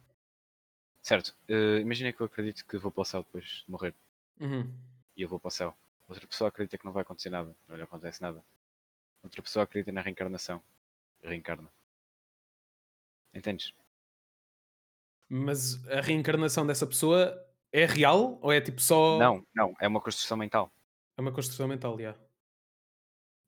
Certo, 1.09 1.35
eh, 1.47 1.79
imagina 1.79 2.11
que 2.11 2.21
eu 2.21 2.25
acredito 2.25 2.65
que 2.65 2.75
vou 2.77 2.91
para 2.91 3.01
o 3.01 3.05
céu 3.05 3.21
depois 3.23 3.45
de 3.65 3.71
morrer 3.71 3.93
Uhum. 4.39 4.81
e 5.15 5.21
eu 5.21 5.29
vou 5.29 5.39
para 5.39 5.47
o 5.47 5.51
céu. 5.51 5.77
Outra 6.07 6.27
pessoa 6.27 6.49
acredita 6.49 6.77
que 6.77 6.83
não 6.85 6.91
vai 6.91 7.03
acontecer 7.03 7.29
nada, 7.29 7.55
não 7.67 7.75
lhe 7.77 7.81
acontece 7.83 8.21
nada. 8.21 8.43
Outra 9.23 9.41
pessoa 9.43 9.63
acredita 9.63 9.91
na 9.93 10.01
reencarnação, 10.01 10.63
reencarna. 11.23 11.71
Entendes? 13.33 13.73
Mas 15.29 15.85
a 15.87 16.01
reencarnação 16.01 16.65
dessa 16.67 16.85
pessoa 16.85 17.33
é 17.71 17.85
real 17.85 18.37
ou 18.41 18.51
é 18.51 18.59
tipo 18.59 18.81
só. 18.81 19.19
Não, 19.19 19.45
não, 19.53 19.75
é 19.79 19.87
uma 19.87 20.01
construção 20.01 20.35
mental. 20.37 20.71
É 21.17 21.21
uma 21.21 21.31
construção 21.31 21.69
mental, 21.69 21.97
já. 21.97 22.17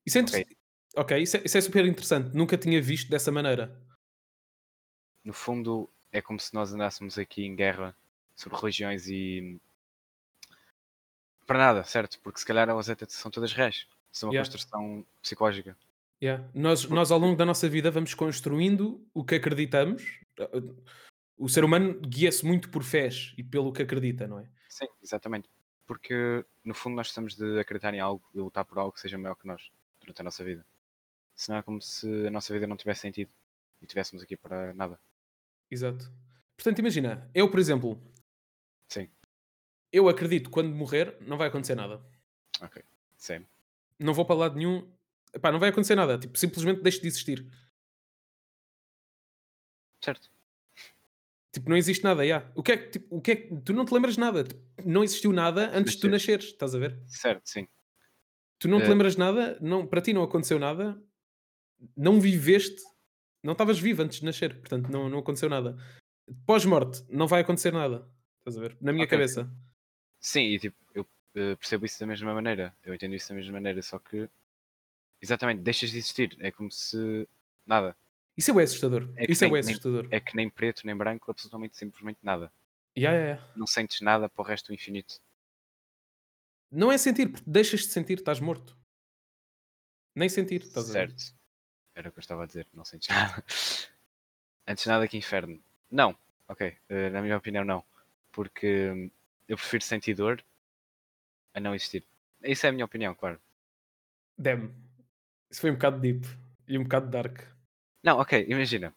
Isso 0.06 0.18
é 0.18 0.20
Ok. 0.22 0.44
interessante. 0.44 0.56
Ok, 0.96 1.18
isso, 1.22 1.36
é, 1.36 1.42
isso 1.44 1.58
é 1.58 1.60
super 1.60 1.84
interessante. 1.86 2.34
Nunca 2.36 2.56
tinha 2.56 2.80
visto 2.80 3.10
dessa 3.10 3.32
maneira. 3.32 3.83
No 5.24 5.32
fundo, 5.32 5.88
é 6.12 6.20
como 6.20 6.38
se 6.38 6.52
nós 6.54 6.72
andássemos 6.72 7.18
aqui 7.18 7.44
em 7.44 7.56
guerra 7.56 7.96
sobre 8.36 8.58
religiões 8.58 9.08
e. 9.08 9.58
Para 11.46 11.58
nada, 11.58 11.84
certo? 11.84 12.18
Porque 12.20 12.40
se 12.40 12.46
calhar 12.46 12.68
elas 12.68 12.88
até 12.88 13.06
são 13.08 13.30
todas 13.30 13.52
reais. 13.52 13.86
São 14.12 14.28
uma 14.28 14.34
Yeah. 14.34 14.48
construção 14.48 15.04
psicológica. 15.20 15.76
Yeah. 16.22 16.48
Nós, 16.54 16.84
nós, 16.88 17.10
ao 17.10 17.18
longo 17.18 17.36
da 17.36 17.44
nossa 17.44 17.68
vida, 17.68 17.90
vamos 17.90 18.14
construindo 18.14 19.04
o 19.12 19.24
que 19.24 19.34
acreditamos. 19.34 20.20
O 21.36 21.48
ser 21.48 21.64
humano 21.64 22.00
guia-se 22.00 22.46
muito 22.46 22.70
por 22.70 22.82
fés 22.82 23.34
e 23.36 23.42
pelo 23.42 23.72
que 23.72 23.82
acredita, 23.82 24.26
não 24.26 24.38
é? 24.38 24.46
Sim, 24.68 24.86
exatamente. 25.02 25.50
Porque 25.86 26.44
no 26.64 26.72
fundo 26.74 26.96
nós 26.96 27.08
precisamos 27.08 27.34
de 27.34 27.58
acreditar 27.58 27.92
em 27.92 28.00
algo 28.00 28.24
e 28.34 28.38
lutar 28.38 28.64
por 28.64 28.78
algo 28.78 28.92
que 28.92 29.00
seja 29.00 29.18
maior 29.18 29.34
que 29.34 29.46
nós 29.46 29.70
durante 30.00 30.20
a 30.20 30.24
nossa 30.24 30.42
vida. 30.44 30.64
Senão 31.34 31.58
é 31.58 31.62
como 31.62 31.82
se 31.82 32.26
a 32.26 32.30
nossa 32.30 32.54
vida 32.54 32.66
não 32.66 32.76
tivesse 32.76 33.00
sentido 33.00 33.30
e 33.82 33.84
estivéssemos 33.84 34.22
aqui 34.22 34.36
para 34.36 34.72
nada. 34.72 34.98
Exato. 35.74 36.08
Portanto, 36.56 36.78
imagina, 36.78 37.28
eu, 37.34 37.50
por 37.50 37.58
exemplo, 37.58 38.00
Sim, 38.88 39.08
eu 39.92 40.08
acredito 40.08 40.44
que 40.44 40.50
quando 40.52 40.72
morrer 40.74 41.16
não 41.20 41.36
vai 41.36 41.48
acontecer 41.48 41.74
nada. 41.74 42.00
ok. 42.60 42.82
Sim. 43.16 43.44
Não 43.98 44.14
vou 44.14 44.24
para 44.24 44.36
lado 44.36 44.56
nenhum. 44.56 44.88
Epá, 45.32 45.50
não 45.50 45.58
vai 45.58 45.70
acontecer 45.70 45.96
nada. 45.96 46.16
Tipo, 46.18 46.38
simplesmente 46.38 46.80
deixo 46.80 47.00
de 47.00 47.08
existir. 47.08 47.44
Certo. 50.00 50.30
Tipo, 51.52 51.70
não 51.70 51.76
existe 51.76 52.04
nada, 52.04 52.26
já. 52.26 52.50
O 52.54 52.62
que 52.62 52.72
é 52.72 52.76
que, 52.76 52.90
tipo, 52.90 53.16
o 53.16 53.20
que 53.20 53.30
é 53.32 53.36
que- 53.36 53.56
tu 53.62 53.72
não 53.72 53.84
te 53.84 53.94
lembras 53.94 54.14
de 54.14 54.20
nada. 54.20 54.44
Tipo, 54.44 54.60
não 54.84 55.02
existiu 55.02 55.32
nada 55.32 55.70
antes 55.76 55.94
de 55.94 56.00
tu 56.00 56.08
Nascer. 56.08 56.32
nasceres, 56.38 56.44
estás 56.52 56.74
a 56.74 56.78
ver? 56.78 57.00
Certo, 57.06 57.42
sim. 57.48 57.66
Tu 58.58 58.68
não 58.68 58.78
te 58.78 58.84
Eh, 58.86 58.88
lembras 58.88 59.14
de 59.14 59.18
nada, 59.18 59.58
não, 59.60 59.86
para 59.86 60.00
ti 60.00 60.12
não 60.12 60.22
aconteceu 60.22 60.58
nada, 60.58 61.00
não 61.96 62.20
viveste, 62.20 62.80
não 63.44 63.52
estavas 63.52 63.78
vivo 63.78 64.02
antes 64.02 64.18
de 64.20 64.24
nascer, 64.24 64.58
portanto 64.58 64.88
não, 64.90 65.08
não 65.08 65.18
aconteceu 65.20 65.48
nada. 65.48 65.76
Pós-morte, 66.46 67.04
não 67.08 67.26
vai 67.28 67.42
acontecer 67.42 67.72
nada, 67.72 68.08
estás 68.38 68.56
a 68.56 68.60
ver? 68.60 68.76
Na 68.80 68.92
minha 68.92 69.04
Ok, 69.04 69.10
cabeça. 69.16 69.48
Sim, 70.18 70.40
e 70.46 70.58
tipo, 70.58 70.76
eu 70.94 71.06
eh, 71.34 71.54
percebo 71.56 71.84
isso 71.84 72.00
da 72.00 72.06
mesma 72.06 72.32
maneira. 72.32 72.74
Eu 72.82 72.94
entendo 72.94 73.14
isso 73.14 73.28
da 73.28 73.34
mesma 73.34 73.52
maneira, 73.52 73.82
só 73.82 73.98
que. 73.98 74.28
Exatamente, 75.20 75.60
deixas 75.62 75.90
de 75.90 75.98
existir. 75.98 76.36
É 76.40 76.50
como 76.50 76.70
se. 76.72 77.28
Nada. 77.66 77.94
Isso 78.36 78.50
é 78.50 78.54
bem 78.54 78.64
assustador. 78.64 79.12
É 79.16 79.30
Isso 79.30 79.44
é 79.44 79.46
nem- 79.46 79.52
bem 79.52 79.62
nem- 79.62 79.72
assustador. 79.74 80.08
É 80.10 80.18
que 80.20 80.34
nem 80.34 80.48
preto 80.50 80.86
nem 80.86 80.96
branco, 80.96 81.30
absolutamente 81.30 81.76
simplesmente 81.76 82.18
nada. 82.22 82.50
Yeah, 82.96 83.16
yeah, 83.18 83.34
yeah. 83.40 83.52
Não 83.56 83.66
sentes 83.66 84.00
nada 84.00 84.28
para 84.28 84.42
o 84.42 84.44
resto 84.46 84.68
do 84.68 84.74
infinito. 84.74 85.20
Não 86.70 86.90
é 86.90 86.96
sentir, 86.98 87.28
porque 87.30 87.48
deixas 87.48 87.80
de 87.80 87.88
sentir, 87.88 88.18
estás 88.18 88.40
morto. 88.40 88.76
Nem 90.16 90.28
sentir, 90.28 90.62
estás 90.62 90.90
a 90.90 90.92
ver? 90.92 91.10
certo. 91.10 91.34
Era 91.94 92.08
o 92.08 92.12
que 92.12 92.18
eu 92.18 92.22
estava 92.22 92.42
a 92.42 92.46
dizer, 92.46 92.66
não 92.72 92.84
sentes 92.84 93.08
nada. 93.08 93.44
Antes 94.66 94.86
nada 94.86 95.06
que 95.06 95.16
inferno. 95.16 95.60
Não, 95.90 96.16
ok. 96.48 96.76
eh, 96.88 97.10
na 97.10 97.22
minha 97.22 97.36
opinião, 97.36 97.64
não. 97.64 97.84
Porque 98.32 98.90
hum, 98.90 99.10
eu 99.46 99.56
prefiro 99.56 99.84
sentir 99.84 100.14
dor 100.14 100.44
a 101.52 101.60
não 101.60 101.74
existir. 101.74 102.04
Isso 102.42 102.66
é 102.66 102.70
a 102.70 102.72
minha 102.72 102.84
opinião, 102.84 103.14
claro. 103.14 103.40
Damn. 104.36 104.74
Isso 105.50 105.60
foi 105.60 105.70
um 105.70 105.74
bocado 105.74 106.00
deep 106.00 106.26
e 106.66 106.76
um 106.78 106.82
bocado 106.82 107.08
dark. 107.08 107.42
Não, 108.02 108.18
ok, 108.18 108.44
imagina. 108.48 108.92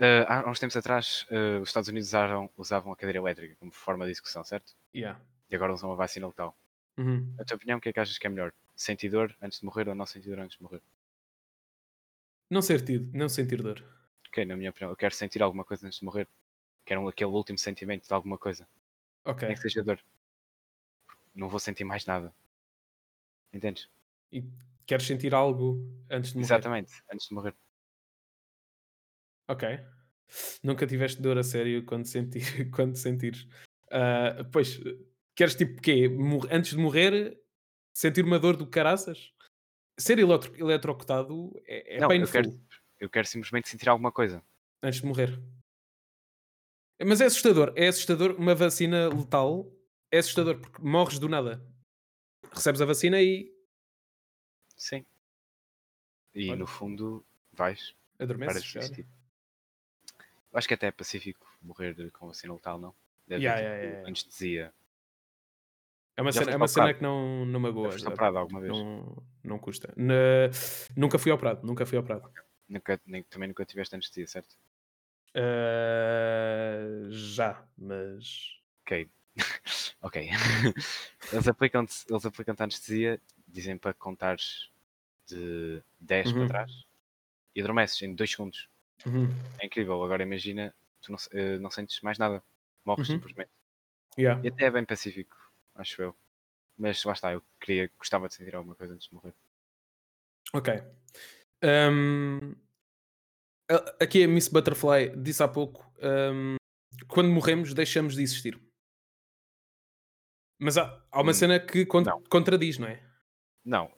Uh, 0.00 0.26
há 0.26 0.50
uns 0.50 0.58
tempos 0.58 0.76
atrás, 0.76 1.26
uh, 1.30 1.60
os 1.60 1.68
Estados 1.68 1.88
Unidos 1.88 2.08
usaram, 2.08 2.50
usavam 2.56 2.92
a 2.92 2.96
cadeira 2.96 3.18
elétrica 3.18 3.54
como 3.56 3.70
forma 3.70 4.04
de 4.04 4.10
execução, 4.10 4.42
certo? 4.42 4.74
Yeah. 4.94 5.20
E 5.50 5.54
agora 5.54 5.72
usam 5.72 5.92
a 5.92 5.94
vacina 5.94 6.26
letal. 6.26 6.56
Uhum. 6.96 7.34
A 7.38 7.44
tua 7.44 7.56
opinião, 7.56 7.78
o 7.78 7.80
que 7.80 7.88
é 7.88 7.92
que 7.92 8.00
achas 8.00 8.18
que 8.18 8.26
é 8.26 8.30
melhor? 8.30 8.52
Sentir 8.74 9.10
dor 9.10 9.36
antes 9.40 9.60
de 9.60 9.64
morrer 9.64 9.88
ou 9.88 9.94
não 9.94 10.06
sentir 10.06 10.30
dor 10.30 10.40
antes 10.40 10.56
de 10.56 10.62
morrer? 10.62 10.80
Não 12.52 12.60
sentir, 12.60 13.08
não 13.14 13.30
sentir 13.30 13.62
dor. 13.62 13.82
Ok, 14.28 14.44
na 14.44 14.54
minha 14.54 14.68
opinião, 14.68 14.90
eu 14.90 14.96
quero 14.96 15.14
sentir 15.14 15.42
alguma 15.42 15.64
coisa 15.64 15.86
antes 15.86 16.00
de 16.00 16.04
morrer. 16.04 16.28
Quero 16.84 17.08
aquele 17.08 17.30
último 17.30 17.56
sentimento 17.56 18.06
de 18.06 18.12
alguma 18.12 18.36
coisa. 18.36 18.68
Ok. 19.24 19.48
Nem 19.48 19.56
que 19.56 19.62
seja 19.62 19.82
dor. 19.82 19.98
Não 21.34 21.48
vou 21.48 21.58
sentir 21.58 21.84
mais 21.84 22.04
nada. 22.04 22.30
Entendes? 23.54 23.88
E 24.30 24.44
queres 24.84 25.06
sentir 25.06 25.32
algo 25.34 25.78
antes 26.10 26.32
de 26.32 26.36
morrer? 26.36 26.44
Exatamente, 26.44 26.92
antes 27.10 27.26
de 27.26 27.34
morrer. 27.34 27.54
Ok. 29.48 29.80
Nunca 30.62 30.86
tiveste 30.86 31.22
dor 31.22 31.38
a 31.38 31.42
sério 31.42 31.82
quando, 31.86 32.04
senti... 32.04 32.40
quando 32.70 32.96
sentires. 32.96 33.48
Ah, 33.90 34.44
pois, 34.52 34.78
queres 35.34 35.54
tipo 35.54 35.80
quê? 35.80 36.06
Antes 36.50 36.72
de 36.72 36.76
morrer, 36.76 37.40
sentir 37.94 38.22
uma 38.22 38.38
dor 38.38 38.58
do 38.58 38.66
caraças? 38.66 39.32
Ser 40.02 40.18
eletro... 40.18 40.52
eletrocutado 40.58 41.52
é, 41.64 41.96
é 41.96 42.00
Não, 42.00 42.12
eu 42.12 42.26
quero, 42.28 42.60
eu 42.98 43.08
quero 43.08 43.26
simplesmente 43.26 43.68
sentir 43.68 43.88
alguma 43.88 44.10
coisa. 44.10 44.42
antes 44.82 45.00
de 45.00 45.06
morrer. 45.06 45.40
Mas 47.04 47.20
é 47.20 47.26
assustador. 47.26 47.72
É 47.76 47.86
assustador. 47.86 48.34
Uma 48.36 48.52
vacina 48.54 49.08
letal 49.08 49.72
é 50.10 50.18
assustador 50.18 50.58
porque 50.58 50.82
morres 50.82 51.20
do 51.20 51.28
nada. 51.28 51.64
Recebes 52.52 52.80
a 52.80 52.84
vacina 52.84 53.22
e 53.22 53.52
Sim. 54.76 55.06
E 56.34 56.50
Olha. 56.50 56.58
no 56.58 56.66
fundo, 56.66 57.24
vais 57.52 57.94
adormeces. 58.18 58.74
acho 60.52 60.68
que 60.68 60.74
até 60.74 60.88
é 60.88 60.90
pacífico 60.90 61.46
morrer 61.62 62.10
com 62.10 62.26
vacina 62.26 62.52
letal, 62.52 62.78
não? 62.80 62.94
Deve 63.28 63.44
Yeah, 63.44 63.60
ter, 63.60 63.66
yeah, 63.66 63.80
tipo, 63.82 63.92
yeah, 63.92 64.08
anestesia. 64.08 64.74
É 66.16 66.22
uma 66.22 66.32
Já 66.32 66.40
cena, 66.40 66.52
é 66.52 66.56
uma 66.56 66.68
cena 66.68 66.94
que 66.94 67.02
não, 67.02 67.46
não 67.46 67.60
magoa. 67.60 67.84
Já 67.84 67.92
foste 67.92 68.08
operado 68.08 68.38
alguma 68.38 68.60
vez? 68.60 68.72
Não, 68.72 69.22
não 69.44 69.58
custa. 69.58 69.92
Na- 69.96 70.50
Nunca 70.96 71.18
fui 71.18 71.32
operado. 71.32 71.66
Nunca 71.66 71.86
fui 71.86 71.98
operado. 71.98 72.30
Nunca, 72.68 73.00
nem, 73.06 73.22
também 73.24 73.48
nunca 73.48 73.64
tiveste 73.64 73.94
anestesia, 73.94 74.26
certo? 74.26 74.56
Ah, 75.34 77.08
já, 77.10 77.64
mas. 77.76 78.58
Ok. 78.82 79.08
ok. 80.02 80.28
eles 81.32 81.48
aplicam-te 81.48 82.04
eles 82.08 82.26
aplicam 82.26 82.54
anestesia, 82.58 83.20
dizem 83.48 83.78
para 83.78 83.94
contares 83.94 84.70
de 85.26 85.82
10 86.00 86.28
Uhum. 86.28 86.38
para 86.38 86.48
trás 86.48 86.72
e 87.54 87.60
adormeces 87.62 88.02
em 88.02 88.14
2 88.14 88.30
segundos. 88.30 88.68
Uhum. 89.06 89.28
É 89.60 89.66
incrível. 89.66 90.02
Agora 90.02 90.22
imagina, 90.22 90.74
tu 91.00 91.12
não, 91.12 91.18
eh, 91.32 91.58
não 91.58 91.70
sentes 91.70 92.00
mais 92.02 92.18
nada. 92.18 92.42
Morres 92.84 93.08
Uhum. 93.08 93.16
simplesmente. 93.16 93.50
Yeah. 94.18 94.42
E 94.44 94.48
até 94.48 94.66
é 94.66 94.70
bem 94.70 94.84
pacífico, 94.84 95.36
acho 95.74 96.02
eu. 96.02 96.16
Mas 96.78 97.02
lá 97.04 97.12
está, 97.12 97.32
eu 97.32 97.42
queria, 97.60 97.90
gostava 97.98 98.28
de 98.28 98.34
sentir 98.34 98.54
alguma 98.54 98.74
coisa 98.74 98.94
antes 98.94 99.08
de 99.08 99.14
morrer. 99.14 99.34
Ok. 100.54 100.72
A- 103.70 104.04
aqui 104.04 104.24
a 104.24 104.28
Miss 104.28 104.48
Butterfly 104.48 105.16
disse 105.22 105.42
há 105.42 105.48
pouco: 105.48 105.84
ahm, 106.02 106.56
quando 107.08 107.30
morremos, 107.30 107.72
deixamos 107.74 108.14
de 108.16 108.22
existir. 108.22 108.60
Mas 110.60 110.76
há, 110.78 111.04
há 111.10 111.20
uma 111.20 111.30
Hum, 111.30 111.34
cena 111.34 111.60
que 111.60 111.84
con- 111.86 112.02
não. 112.02 112.22
contradiz, 112.24 112.78
não 112.78 112.88
é? 112.88 113.02
Não, 113.64 113.92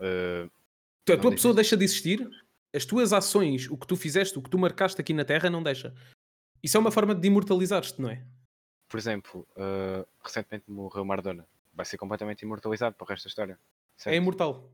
Tu- 1.06 1.12
A 1.12 1.18
tua 1.18 1.30
pessoa 1.32 1.52
de 1.52 1.56
deixa 1.56 1.76
de 1.76 1.84
existir, 1.84 2.26
as 2.74 2.84
tuas 2.86 3.12
ações, 3.12 3.68
o 3.70 3.76
que 3.76 3.86
tu 3.86 3.94
fizeste, 3.96 4.38
o 4.38 4.42
que 4.42 4.48
tu 4.48 4.58
marcaste 4.58 4.98
aqui 5.00 5.12
na 5.12 5.24
Terra, 5.24 5.50
não 5.50 5.62
deixa. 5.62 5.94
Isso 6.62 6.76
é 6.78 6.80
uma 6.80 6.90
forma 6.90 7.14
de 7.14 7.26
imortalizar-te, 7.28 8.00
não 8.00 8.10
é? 8.10 8.26
por 8.88 8.98
exemplo, 8.98 9.46
eh, 9.56 10.06
recentemente 10.22 10.70
morreu 10.70 11.04
Maradona. 11.04 11.46
Vai 11.74 11.84
ser 11.84 11.98
completamente 11.98 12.42
imortalizado 12.42 12.94
para 12.94 13.04
o 13.04 13.08
resto 13.08 13.24
da 13.24 13.28
história. 13.28 13.52
É 13.52 14.02
certo? 14.02 14.16
imortal. 14.16 14.72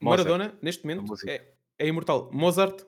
Mozart, 0.00 0.28
Maradona, 0.28 0.58
neste 0.62 0.86
momento, 0.86 1.14
é, 1.28 1.54
é 1.78 1.86
imortal. 1.86 2.30
Mozart, 2.32 2.84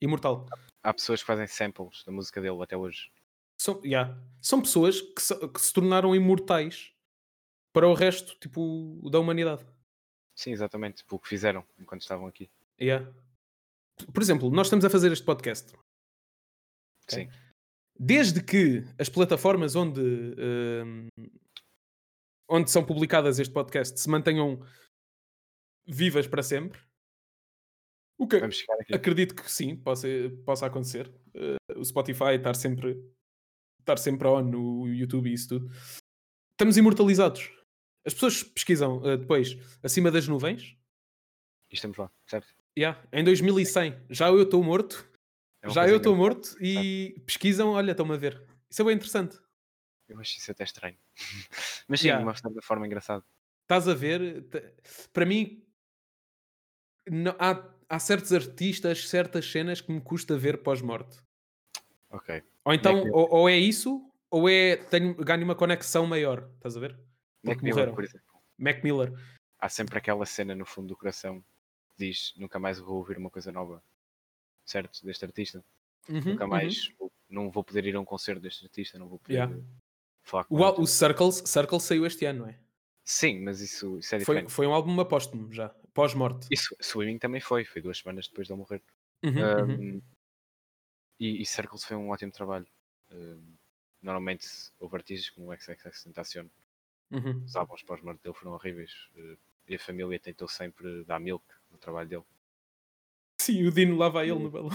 imortal. 0.00 0.46
Há 0.82 0.94
pessoas 0.94 1.20
que 1.20 1.26
fazem 1.26 1.46
samples 1.46 2.02
da 2.04 2.12
música 2.12 2.40
dele 2.40 2.62
até 2.62 2.76
hoje. 2.76 3.10
São, 3.58 3.80
yeah. 3.84 4.18
São 4.40 4.60
pessoas 4.60 5.00
que 5.00 5.22
se, 5.22 5.48
que 5.48 5.60
se 5.60 5.72
tornaram 5.72 6.14
imortais 6.14 6.92
para 7.72 7.88
o 7.88 7.94
resto 7.94 8.38
tipo, 8.38 9.00
da 9.10 9.18
humanidade. 9.18 9.64
Sim, 10.34 10.52
exatamente, 10.52 11.04
pelo 11.04 11.20
que 11.20 11.28
fizeram 11.28 11.64
enquanto 11.78 12.02
estavam 12.02 12.26
aqui. 12.26 12.50
Yeah. 12.80 13.12
Por 14.12 14.22
exemplo, 14.22 14.50
nós 14.50 14.66
estamos 14.66 14.84
a 14.84 14.90
fazer 14.90 15.12
este 15.12 15.24
podcast. 15.24 15.72
Sim. 17.08 17.28
Desde 17.98 18.42
que 18.42 18.84
as 18.98 19.08
plataformas 19.08 19.76
onde, 19.76 20.00
hum, 20.00 21.08
onde 22.48 22.70
são 22.70 22.84
publicadas 22.84 23.38
este 23.38 23.52
podcast 23.52 23.98
se 23.98 24.08
mantenham 24.08 24.60
vivas 25.86 26.26
para 26.26 26.42
sempre, 26.42 26.80
o 28.18 28.28
que 28.28 28.36
acredito 28.92 29.34
que 29.34 29.50
sim, 29.50 29.76
possa, 29.76 30.08
possa 30.44 30.66
acontecer. 30.66 31.12
Eh, 31.34 31.56
o 31.76 31.84
Spotify 31.84 32.36
estar 32.36 32.54
sempre, 32.54 32.96
estar 33.80 33.98
sempre 33.98 34.28
on 34.28 34.42
no 34.42 34.88
YouTube 34.88 35.28
e 35.28 35.34
isso 35.34 35.48
tudo. 35.48 35.70
Estamos 36.52 36.76
imortalizados. 36.76 37.50
As 38.06 38.14
pessoas 38.14 38.42
pesquisam 38.42 39.04
eh, 39.04 39.16
depois 39.16 39.56
acima 39.82 40.10
das 40.10 40.28
nuvens. 40.28 40.76
E 41.70 41.74
estamos 41.74 41.96
lá, 41.98 42.10
certo? 42.26 42.54
Yeah, 42.78 43.02
em 43.12 43.24
2100, 43.24 44.06
já 44.10 44.28
eu 44.28 44.42
estou 44.42 44.62
morto. 44.62 45.08
É 45.62 45.70
Já 45.70 45.88
eu 45.88 45.96
estou 45.96 46.14
morto 46.14 46.56
e 46.60 47.20
pesquisam, 47.24 47.70
olha, 47.70 47.92
estão-me 47.92 48.12
a 48.12 48.18
ver. 48.18 48.40
Isso 48.70 48.82
é 48.82 48.84
bem 48.84 48.94
interessante. 48.94 49.38
Eu 50.08 50.20
acho 50.20 50.36
isso 50.38 50.50
até 50.50 50.64
estranho. 50.64 50.98
Mas 51.88 52.00
sim, 52.00 52.08
Yeah. 52.08 52.22
de 52.22 52.28
uma 52.28 52.34
certa 52.36 52.62
forma 52.62 52.86
engraçada. 52.86 53.24
Estás 53.62 53.88
a 53.88 53.94
ver? 53.94 54.44
Para 55.12 55.24
mim, 55.24 55.62
não- 57.08 57.34
há, 57.38 57.74
há 57.88 57.98
certos 57.98 58.32
artistas, 58.32 59.08
certas 59.08 59.50
cenas 59.50 59.80
que 59.80 59.90
me 59.92 60.00
custa 60.00 60.36
ver 60.36 60.62
pós-morte. 60.62 61.18
Ok. 62.10 62.42
Ou 62.64 62.74
então, 62.74 63.02
que- 63.02 63.10
ou, 63.10 63.28
ou 63.30 63.48
é 63.48 63.56
isso, 63.56 64.10
ou 64.30 64.48
é 64.48 64.76
tenho, 64.76 65.14
ganho 65.14 65.44
uma 65.44 65.54
conexão 65.54 66.06
maior. 66.06 66.48
Estás 66.56 66.76
a 66.76 66.80
ver? 66.80 66.98
Mac 67.42 67.60
Miller, 67.62 67.74
morreram. 67.74 67.94
por 67.94 68.04
exemplo. 68.04 68.26
Mac 68.58 68.82
Miller. 68.84 69.12
Há 69.58 69.68
sempre 69.68 69.98
aquela 69.98 70.26
cena 70.26 70.54
no 70.54 70.64
fundo 70.66 70.88
do 70.88 70.96
coração 70.96 71.40
que 71.40 72.06
diz 72.06 72.32
nunca 72.36 72.58
mais 72.58 72.78
vou 72.78 72.96
ouvir 72.98 73.16
uma 73.18 73.30
coisa 73.30 73.50
nova. 73.50 73.82
Certo? 74.64 75.04
Deste 75.04 75.24
artista. 75.24 75.64
Uhum, 76.08 76.20
nunca 76.20 76.44
uhum. 76.44 76.50
mais 76.50 76.88
vou- 76.98 77.12
não 77.28 77.50
vou 77.50 77.64
poder 77.64 77.84
ir 77.86 77.96
a 77.96 78.00
um 78.00 78.04
concerto 78.04 78.40
deste 78.42 78.64
artista, 78.64 78.98
não 78.98 79.08
vou 79.08 79.18
poder 79.18 79.34
Yeah. 79.34 79.56
Falar 80.24 80.44
com 80.44 80.54
O, 80.56 80.80
o 80.80 80.86
Circles, 80.86 81.42
Circles 81.46 81.82
saiu 81.84 82.04
este 82.06 82.24
ano, 82.24 82.40
não 82.40 82.48
é? 82.48 82.58
Sim, 83.04 83.40
mas 83.40 83.60
isso, 83.60 83.98
isso 83.98 84.14
é 84.14 84.20
Foi, 84.20 84.36
diferente. 84.36 84.52
foi 84.52 84.66
um 84.66 84.72
álbum 84.72 84.98
apóstumo 84.98 85.52
já, 85.52 85.68
pós-morte. 85.92 86.48
Isso, 86.50 86.74
Swimming 86.80 87.18
também 87.18 87.40
foi, 87.40 87.64
foi 87.64 87.82
duas 87.82 87.98
semanas 87.98 88.26
depois 88.26 88.46
de 88.46 88.52
ele 88.52 88.58
morrer. 88.58 88.82
Uhum, 89.22 89.32
uhum. 89.32 89.96
Um, 89.96 90.02
e, 91.20 91.42
e 91.42 91.46
Circles 91.46 91.84
foi 91.84 91.96
um 91.96 92.08
ótimo 92.10 92.32
trabalho. 92.32 92.66
Um, 93.12 93.54
normalmente 94.02 94.46
houve 94.80 94.96
artistas 94.96 95.30
como 95.30 95.50
o 95.50 95.56
XXX 95.56 96.02
Tentacion, 96.02 96.46
Uhum. 97.10 97.44
os 97.44 97.54
álbuns 97.54 97.82
pós-morte 97.82 98.22
dele 98.22 98.34
foram 98.34 98.52
horríveis. 98.54 98.90
Uh, 99.14 99.36
e 99.68 99.76
a 99.76 99.78
família 99.78 100.18
tentou 100.18 100.48
sempre 100.48 101.04
dar 101.04 101.20
milk 101.20 101.44
no 101.70 101.78
trabalho 101.78 102.08
dele. 102.08 102.24
Sim, 103.40 103.66
o 103.66 103.70
Dino 103.70 103.96
lá 103.96 104.08
vai 104.08 104.30
ele 104.30 104.38
no 104.38 104.50
balão. 104.50 104.70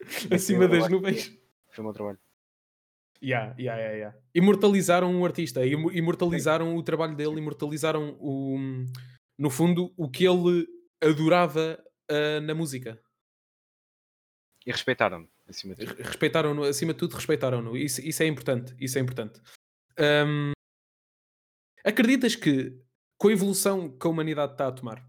Acima 0.30 0.68
das 0.68 0.88
nuvens. 0.88 1.28
Foi 1.70 1.82
o 1.82 1.84
meu 1.84 1.92
trabalho. 1.92 2.18
Yeah, 3.22 3.54
yeah, 3.58 3.78
yeah, 3.80 3.96
yeah. 3.96 4.18
Imortalizaram 4.34 5.08
um 5.14 5.24
artista, 5.24 5.64
imortalizaram 5.64 6.74
o 6.76 6.82
trabalho 6.82 7.14
dele, 7.14 7.38
imortalizaram 7.38 8.16
o, 8.20 8.58
no 9.38 9.48
fundo 9.48 9.94
o 9.96 10.10
que 10.10 10.24
ele 10.26 10.66
adorava 11.00 11.82
ah, 12.10 12.40
na 12.40 12.54
música. 12.54 13.00
E 14.66 14.70
respeitaram-me, 14.72 15.28
acima 15.48 15.74
de 15.74 15.86
tudo. 15.86 15.96
Re- 15.96 16.02
Respeitaram-no, 16.02 16.62
acima 16.64 16.92
de 16.92 16.98
tudo, 16.98 17.14
respeitaram-no. 17.16 17.76
Isso, 17.76 18.00
isso 18.00 18.22
é 18.22 18.26
importante. 18.26 18.74
Isso 18.80 18.98
é 18.98 19.00
importante. 19.00 19.40
Ahm, 19.98 20.52
acreditas 21.84 22.34
que 22.36 22.72
com 23.18 23.28
a 23.28 23.32
evolução 23.32 23.88
que 23.96 24.06
a 24.06 24.10
humanidade 24.10 24.52
está 24.52 24.66
a 24.68 24.72
tomar, 24.72 25.04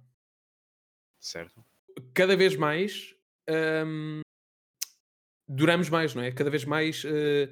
Certo? 1.20 1.64
cada 2.14 2.36
vez 2.36 2.56
mais 2.56 3.16
ahm, 3.50 4.22
duramos 5.56 5.90
mais, 5.90 6.14
não 6.16 6.24
é? 6.24 6.32
Cada 6.32 6.50
vez 6.50 6.66
mais. 6.66 7.04
eh, 7.06 7.50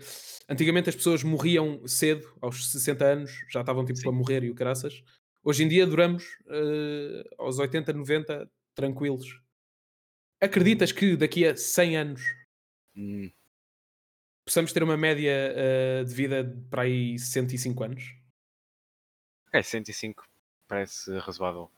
antigamente 0.50 0.90
as 0.90 0.96
pessoas 0.96 1.24
morriam 1.24 1.86
cedo, 1.88 2.28
aos 2.42 2.72
60 2.72 3.06
anos, 3.06 3.32
já 3.52 3.62
estavam 3.62 3.86
tipo 3.86 4.00
Sim. 4.00 4.10
a 4.10 4.12
morrer 4.12 4.44
e 4.44 4.50
o 4.52 4.56
caraças. 4.56 5.04
Hoje 5.44 5.64
em 5.64 5.68
dia 5.68 5.86
duramos 5.88 6.24
eh, 6.50 7.24
aos 7.38 7.60
80, 7.60 7.94
90, 7.94 8.50
tranquilos. 8.76 9.42
Acreditas 10.42 10.92
que 10.92 11.16
daqui 11.16 11.46
a 11.48 11.56
100 11.56 11.98
anos 11.98 12.22
Hum, 12.96 13.32
possamos 14.46 14.74
ter 14.74 14.84
uma 14.84 14.98
média 14.98 15.32
eh, 15.32 16.04
de 16.04 16.14
vida 16.14 16.44
de 16.44 16.62
para 16.70 16.84
aí 16.84 17.18
105 17.20 17.84
anos? 17.84 18.04
ok, 19.48 19.64
105 19.64 20.26
parece 20.68 21.18
razoável. 21.20 21.72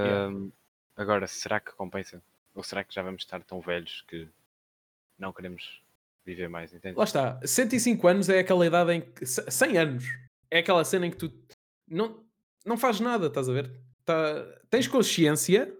Yeah. 0.00 0.22
Ahm, 0.26 0.52
agora, 0.96 1.26
será 1.26 1.60
que 1.60 1.72
compensa? 1.72 2.22
Ou 2.54 2.62
será 2.64 2.84
que 2.84 2.94
já 2.94 3.02
vamos 3.02 3.22
estar 3.22 3.42
tão 3.44 3.60
velhos 3.60 4.02
que 4.08 4.28
não 5.18 5.32
queremos 5.32 5.82
viver 6.24 6.48
mais, 6.48 6.72
entende? 6.72 6.96
Lá 6.96 7.04
está. 7.04 7.40
105 7.44 8.06
anos 8.06 8.28
é 8.28 8.38
aquela 8.38 8.66
idade 8.66 8.92
em 8.92 9.00
que. 9.00 9.26
c- 9.26 9.50
100 9.50 9.78
anos. 9.78 10.04
É 10.50 10.58
aquela 10.58 10.84
cena 10.84 11.06
em 11.06 11.10
que 11.10 11.16
tu 11.16 11.32
não, 11.86 12.24
não 12.64 12.76
fazes 12.78 13.00
nada, 13.00 13.26
estás 13.26 13.48
a 13.48 13.52
ver? 13.52 13.70
Tá- 14.04 14.44
tens 14.70 14.86
consciência, 14.88 15.74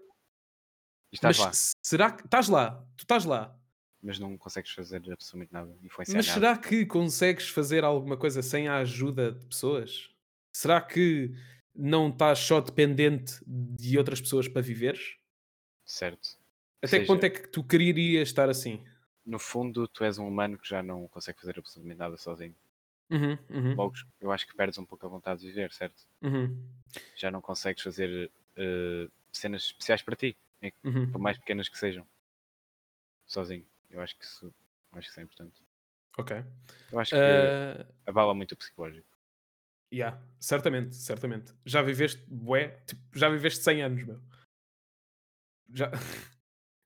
E 1.11 1.15
estás 1.15 1.37
lá, 1.37 1.51
será 1.53 2.11
que. 2.11 2.25
Estás 2.25 2.47
lá, 2.49 2.85
tu 2.97 3.01
estás 3.03 3.25
lá. 3.25 3.55
mas 4.01 4.19
não 4.19 4.37
consegues 4.37 4.71
fazer 4.71 4.97
absolutamente 5.11 5.51
nada, 5.53 5.75
influenciar 5.83 6.15
Mas 6.17 6.27
nada. 6.27 6.39
será 6.39 6.57
que 6.57 6.85
consegues 6.85 7.49
fazer 7.49 7.83
alguma 7.83 8.15
coisa 8.17 8.41
sem 8.41 8.67
a 8.67 8.77
ajuda 8.77 9.31
de 9.31 9.45
pessoas? 9.47 10.09
Será 10.55 10.79
que 10.81 11.31
não 11.75 12.09
estás 12.09 12.39
só 12.39 12.59
dependente 12.61 13.39
de 13.45 13.97
outras 13.97 14.19
pessoas 14.21 14.47
para 14.47 14.61
viveres? 14.61 15.15
Certo. 15.85 16.37
Até 16.81 16.87
que 16.87 16.95
seja- 17.01 17.07
ponto 17.07 17.23
é 17.23 17.29
que 17.29 17.47
tu 17.47 17.63
querias 17.63 18.27
estar 18.29 18.49
assim? 18.49 18.83
No 19.33 19.39
fundo, 19.39 19.87
tu 19.87 20.03
és 20.03 20.17
um 20.17 20.27
humano 20.27 20.57
que 20.59 20.67
já 20.67 20.83
não 20.83 21.07
consegue 21.07 21.39
fazer 21.39 21.57
absolutamente 21.57 21.99
nada 21.99 22.17
sozinho. 22.17 22.55
Uhum, 23.11 23.37
uhum, 23.49 23.75
Logo, 23.75 23.95
eu 24.21 24.31
acho 24.31 24.45
que 24.45 24.55
perdes 24.55 24.77
um 24.77 24.85
pouco 24.85 25.07
a 25.07 25.09
vontade 25.09 25.41
de 25.41 25.47
viver, 25.47 25.71
certo? 25.73 26.05
uhum, 26.21 26.81
Já 27.15 27.29
não 27.29 27.41
consegues 27.41 27.83
fazer 27.83 28.31
eh, 28.55 29.07
cenas 29.31 29.63
especiais 29.63 30.01
para 30.01 30.15
ti, 30.15 30.35
uhum. 30.83 31.05
por 31.11 31.19
mais 31.21 31.37
pequenas 31.37 31.69
que 31.69 31.77
sejam, 31.77 32.07
sozinho. 33.25 33.65
Eu 33.89 34.01
acho 34.01 34.17
que 34.17 34.25
isso, 34.25 34.53
acho 34.91 35.07
que 35.07 35.11
isso 35.11 35.19
é 35.19 35.23
importante. 35.23 35.63
Ok. 36.17 36.31
Eu 36.91 36.99
acho 36.99 37.15
que 37.15 37.57
Ah, 37.61 37.85
abala 38.05 38.33
muito 38.35 38.53
o 38.53 38.57
psicológico. 38.57 39.07
yeah, 39.91 40.19
certamente, 40.39 40.95
certamente. 40.95 41.53
Já 41.65 41.81
viveste, 41.81 42.23
bué, 42.27 42.81
tipo, 42.85 43.01
já 43.17 43.29
viveste 43.29 43.63
100 43.63 43.81
anos, 43.83 44.03
meu. 44.03 44.21
Já... 45.73 45.91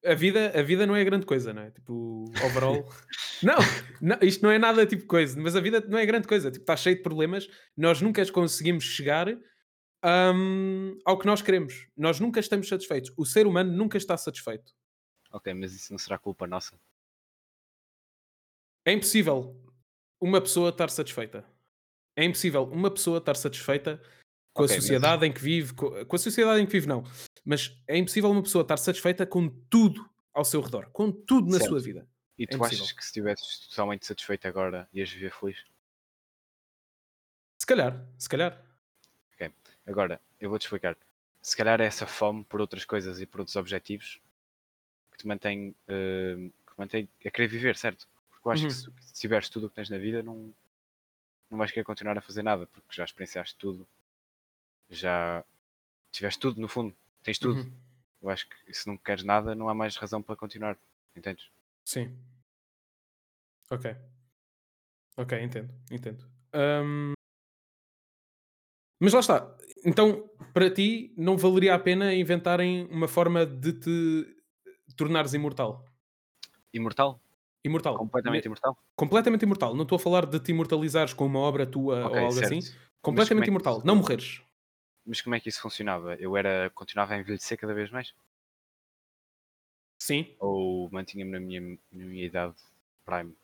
A 0.05 0.13
vida, 0.13 0.51
a 0.57 0.61
vida 0.61 0.85
não 0.85 0.95
é 0.95 1.03
grande 1.03 1.25
coisa, 1.25 1.53
não 1.53 1.61
é? 1.61 1.71
Tipo, 1.71 2.25
overall. 2.45 2.89
não, 3.41 3.55
não, 4.01 4.17
isto 4.21 4.43
não 4.43 4.51
é 4.51 4.59
nada 4.59 4.85
tipo 4.85 5.05
coisa, 5.05 5.39
mas 5.39 5.55
a 5.55 5.61
vida 5.61 5.81
não 5.87 5.97
é 5.97 6.05
grande 6.05 6.27
coisa. 6.27 6.51
Tipo, 6.51 6.63
está 6.63 6.75
cheio 6.75 6.97
de 6.97 7.03
problemas. 7.03 7.47
Nós 7.75 8.01
nunca 8.01 8.25
conseguimos 8.31 8.83
chegar 8.83 9.27
hum, 10.35 10.97
ao 11.05 11.17
que 11.17 11.25
nós 11.25 11.41
queremos. 11.41 11.87
Nós 11.95 12.19
nunca 12.19 12.39
estamos 12.39 12.67
satisfeitos. 12.67 13.13
O 13.17 13.25
ser 13.25 13.47
humano 13.47 13.71
nunca 13.71 13.97
está 13.97 14.17
satisfeito. 14.17 14.73
Ok, 15.31 15.53
mas 15.53 15.73
isso 15.73 15.91
não 15.91 15.97
será 15.97 16.17
culpa 16.17 16.45
nossa? 16.45 16.79
É 18.85 18.91
impossível 18.91 19.55
uma 20.19 20.41
pessoa 20.41 20.69
estar 20.69 20.89
satisfeita. 20.89 21.45
É 22.15 22.23
impossível 22.23 22.63
uma 22.63 22.91
pessoa 22.91 23.17
estar 23.17 23.35
satisfeita 23.35 24.01
com 24.53 24.63
Ok, 24.63 24.75
a 24.75 24.81
sociedade 24.81 25.25
em 25.25 25.31
que 25.33 25.41
vive, 25.41 25.73
co- 25.73 26.05
com, 26.05 26.15
a 26.15 26.19
sociedade 26.19 26.61
em 26.61 26.65
que 26.65 26.71
vive, 26.71 26.87
não. 26.87 27.03
Mas 27.43 27.75
é 27.87 27.97
impossível 27.97 28.29
uma 28.29 28.43
pessoa 28.43 28.61
estar 28.61 28.77
satisfeita 28.77 29.25
com 29.25 29.49
tudo 29.49 30.07
ao 30.33 30.45
seu 30.45 30.61
redor, 30.61 30.89
com 30.91 31.11
tudo 31.11 31.47
na 31.47 31.57
Certo. 31.57 31.69
sua 31.69 31.79
vida. 31.79 32.07
E 32.37 32.45
tu 32.47 32.55
impossível. 32.55 32.83
achas 32.83 32.91
que 32.93 33.01
se 33.03 33.07
estivesses 33.09 33.67
totalmente 33.67 34.05
satisfeito 34.05 34.47
agora 34.47 34.87
ias 34.93 35.09
viver 35.11 35.31
feliz? 35.33 35.57
Se 37.57 37.65
calhar, 37.65 38.05
se 38.17 38.29
calhar. 38.29 38.61
Agora, 39.85 40.21
eu 40.39 40.49
vou-te 40.49 40.61
explicar. 40.63 40.95
Se 41.41 41.57
calhar 41.57 41.81
é 41.81 41.85
essa 41.85 42.07
fome 42.07 42.45
por 42.45 42.61
outras 42.61 42.85
coisas 42.85 43.19
e 43.19 43.25
por 43.25 43.41
outros 43.41 43.57
objetivos 43.57 44.21
que 45.11 45.17
te 45.17 45.27
mantém, 45.27 45.75
eh, 45.89 46.35
que 46.65 46.73
mantém 46.77 47.09
a 47.25 47.29
querer 47.29 47.49
viver, 47.49 47.75
certo? 47.75 48.07
Porque 48.29 48.47
eu 48.47 48.51
acho 48.53 48.63
Uhum. 48.63 48.67
que 48.69 48.73
se, 49.03 49.07
se 49.13 49.19
tiveres 49.19 49.49
tudo 49.49 49.65
o 49.65 49.69
que 49.69 49.75
tens 49.75 49.89
na 49.89 49.97
vida, 49.97 50.23
não, 50.23 50.53
não 51.51 51.57
vais 51.57 51.69
querer 51.69 51.83
continuar 51.83 52.17
a 52.17 52.21
fazer 52.21 52.43
nada, 52.43 52.65
porque 52.67 52.87
já 52.95 53.03
experienciaste 53.03 53.57
tudo, 53.57 53.85
já 54.93 55.43
tiveste 56.11 56.39
tudo 56.39 56.61
no 56.61 56.67
fundo, 56.67 56.95
tens 57.21 57.37
tudo. 57.39 57.59
Uhum. 57.59 57.71
Eu 58.21 58.29
acho 58.29 58.47
que 58.47 58.73
se 58.73 58.87
não 58.87 58.97
queres 58.97 59.23
nada, 59.23 59.53
não 59.53 59.67
há 59.67 59.73
mais 59.73 59.95
razão 59.97 60.21
para 60.21 60.35
continuar, 60.35 60.77
entendes? 61.15 61.49
Sim. 61.83 62.17
Ok. 63.69 63.95
Ok, 65.17 65.41
entendo, 65.41 65.73
entendo. 65.91 66.25
Hum, 66.55 67.13
Mas 68.99 69.13
lá 69.13 69.19
está. 69.19 69.57
Então, 69.85 70.29
para 70.53 70.69
ti, 70.73 71.13
não 71.17 71.37
valeria 71.37 71.75
a 71.75 71.79
pena 71.79 72.13
inventarem 72.15 72.85
uma 72.89 73.07
forma 73.07 73.45
de 73.45 73.73
te 73.73 74.35
tornares 74.95 75.33
imortal? 75.33 75.85
Imortal? 76.73 77.19
Imortal. 77.65 77.97
Completamente 77.97 78.43
Me- 78.43 78.47
imortal? 78.47 78.77
completamente 78.95 79.43
imortal. 79.43 79.75
Não 79.75 79.83
estou 79.83 79.95
a 79.97 79.99
falar 79.99 80.25
de 80.25 80.39
te 80.39 80.51
imortalizares 80.51 81.13
com 81.13 81.25
uma 81.25 81.39
obra 81.39 81.65
tua 81.65 82.05
Ok, 82.05 82.17
ou 82.19 82.25
algo 82.27 82.33
certo. 82.39 82.53
assim. 82.57 82.77
Completamente 83.01 83.45
é 83.45 83.49
imortal. 83.49 83.81
Não 83.83 83.95
morreres. 83.95 84.41
Mas 85.05 85.21
como 85.21 85.35
é 85.35 85.39
que 85.39 85.49
isso 85.49 85.61
funcionava? 85.61 86.15
Eu 86.15 86.35
era, 86.37 86.69
continuava 86.71 87.13
a 87.13 87.17
envelhecer 87.17 87.57
cada 87.57 87.73
vez 87.73 87.89
mais? 87.91 88.13
Sim. 89.99 90.35
Ou 90.39 90.89
mantinha-me 90.91 91.31
na 91.31 91.39
minha, 91.39 91.61
na 91.91 92.05
minha 92.05 92.25
idade 92.25 92.55
prime? 93.05 93.35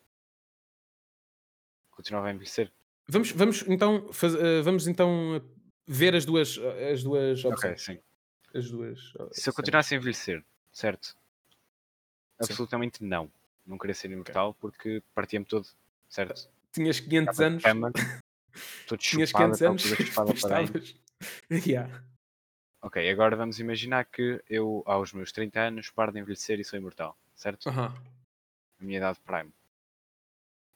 Continuava 1.91 2.27
a 2.27 2.31
envelhecer? 2.31 2.71
Vamos, 3.07 3.31
vamos 3.31 3.61
então, 3.67 4.11
faz- 4.13 4.35
eh, 4.35 4.61
vamos 4.61 4.87
então 4.87 5.41
ver 5.87 6.15
as 6.15 6.25
duas, 6.25 6.57
as 6.91 7.03
duas 7.03 7.43
Ok, 7.43 7.53
opções. 7.71 7.83
sim. 7.83 7.99
As 8.53 8.69
duas, 8.69 9.13
eh, 9.19 9.27
Se 9.31 9.49
eu 9.49 9.53
continuasse 9.53 9.93
a 9.93 9.97
envelhecer, 9.97 10.43
certo? 10.71 11.15
Absolutamente 12.39 13.03
não. 13.03 13.29
Não 13.65 13.77
queria 13.77 13.93
ser 13.93 14.09
imortal 14.11 14.53
porque 14.55 15.03
partia-me 15.13 15.45
todo, 15.45 15.67
certo? 16.07 16.49
Tinhas 16.71 16.99
500 16.99 17.35
Ficava 17.35 17.49
de 17.49 17.53
anos. 17.53 17.63
cama, 17.63 17.91
todo 18.87 18.99
Tinhas 18.99 19.29
chupado, 19.29 19.57
500 19.57 19.61
anos. 19.61 19.99
estavas- 19.99 20.95
Yeah. 21.65 21.89
Ok, 22.81 22.97
agora 23.09 23.35
vamos 23.35 23.59
imaginar 23.59 24.05
que 24.05 24.41
eu, 24.49 24.83
aos 24.85 25.11
meus 25.13 25.31
30 25.31 25.59
anos, 25.61 25.89
paro 25.89 26.11
de 26.11 26.19
envelhecer 26.19 26.59
e 26.59 26.63
sou 26.63 26.79
imortal, 26.79 27.17
certo? 27.35 27.67
Aham. 27.69 27.93
A 28.79 28.83
minha 28.83 28.97
idade 28.97 29.19
prime. 29.21 29.51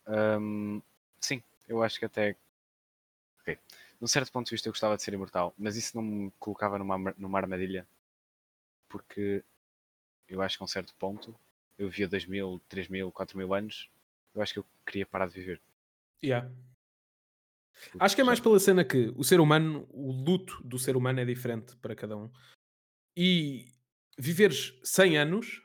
Hum, 0.08 0.82
sim, 1.20 1.42
eu 1.68 1.82
acho 1.82 1.98
que 2.00 2.06
até. 2.06 2.36
Ok. 3.42 3.58
Num 4.02 4.08
certo 4.08 4.32
ponto 4.32 4.48
de 4.48 4.52
vista, 4.52 4.68
eu 4.68 4.74
gostava 4.74 4.98
de 4.98 5.04
ser 5.04 5.14
imortal, 5.14 5.54
mas 5.58 5.76
isso 5.78 5.96
não 5.96 6.04
me 6.04 6.32
colocava 6.40 6.78
numa, 6.78 6.98
numa 7.18 7.40
armadilha, 7.40 7.88
porque 8.90 9.44
eu 10.28 10.42
acho 10.42 10.58
que 10.58 10.64
a 10.64 10.66
um 10.66 10.68
certo 10.68 10.94
ponto, 10.96 11.36
eu 11.78 11.90
vivia 11.90 12.08
2000, 12.08 12.62
3000, 12.70 13.12
4000 13.12 13.54
anos, 13.54 13.90
eu 14.36 14.42
acho 14.42 14.54
que 14.54 14.60
eu 14.60 14.66
queria 14.86 15.06
parar 15.06 15.28
de 15.28 15.34
viver. 15.36 15.62
Yeah. 16.24 16.50
Acho 18.00 18.16
que 18.16 18.22
é 18.22 18.24
mais 18.24 18.40
pela 18.40 18.60
cena 18.60 18.84
que 18.84 19.14
o 19.16 19.24
ser 19.24 19.40
humano, 19.40 19.88
o 19.90 20.12
luto 20.12 20.62
do 20.64 20.80
ser 20.80 20.96
humano 20.96 21.20
é 21.20 21.26
diferente 21.26 21.76
para 21.78 21.96
cada 21.96 22.16
um. 22.16 22.32
E 23.16 23.66
viveres 24.18 24.80
100 24.84 25.18
anos, 25.18 25.62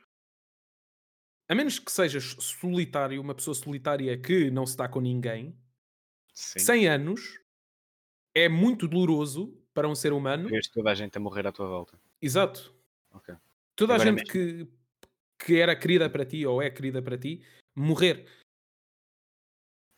a 1.47 1.55
menos 1.55 1.79
que 1.79 1.91
sejas 1.91 2.35
solitário, 2.39 3.21
uma 3.21 3.33
pessoa 3.33 3.55
solitária 3.55 4.17
que 4.17 4.51
não 4.51 4.65
se 4.65 4.77
dá 4.77 4.87
com 4.87 5.01
ninguém, 5.01 5.57
Sim, 6.33 6.59
100 6.59 6.87
anos 6.87 7.39
é 8.33 8.47
muito 8.47 8.87
doloroso 8.87 9.57
para 9.73 9.87
um 9.87 9.95
ser 9.95 10.13
humano. 10.13 10.49
vês 10.49 10.67
toda 10.67 10.91
a 10.91 10.95
gente 10.95 11.17
a 11.17 11.19
morrer 11.19 11.45
à 11.47 11.51
tua 11.51 11.67
volta. 11.67 11.99
Exato. 12.21 12.73
Ok. 13.11 13.35
Toda 13.75 13.93
a 13.93 13.95
Agora 13.95 14.09
gente 14.09 14.23
que, 14.31 14.67
que 15.37 15.57
era 15.57 15.75
querida 15.75 16.09
para 16.09 16.25
ti 16.25 16.45
ou 16.45 16.61
é 16.61 16.69
querida 16.69 17.01
para 17.01 17.17
ti, 17.17 17.43
morrer. 17.75 18.25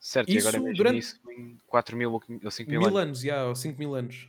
Certo, 0.04 0.30
e 0.30 0.38
agora 0.40 0.58
Isso 0.58 0.66
imagina 0.66 0.78
durante- 0.78 0.98
isso 1.00 1.32
em 1.32 1.58
4000 1.68 2.12
ou 2.12 2.52
5000 2.52 2.80
Mil 2.80 2.88
anos. 2.98 3.00
anos, 3.02 3.20
já, 3.22 3.46
ou 3.46 3.56
5 3.56 3.78
mil 3.78 3.94
anos. 3.94 4.28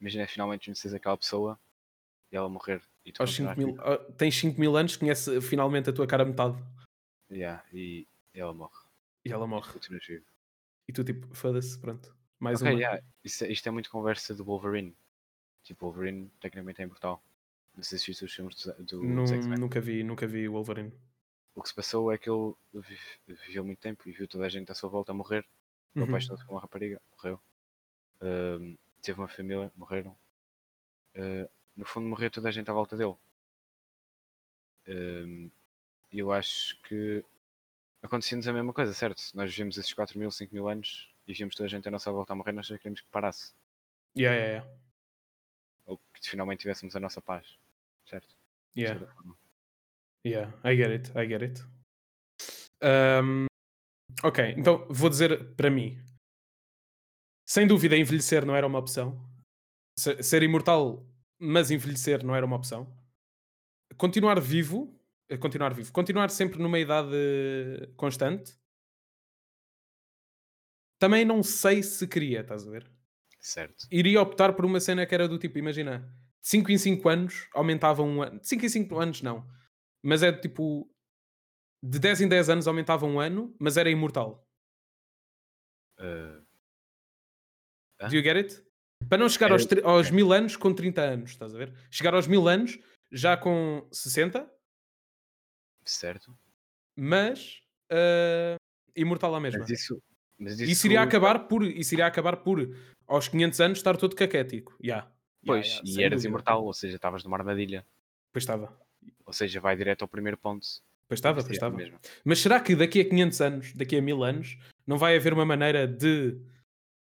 Imagina 0.00 0.26
finalmente 0.26 0.66
conheces 0.66 0.92
aquela 0.94 1.16
pessoa 1.16 1.58
e 2.30 2.36
ela 2.36 2.48
morrer. 2.48 2.82
E 3.04 3.12
tu 3.12 3.22
Aos 3.22 3.34
5 3.34 3.48
continuares 3.48 3.74
mil, 3.78 3.84
ah, 3.92 4.12
tens 4.18 4.34
5 4.38 4.60
mil 4.60 4.76
anos, 4.76 4.96
conhece 4.96 5.40
finalmente 5.40 5.88
a 5.88 5.92
tua 5.92 6.06
cara 6.06 6.24
metade. 6.24 6.62
Yeah, 7.30 7.64
e 7.72 8.06
ela 8.34 8.52
morre. 8.52 8.84
E 9.24 9.32
ela 9.32 9.46
morre. 9.46 9.72
Vivo. 10.06 10.24
E 10.88 10.92
tu 10.92 11.02
tipo, 11.04 11.34
foda-se, 11.34 11.78
pronto. 11.78 12.14
Mais 12.38 12.60
Ok, 12.60 12.72
uma. 12.72 12.78
yeah, 12.80 13.02
Isto, 13.24 13.44
é- 13.44 13.52
isto 13.52 13.66
é 13.66 13.70
muito 13.72 13.90
conversa 13.90 14.34
do 14.34 14.44
Wolverine. 14.44 14.94
Tipo, 15.62 15.86
Wolverine 15.86 16.30
tecnicamente 16.40 16.80
é 16.80 16.84
imortal. 16.84 17.22
Não 17.76 17.82
sei 17.82 17.98
se 17.98 18.06
viste 18.06 18.24
os 18.24 18.32
filmes 18.34 18.56
do, 18.56 18.84
do 18.84 19.26
X-Men. 19.26 19.58
nunca 19.58 19.80
vi, 19.80 20.02
nunca 20.02 20.26
vi 20.26 20.48
o 20.48 20.52
Wolverine. 20.52 20.92
O 21.54 21.62
que 21.62 21.68
se 21.68 21.74
passou 21.74 22.12
é 22.12 22.18
que 22.18 22.28
ele 22.30 22.54
vi- 22.74 22.98
viveu 23.26 23.64
muito 23.64 23.78
tempo 23.80 24.08
e 24.08 24.12
viu 24.12 24.26
toda 24.28 24.46
a 24.46 24.48
gente 24.48 24.70
à 24.70 24.74
sua 24.74 24.88
volta 24.90 25.12
a 25.12 25.14
morrer. 25.14 25.46
Uhum. 25.94 26.04
apaixonou-se 26.04 26.44
por 26.44 26.52
uma 26.54 26.60
rapariga, 26.60 27.00
morreu. 27.16 27.40
Ahm, 28.20 28.76
teve 29.02 29.18
uma 29.20 29.28
família, 29.28 29.72
morreram. 29.76 30.16
Ah, 31.16 31.48
no 31.76 31.84
fundo, 31.86 32.08
morreu 32.08 32.30
toda 32.30 32.48
a 32.48 32.52
gente 32.52 32.70
à 32.70 32.74
volta 32.74 32.96
dele. 32.96 33.16
E 36.12 36.18
eu 36.18 36.32
acho 36.32 36.80
que 36.82 37.24
acontecia-nos 38.02 38.48
a 38.48 38.52
mesma 38.52 38.72
coisa, 38.72 38.92
certo? 38.94 39.22
Nós 39.34 39.50
vivemos 39.50 39.78
esses 39.78 39.92
4 39.92 40.18
mil, 40.18 40.30
5 40.30 40.54
mil 40.54 40.68
anos 40.68 41.08
e 41.26 41.32
vimos 41.32 41.54
toda 41.54 41.66
a 41.66 41.70
gente 41.70 41.86
à 41.88 41.90
nossa 41.90 42.10
volta 42.12 42.32
a 42.32 42.36
morrer, 42.36 42.52
nós 42.52 42.66
já 42.66 42.76
queríamos 42.78 43.00
que 43.00 43.08
parasse. 43.08 43.52
Yeah, 44.16 44.36
yeah, 44.36 44.52
yeah. 44.64 44.80
Ou 45.86 45.98
que 46.14 46.28
finalmente 46.30 46.60
tivéssemos 46.60 46.96
a 46.96 47.00
nossa 47.00 47.20
paz. 47.20 47.58
Certo? 48.06 48.28
De 48.74 48.80
Yeah, 48.82 48.98
certa 48.98 49.14
forma. 49.14 49.36
Yeah. 50.24 50.52
I 50.64 50.76
get 50.76 50.90
it, 50.90 51.10
I 51.18 51.26
get 51.26 51.42
it. 51.42 51.62
Um, 52.82 53.46
ok, 54.24 54.54
então 54.56 54.86
vou 54.90 55.10
dizer 55.10 55.54
para 55.54 55.70
mim. 55.70 55.98
Sem 57.48 57.66
dúvida, 57.66 57.96
envelhecer 57.96 58.44
não 58.46 58.54
era 58.54 58.66
uma 58.66 58.78
opção. 58.78 59.20
Se- 59.98 60.22
Ser 60.22 60.42
imortal, 60.42 61.06
mas 61.38 61.70
envelhecer 61.70 62.24
não 62.24 62.34
era 62.34 62.46
uma 62.46 62.56
opção. 62.56 62.86
Continuar 63.96 64.40
vivo, 64.40 64.98
eh, 65.28 65.36
continuar 65.36 65.74
vivo, 65.74 65.92
continuar 65.92 66.30
sempre 66.30 66.58
numa 66.62 66.78
idade 66.78 67.10
constante. 67.96 68.54
Também 70.98 71.24
não 71.24 71.42
sei 71.42 71.82
se 71.82 72.06
queria, 72.06 72.40
estás 72.40 72.66
a 72.66 72.70
ver? 72.70 72.90
Certo. 73.40 73.86
Iria 73.90 74.20
optar 74.20 74.52
por 74.52 74.64
uma 74.66 74.80
cena 74.80 75.06
que 75.06 75.14
era 75.14 75.26
do 75.26 75.38
tipo, 75.38 75.58
imagina, 75.58 76.00
de 76.42 76.48
5 76.48 76.70
em 76.70 76.78
5 76.78 77.08
anos 77.08 77.48
aumentava 77.54 78.02
um 78.02 78.22
ano. 78.22 78.38
De 78.38 78.46
5 78.48 78.64
em 78.66 78.68
5 78.68 78.98
anos 78.98 79.22
não. 79.22 79.46
Mas 80.02 80.22
é 80.22 80.32
tipo, 80.32 80.90
de 81.82 81.98
10 81.98 82.22
em 82.22 82.28
10 82.28 82.48
anos 82.50 82.66
aumentava 82.66 83.06
um 83.06 83.20
ano, 83.20 83.54
mas 83.58 83.76
era 83.76 83.90
imortal. 83.90 84.46
Uh? 85.98 86.40
Do 88.08 88.14
you 88.16 88.22
get 88.22 88.36
it? 88.36 88.64
Para 89.08 89.18
não 89.18 89.28
chegar 89.28 89.46
Era- 89.50 89.54
aos, 89.54 89.66
aos 89.84 90.10
mil 90.10 90.32
anos 90.32 90.56
com 90.56 90.74
30 90.74 91.02
anos, 91.02 91.30
estás 91.30 91.54
a 91.54 91.58
ver? 91.58 91.74
Chegar 91.90 92.14
aos 92.14 92.26
mil 92.26 92.48
anos 92.48 92.78
já 93.12 93.36
com 93.36 93.86
60, 93.92 94.50
certo. 95.84 96.38
mas 96.96 97.60
ah, 97.90 98.56
imortal 98.96 99.34
à 99.34 99.40
mesma. 99.40 99.60
Mas 99.60 99.70
isso. 99.70 100.02
Mas 100.38 100.58
Isso 100.58 100.86
iria 100.86 101.02
acabar 101.02 101.48
por, 101.48 101.62
isso 101.64 101.92
iria 101.94 102.06
acabar 102.06 102.38
por 102.38 102.60
aos 103.06 103.28
500 103.28 103.60
anos 103.60 103.78
estar 103.78 103.94
todo 103.98 104.16
caquético. 104.16 104.74
Yeah. 104.82 105.12
Pois, 105.44 105.66
Yeah, 105.66 105.82
yeah, 105.86 106.00
e 106.00 106.04
eras 106.04 106.16
dúvida. 106.20 106.28
imortal, 106.28 106.64
ou 106.64 106.72
seja, 106.72 106.96
estavas 106.96 107.22
numa 107.24 107.36
armadilha. 107.36 107.86
Pois 108.32 108.42
estava. 108.44 108.74
Ou 109.26 109.32
seja, 109.32 109.60
vai 109.60 109.76
direto 109.76 110.02
ao 110.02 110.08
primeiro 110.08 110.36
ponto. 110.36 110.66
Pois 111.08 111.18
estava, 111.18 111.36
pois 111.40 111.50
a 111.50 111.52
estava. 111.52 111.76
mesma. 111.76 112.00
Mas 112.24 112.38
será 112.40 112.60
que 112.60 112.74
daqui 112.76 113.00
a 113.00 113.08
500 113.08 113.40
anos, 113.40 113.72
daqui 113.74 113.96
a 113.96 114.02
1000 114.02 114.22
anos, 114.22 114.58
não 114.86 114.96
vai 114.98 115.16
haver 115.16 115.32
uma 115.32 115.44
maneira 115.44 115.86
de 115.86 116.40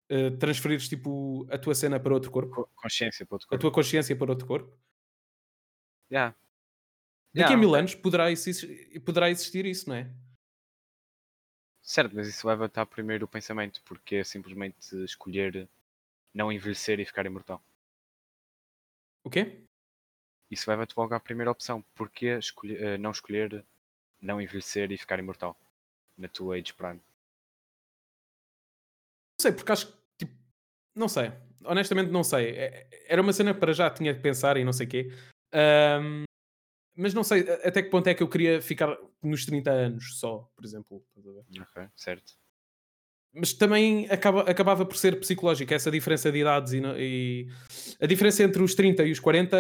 eh, 0.09 0.31
transferires 0.33 0.89
tipo 0.89 1.47
a 1.51 1.57
tua 1.59 1.75
cena 1.75 1.99
para 2.01 2.13
outro 2.15 2.31
corpo? 2.31 2.55
Co- 2.55 2.71
Consciência 2.77 3.25
para 3.27 3.35
outro 3.37 3.47
A 3.47 3.51
corpo. 3.51 3.61
tua 3.63 3.73
consciência 3.73 4.15
para 4.17 4.31
outro 4.31 4.47
corpo? 4.47 4.79
Yeah. 6.11 6.35
Daqui 7.33 7.53
Yeah, 7.53 7.55
a 7.55 7.59
mil 7.59 7.71
ok. 7.71 7.79
anos 7.81 7.95
poderá, 7.95 8.31
existir, 8.31 9.01
poderá 9.01 9.31
existir 9.31 9.67
isso, 9.67 9.89
não 9.89 9.97
é? 9.97 10.11
Certo, 11.83 12.15
mas 12.15 12.29
isso 12.29 12.47
leva-te 12.47 12.79
a 12.81 12.87
primeiro 12.87 13.25
o 13.27 13.29
pensamento, 13.29 13.83
porque 13.85 14.17
é 14.17 14.25
simplesmente 14.25 14.95
escolher 15.05 15.69
não 16.33 16.51
envelhecer 16.53 16.99
e 17.01 17.05
ficar 17.05 17.27
imortal. 17.27 17.63
O 19.23 19.31
quê? 19.31 19.64
Isso 20.51 20.71
leva-te 20.71 20.95
logo 20.97 21.15
à 21.15 21.21
primeira 21.21 21.51
opção, 21.51 21.85
porque 21.95 22.27
escolher, 22.27 22.83
eh, 22.83 22.99
não 22.99 23.11
escolher 23.11 23.65
não 24.21 24.41
envelhecer 24.41 24.91
e 24.93 24.97
ficar 24.99 25.19
imortal 25.19 25.59
na 26.17 26.29
tua 26.29 26.57
age 26.57 26.73
prime. 26.73 27.01
Não 29.39 29.43
sei, 29.43 29.53
porque 29.53 29.73
acho 29.73 29.87
que, 29.89 29.93
tipo, 30.19 30.35
não 30.95 31.09
sei. 31.09 31.33
Honestamente, 31.65 32.11
não 32.11 32.23
sei. 32.25 32.51
É- 32.57 32.89
Era 33.07 33.21
uma 33.23 33.33
cena 33.33 33.55
para 33.55 33.73
já 33.73 33.91
tinha 33.91 34.15
que 34.15 34.21
pensar 34.21 34.57
e 34.57 34.65
não 34.65 34.73
sei 34.73 34.87
o 34.87 34.91
quê. 34.91 35.13
Ahm, 35.53 36.25
mas 36.97 37.13
não 37.13 37.25
sei 37.25 37.41
até 37.65 37.83
que 37.83 37.91
ponto 37.91 38.07
é 38.07 38.15
que 38.15 38.23
eu 38.23 38.29
queria 38.29 38.63
ficar 38.63 38.97
nos 39.23 39.45
30 39.45 39.71
anos 39.73 40.19
só, 40.19 40.49
por 40.55 40.65
exemplo. 40.65 41.05
Ok, 41.61 41.89
certo. 41.97 42.35
Mas 43.35 43.53
também 43.53 44.09
acaba, 44.11 44.43
acabava 44.43 44.87
por 44.87 44.97
ser 44.97 45.19
psicológica 45.19 45.75
essa 45.75 45.91
diferença 45.91 46.31
de 46.31 46.39
idades 46.39 46.73
e, 46.73 46.81
e 46.97 47.49
a 48.01 48.07
diferença 48.07 48.45
entre 48.45 48.63
os 48.63 48.75
30 48.77 49.03
e 49.05 49.11
os 49.11 49.19
40 49.19 49.57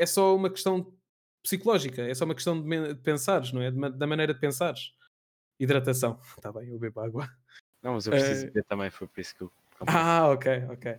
é 0.00 0.06
só 0.06 0.34
uma 0.34 0.48
questão 0.48 0.96
psicológica, 1.42 2.02
é 2.02 2.14
só 2.14 2.24
uma 2.24 2.34
questão 2.34 2.60
de, 2.60 2.94
de 2.94 3.00
pensares, 3.02 3.52
não 3.52 3.60
é? 3.60 3.70
De 3.70 3.90
da 3.90 4.06
maneira 4.06 4.32
de 4.32 4.40
pensares. 4.40 4.94
Hidratação. 5.58 6.18
Está 6.36 6.50
bem, 6.52 6.70
eu 6.70 6.78
bebo 6.78 7.00
água. 7.00 7.28
Não, 7.82 7.94
mas 7.94 8.06
eu 8.06 8.12
preciso 8.12 8.44
Eh, 8.44 8.46
beber 8.46 8.64
também, 8.64 8.90
foi 8.90 9.06
por 9.06 9.20
isso 9.20 9.36
que 9.36 9.42
eu. 9.42 9.52
Ah, 9.86 10.28
ok, 10.28 10.64
ok. 10.70 10.98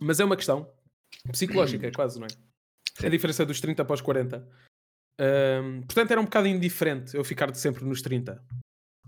Mas 0.00 0.20
é 0.20 0.24
uma 0.24 0.36
questão 0.36 0.72
psicológica, 1.30 1.90
quase, 1.94 2.18
não 2.18 2.26
é? 2.26 2.30
Sim. 2.30 3.06
A 3.06 3.10
diferença 3.10 3.44
dos 3.44 3.60
30 3.60 3.84
para 3.84 3.94
os 3.94 4.00
40. 4.00 4.48
Ahm, 5.18 5.82
portanto, 5.82 6.10
era 6.12 6.20
um 6.20 6.24
bocado 6.24 6.46
indiferente 6.46 7.16
eu 7.16 7.24
ficar 7.24 7.50
de 7.50 7.58
sempre 7.58 7.84
nos 7.84 8.00
30. 8.00 8.42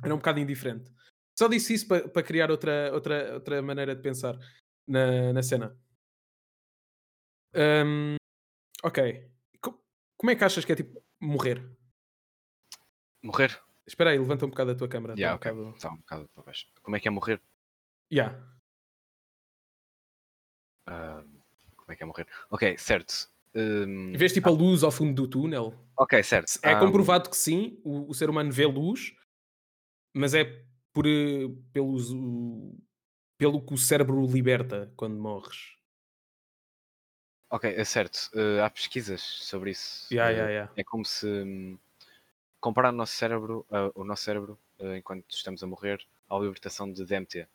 Era 0.03 0.15
um 0.15 0.19
bocado 0.19 0.41
indiferente. 0.41 0.93
Só 1.39 1.49
disse 1.49 1.75
isso 1.75 1.89
para, 1.89 2.09
para 2.09 2.23
criar 2.23 2.51
outra, 2.51 2.91
outra, 2.93 3.35
outra 3.35 3.63
maneira 3.63 3.95
de 3.95 4.03
pensar 4.03 4.37
na, 4.87 5.33
na 5.33 5.43
cena. 5.43 5.77
Ahm, 7.55 8.17
ok. 8.83 8.99
Co- 9.61 9.83
como 10.17 10.31
é 10.31 10.37
que 10.37 10.45
achas 10.45 10.65
que 10.65 10.73
é 10.73 10.77
tipo 10.77 11.03
morrer? 11.21 11.63
Morrer? 13.23 13.61
Espera 13.87 14.11
aí, 14.11 14.19
levanta 14.19 14.47
um 14.47 14.51
bocado 14.51 14.71
a 14.71 14.75
tua 14.75 14.89
câmera. 14.89 15.15
Já, 15.17 15.29
tá 15.29 15.33
um 15.33 15.37
ok. 15.37 15.51
bocado- 15.53 15.77
Está 15.77 15.91
um 15.93 15.97
bocado 15.97 16.29
para 16.35 16.43
baixo. 16.45 16.67
Como 16.83 16.97
é 16.97 17.01
que 17.01 17.09
é 17.09 17.11
morrer? 17.11 17.41
Yeah. 18.13 18.39
Ah, 20.87 21.25
como 21.77 21.93
é 21.93 21.97
que 21.97 22.03
é 22.03 22.07
morrer? 22.07 22.27
Ok, 22.51 22.77
certo. 22.79 23.31
Hum, 23.55 24.13
Vês 24.17 24.33
tipo 24.33 24.49
a 24.49 24.53
luz 24.53 24.83
ao 24.83 24.91
fundo 24.91 25.15
do 25.23 25.29
túnel? 25.29 25.75
ok, 25.97 26.23
certo. 26.23 26.59
É 26.63 26.73
Ah, 26.73 26.79
comprovado 26.79 27.29
que 27.31 27.37
sim, 27.37 27.81
o, 27.85 28.09
o 28.11 28.15
ser 28.15 28.31
humano 28.31 28.51
vê 28.51 28.65
luz, 28.67 29.15
mas 30.15 30.33
é 30.35 30.65
por, 30.93 31.07
eh, 31.07 31.49
pelos, 31.73 32.11
o- 32.11 32.77
pelo 33.39 33.65
que 33.65 33.75
o 33.75 33.79
cérebro 33.79 34.25
liberta 34.27 34.93
quando 34.97 35.17
morres. 35.21 35.77
Ok, 37.53 37.65
é 37.69 37.85
certo. 37.85 38.31
Uh, 38.35 38.63
há 38.65 38.71
pesquisas 38.71 39.21
sobre 39.21 39.71
isso. 39.73 40.11
Yeah, 40.11 40.31
Uh, 40.31 40.31
yeah, 40.31 40.49
yeah. 40.51 40.69
É 40.75 40.83
como 40.83 41.05
se 41.05 41.27
hum, 41.27 41.79
comparar 42.61 42.91
o 42.91 42.93
nosso 42.97 43.15
cérebro, 43.15 43.67
uh, 43.71 43.93
o 43.95 44.05
nosso 44.05 44.25
cérebro, 44.25 44.59
uh, 44.81 44.97
enquanto 44.97 45.27
estamos 45.31 45.63
a 45.63 45.67
morrer, 45.67 46.01
à 46.31 46.39
libertação 46.39 46.93
de 46.93 47.05
DMT. 47.05 47.49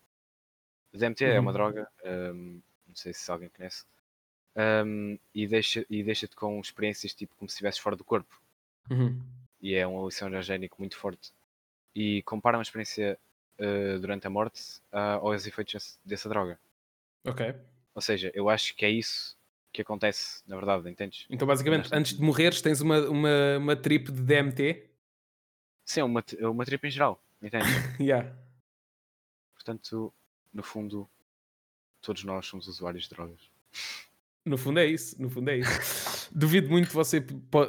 DMT 0.93 1.25
é 1.25 1.39
uma 1.39 1.51
Uhum. 1.51 1.53
droga, 1.53 1.89
um, 2.05 2.61
não 2.87 2.95
sei 2.95 3.13
se 3.13 3.31
alguém 3.31 3.49
conhece, 3.49 3.85
um, 4.85 5.19
e 5.35 5.47
deixa- 5.47 5.85
e 5.89 6.03
deixa-te 6.03 6.35
com 6.35 6.59
experiências 6.61 7.13
tipo 7.15 7.35
como 7.37 7.49
se 7.49 7.55
estivesse 7.55 7.81
fora 7.81 7.95
do 7.97 8.03
corpo. 8.05 8.41
Uhum. 8.89 9.37
E 9.61 9.75
é 9.75 9.87
um 9.87 9.97
alucinogénico 9.99 10.77
muito 10.79 10.97
forte. 10.97 11.31
E 11.95 12.21
comparam 12.23 12.59
a 12.59 12.61
experiência 12.63 13.19
durante 14.01 14.27
a 14.27 14.29
morte 14.29 14.81
uh, 14.93 15.19
aos 15.25 15.47
efeitos 15.47 15.99
dessa 16.05 16.29
droga. 16.29 16.59
Ok. 17.25 17.41
Ou 17.93 18.01
seja, 18.01 18.31
eu 18.33 18.49
acho 18.49 18.75
que 18.75 18.85
é 18.85 18.89
isso 18.89 19.36
que 19.72 19.82
acontece, 19.82 20.41
na 20.47 20.55
verdade, 20.55 20.89
entendes? 20.89 21.26
Então, 21.30 21.47
basicamente, 21.47 21.89
antes 21.91 22.13
de 22.13 22.22
morreres, 22.22 22.61
tens 22.61 22.82
uma, 22.82 22.99
uma, 23.09 23.57
uma 23.57 23.76
trip 23.76 24.11
de 24.11 24.22
DMT. 24.22 24.89
Sim, 25.86 26.01
é 26.01 26.03
uma, 26.03 26.24
é 26.38 26.47
uma 26.47 26.65
trip 26.65 26.86
em 26.88 26.91
geral, 26.91 27.24
entende? 27.41 27.65
yeah. 27.99 28.36
Portanto, 29.53 30.13
no 30.53 30.63
fundo, 30.63 31.09
todos 32.01 32.24
nós 32.24 32.45
somos 32.45 32.68
usuários 32.68 33.03
de 33.03 33.09
drogas. 33.09 33.39
No 34.45 34.57
fundo 34.57 34.80
é 34.80 34.86
isso. 34.86 35.22
No 35.22 35.30
fundo 35.30 35.49
é 35.49 35.57
isso. 35.57 36.30
Duvido 36.34 36.70
muito 36.70 36.88
que 36.88 36.93
você 36.93 37.20
p- 37.22 37.34
po- 37.51 37.68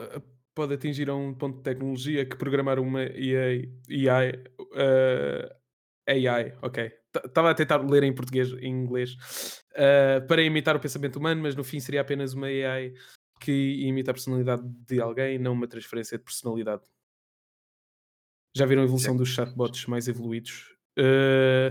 pode 0.55 0.75
atingir 0.75 1.09
a 1.11 1.15
um 1.15 1.35
ponto 1.35 1.59
de 1.59 1.63
tecnologia 1.63 2.25
que 2.25 2.37
programar 2.37 2.79
uma 2.79 3.01
AI. 3.01 3.69
AI, 4.09 4.31
uh, 4.61 5.55
AI 6.09 6.57
ok. 6.63 6.91
Estava 7.25 7.51
a 7.51 7.55
tentar 7.55 7.79
ler 7.79 8.03
em 8.03 8.15
português 8.15 8.53
em 8.53 8.71
inglês 8.71 9.63
uh, 9.73 10.27
para 10.27 10.43
imitar 10.43 10.77
o 10.77 10.81
pensamento 10.81 11.17
humano, 11.17 11.43
mas 11.43 11.55
no 11.55 11.65
fim 11.65 11.81
seria 11.81 12.01
apenas 12.01 12.35
uma 12.35 12.47
AI 12.47 12.95
que 13.41 13.87
imita 13.87 14.11
a 14.11 14.15
personalidade 14.15 14.63
de 14.87 15.01
alguém, 15.01 15.39
não 15.39 15.53
uma 15.53 15.69
transferência 15.69 16.19
de 16.19 16.25
personalidade. 16.25 16.83
Já 18.55 18.67
viram 18.67 18.83
a 18.83 18.85
evolução 18.85 19.17
dos 19.17 19.29
chatbots 19.29 19.87
mais 19.87 20.09
evoluídos? 20.09 20.75
Uh, 20.99 21.71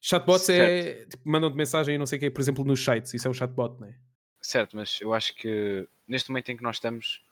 chatbots 0.00 0.48
é 0.48 1.04
tipo, 1.06 1.28
mandam-te 1.28 1.56
mensagem 1.56 1.96
e 1.96 1.98
não 1.98 2.06
sei 2.06 2.18
o 2.18 2.20
que, 2.20 2.30
por 2.30 2.40
exemplo, 2.40 2.64
nos 2.64 2.84
sites. 2.84 3.12
Isso 3.14 3.26
é 3.26 3.30
um 3.30 3.34
chatbot, 3.34 3.80
não 3.80 3.88
é? 3.88 3.94
Certo, 4.40 4.76
mas 4.76 5.00
eu 5.00 5.12
acho 5.12 5.34
que 5.34 5.88
neste 6.06 6.30
momento 6.30 6.50
em 6.50 6.56
que 6.56 6.62
nós 6.62 6.76
estamos, 6.76 7.22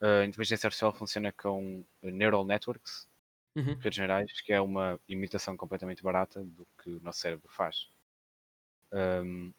a 0.00 0.24
inteligência 0.24 0.66
artificial 0.66 0.92
funciona 0.94 1.30
com 1.32 1.84
neural 2.02 2.44
networks, 2.44 3.06
Uhum. 3.56 3.74
redes 3.80 3.98
neurais, 3.98 4.40
que 4.42 4.52
é 4.52 4.60
uma 4.60 5.00
imitação 5.08 5.56
completamente 5.56 6.02
barata 6.02 6.44
do 6.44 6.66
que 6.82 6.90
o 6.90 7.00
nosso 7.00 7.20
cérebro 7.20 7.48
faz. 7.48 7.88
Ahm, 8.92 9.50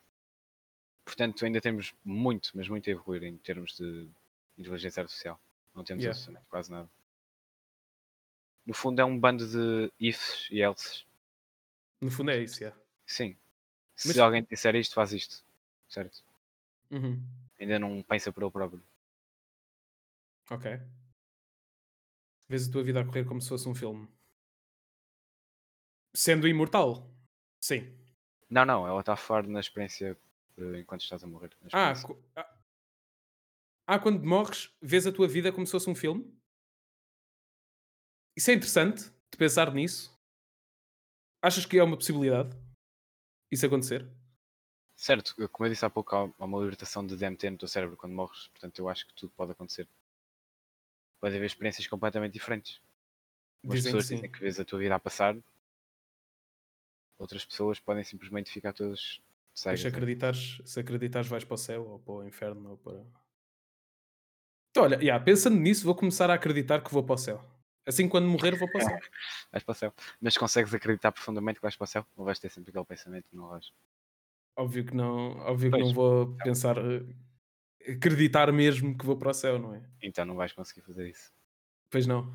portanto, 1.04 1.44
ainda 1.46 1.60
temos 1.60 1.94
muito, 2.06 2.52
mas 2.54 2.68
muito 2.70 2.88
a 2.90 2.94
evoluir 2.94 3.24
em 3.24 3.38
termos 3.38 3.76
de 3.76 4.08
inteligência 4.58 5.02
artificial. 5.02 5.40
Não 5.74 5.84
temos 5.84 6.04
Yeah. 6.04 6.16
absolutamente 6.18 6.50
quase 6.50 6.72
nada. 6.72 6.90
No 8.66 8.74
fundo, 8.74 9.00
é 9.02 9.06
um 9.06 9.18
bando 9.20 9.48
de 9.48 9.92
ifs 10.00 10.48
e 10.52 10.62
elses. 10.62 11.06
No 12.02 12.12
fundo 12.12 12.32
é 12.32 12.38
isso, 12.38 12.62
yeah. 12.62 12.78
Sim. 13.06 13.36
Se 13.96 14.10
Mas- 14.10 14.18
alguém 14.20 14.44
te 14.44 14.50
disser 14.50 14.76
isto, 14.76 14.94
faz 14.94 15.12
isto. 15.14 15.44
Certo? 15.90 16.24
Uhum. 16.92 17.24
Ainda 17.60 17.80
não 17.80 18.04
pensa 18.04 18.32
por 18.32 18.44
ele 18.44 18.52
próprio. 18.52 18.84
Ok. 20.52 20.80
Vês 22.50 22.68
a 22.68 22.72
tua 22.72 22.84
vida 22.84 23.02
a 23.02 23.06
correr 23.06 23.26
como 23.26 23.42
se 23.42 23.50
fosse 23.50 23.68
um 23.68 23.76
filme. 23.76 24.08
Sendo 26.16 26.48
imortal. 26.48 27.10
Sim. 27.62 27.94
Não, 28.50 28.66
não, 28.66 28.88
ela 28.88 29.02
está 29.02 29.14
a 29.14 29.18
falar 29.18 29.46
na 29.46 29.60
experiência 29.60 30.18
eh, 30.58 30.80
enquanto 30.80 31.02
estás 31.02 31.24
a 31.24 31.28
morrer. 31.28 31.56
Ah, 31.74 31.94
ah, 32.36 32.58
ah, 33.86 34.00
quando 34.00 34.26
morres, 34.26 34.74
vês 34.82 35.06
a 35.06 35.12
tua 35.12 35.28
vida 35.28 35.52
como 35.52 35.66
se 35.66 35.72
fosse 35.72 35.90
um 35.90 35.96
filme? 35.96 36.34
Isso 38.36 38.52
é 38.52 38.54
interessante 38.54 39.04
de 39.32 39.38
pensar 39.38 39.74
nisso. 39.74 40.16
Achas 41.42 41.66
que 41.66 41.78
é 41.78 41.84
uma 41.84 41.98
possibilidade 41.98 42.56
isso 43.52 43.66
acontecer? 43.66 44.08
Certo, 44.96 45.36
como 45.52 45.68
eu 45.68 45.72
disse 45.72 45.86
há 45.86 45.90
pouco, 45.90 46.16
há 46.16 46.44
uma 46.44 46.60
libertação 46.60 47.06
de 47.06 47.16
DMT 47.16 47.52
no 47.52 47.58
teu 47.58 47.68
cérebro 47.68 47.96
quando 47.96 48.14
morres, 48.14 48.48
portanto 48.48 48.80
eu 48.80 48.90
acho 48.90 49.08
que 49.08 49.14
tudo 49.14 49.32
pode 49.32 49.52
acontecer. 49.52 49.88
Pode 51.20 51.36
haver 51.36 51.46
experiências 51.46 51.88
completamente 51.88 52.34
diferentes. 52.34 52.82
Umas 53.64 53.80
Dizem 53.80 53.94
que 53.96 53.98
pessoas 53.98 54.06
sim. 54.08 54.16
dizem 54.16 54.32
que 54.32 54.40
vês 54.40 54.60
a 54.60 54.66
tua 54.66 54.80
vida 54.80 54.96
a 54.96 55.00
passar, 55.00 55.38
outras 57.18 57.46
pessoas 57.46 57.80
podem 57.80 58.04
simplesmente 58.04 58.52
ficar 58.52 58.74
todas 58.74 59.22
cegas. 59.54 59.82
se 59.82 59.88
acreditares, 59.88 60.62
se 60.66 60.80
acreditares 60.80 61.28
vais 61.28 61.44
para 61.44 61.56
o 61.56 61.58
céu 61.58 61.88
ou 61.88 62.00
para 62.00 62.14
o 62.14 62.24
inferno 62.28 62.72
ou 62.72 62.78
para... 62.78 63.06
Então, 64.72 64.84
olha, 64.84 64.98
yeah, 64.98 65.24
pensando 65.24 65.58
nisso, 65.60 65.84
vou 65.86 65.96
começar 65.96 66.30
a 66.30 66.36
acreditar 66.36 66.82
que 66.84 66.92
vou 66.92 67.04
para 67.04 67.16
o 67.16 67.18
céu. 67.18 67.44
Assim, 67.86 68.08
quando 68.08 68.28
morrer, 68.28 68.56
vou 68.56 68.70
para 68.70 68.80
o 68.80 68.84
céu. 68.84 69.00
Vais 69.52 69.64
para 69.64 69.72
o 69.72 69.76
céu. 69.76 69.94
Mas 70.22 70.38
consegues 70.38 70.74
acreditar 70.74 71.12
profundamente 71.12 71.60
que 71.60 71.64
vais 71.64 71.76
para 71.76 71.86
o 71.86 71.88
céu? 71.88 72.06
Ou 72.16 72.26
vais 72.26 72.38
ter 72.38 72.50
sempre 72.50 72.70
aquele 72.72 72.86
pensamento 72.86 73.30
que 73.30 73.36
não 73.36 73.48
vais? 73.48 73.72
Óbvio 74.58 74.86
que 74.86 74.94
não, 74.94 75.38
óbvio 75.40 75.72
que 75.72 75.78
Pois. 75.78 75.88
não 75.88 75.94
vou 75.94 76.36
pensar, 76.44 76.78
eh, 76.78 77.06
acreditar 77.88 78.52
mesmo 78.52 78.98
que 78.98 79.06
vou 79.06 79.18
para 79.18 79.32
o 79.32 79.34
céu, 79.34 79.60
não 79.60 79.74
é? 79.74 79.82
Então 80.02 80.26
não 80.26 80.36
vais 80.36 80.54
conseguir 80.54 80.82
fazer 80.82 81.10
isso. 81.10 81.32
Pois 81.90 82.06
não. 82.06 82.34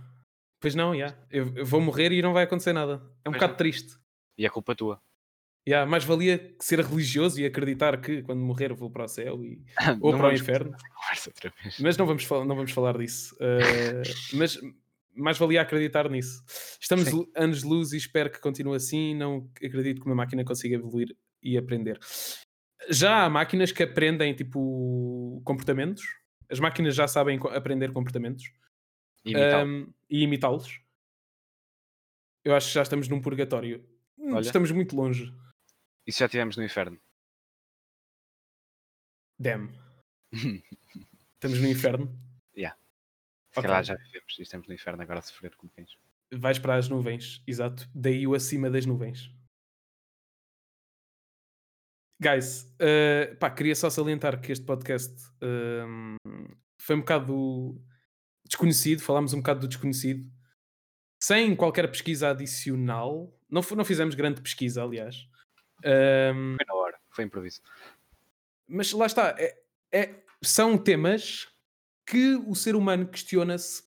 Pois 0.60 0.74
não, 0.74 0.96
já. 0.96 1.16
Eu, 1.30 1.52
eu 1.56 1.66
vou 1.66 1.80
morrer 1.80 2.12
e 2.12 2.22
não 2.22 2.32
vai 2.32 2.44
acontecer 2.44 2.72
nada. 2.72 3.02
É 3.24 3.28
um 3.28 3.32
Pois 3.32 3.34
bocado 3.34 3.52
não. 3.52 3.58
triste. 3.58 3.98
E 4.38 4.46
é 4.46 4.48
culpa 4.48 4.74
tua. 4.74 5.00
Yeah, 5.66 5.88
mais 5.88 6.04
valia 6.04 6.54
ser 6.60 6.80
religioso 6.80 7.40
e 7.40 7.46
acreditar 7.46 8.00
que 8.00 8.22
quando 8.22 8.40
morrer 8.40 8.72
vou 8.72 8.90
para 8.90 9.04
o 9.04 9.08
céu 9.08 9.44
e... 9.44 9.62
ou 10.00 10.12
Não 10.12 10.18
para 10.18 10.30
o 10.30 10.32
inferno. 10.32 10.74
Mas 11.78 11.96
não 11.96 12.04
vamos, 12.04 12.28
não 12.28 12.56
vamos 12.56 12.72
falar 12.72 12.98
disso. 12.98 13.36
Eh, 13.40 14.02
mas 14.34 14.58
mais 15.14 15.38
valia 15.38 15.62
acreditar 15.62 16.08
nisso. 16.08 16.42
Estamos 16.80 17.04
Sim. 17.04 17.26
anos 17.36 17.60
de 17.60 17.66
luz 17.66 17.92
e 17.92 17.96
espero 17.96 18.30
que 18.30 18.40
continue 18.40 18.76
assim. 18.76 19.14
Não 19.14 19.48
acredito 19.56 20.00
que 20.00 20.06
uma 20.06 20.16
máquina 20.16 20.44
consiga 20.44 20.74
evoluir 20.74 21.14
e 21.42 21.56
aprender. 21.56 21.98
Já 22.90 23.24
há 23.24 23.30
máquinas 23.30 23.72
que 23.72 23.82
aprendem 23.82 24.34
tipo 24.34 25.40
comportamentos. 25.44 26.02
As 26.50 26.58
máquinas 26.60 26.94
já 26.94 27.06
sabem 27.08 27.38
aprender 27.54 27.92
comportamentos 27.92 28.52
E 29.24 29.30
imitá-lo. 29.32 29.66
um, 29.70 29.94
e 30.10 30.22
imitá-los. 30.22 30.80
Eu 32.44 32.54
acho 32.54 32.68
que 32.68 32.74
já 32.74 32.82
estamos 32.82 33.08
num 33.08 33.20
purgatório. 33.20 33.86
Hum, 34.18 34.34
Olha. 34.34 34.40
Estamos 34.42 34.70
muito 34.70 34.94
longe. 34.96 35.32
Isso 36.06 36.18
já 36.18 36.28
tivemos 36.28 36.56
no 36.56 36.64
inferno. 36.64 37.00
Damn. 39.38 39.72
Estamos 41.34 41.60
no 41.60 41.68
inferno. 41.68 42.18
Se 42.54 43.58
Ok. 43.58 43.68
calhar 43.68 43.84
já 43.84 43.94
vivemos 43.96 44.38
e 44.38 44.42
estamos 44.42 44.66
no 44.66 44.72
inferno 44.72 45.02
agora 45.02 45.18
a 45.18 45.22
sofrer 45.22 45.54
como 45.56 45.70
cães. 45.72 45.90
Vais 46.32 46.58
para 46.58 46.76
as 46.76 46.88
nuvens, 46.88 47.42
exato. 47.46 47.86
Daí 47.94 48.26
o 48.26 48.32
acima 48.32 48.70
das 48.70 48.86
nuvens. 48.86 49.30
Guys, 52.22 52.72
eh, 52.78 53.34
pá, 53.40 53.50
queria 53.50 53.74
só 53.74 53.90
salientar 53.90 54.40
que 54.40 54.52
este 54.52 54.64
podcast 54.64 55.12
ehm, 55.40 56.14
foi 56.78 56.94
um 56.94 57.00
bocado 57.00 57.82
desconhecido, 58.46 59.02
falámos 59.02 59.32
um 59.32 59.38
bocado 59.38 59.60
do 59.60 59.66
desconhecido, 59.68 60.30
sem 61.20 61.56
qualquer 61.56 61.88
pesquisa 61.90 62.30
adicional. 62.30 63.36
Não, 63.50 63.60
não 63.76 63.84
fizemos 63.84 64.14
grande 64.14 64.40
pesquisa, 64.40 64.84
aliás. 64.84 65.26
Ehm, 65.84 66.54
Foi 66.58 66.66
na 66.68 66.74
hora, 66.74 66.98
foi 67.10 67.24
improviso. 67.24 67.60
mas 68.68 68.92
lá 68.92 69.06
está, 69.06 69.34
é- 69.36 69.60
é- 69.90 70.22
são 70.40 70.78
temas 70.78 71.48
que 72.06 72.36
o 72.36 72.54
ser 72.54 72.76
humano 72.76 73.08
questiona-se 73.08 73.82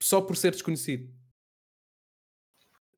só 0.00 0.22
por 0.22 0.36
ser 0.38 0.52
desconhecido. 0.52 1.12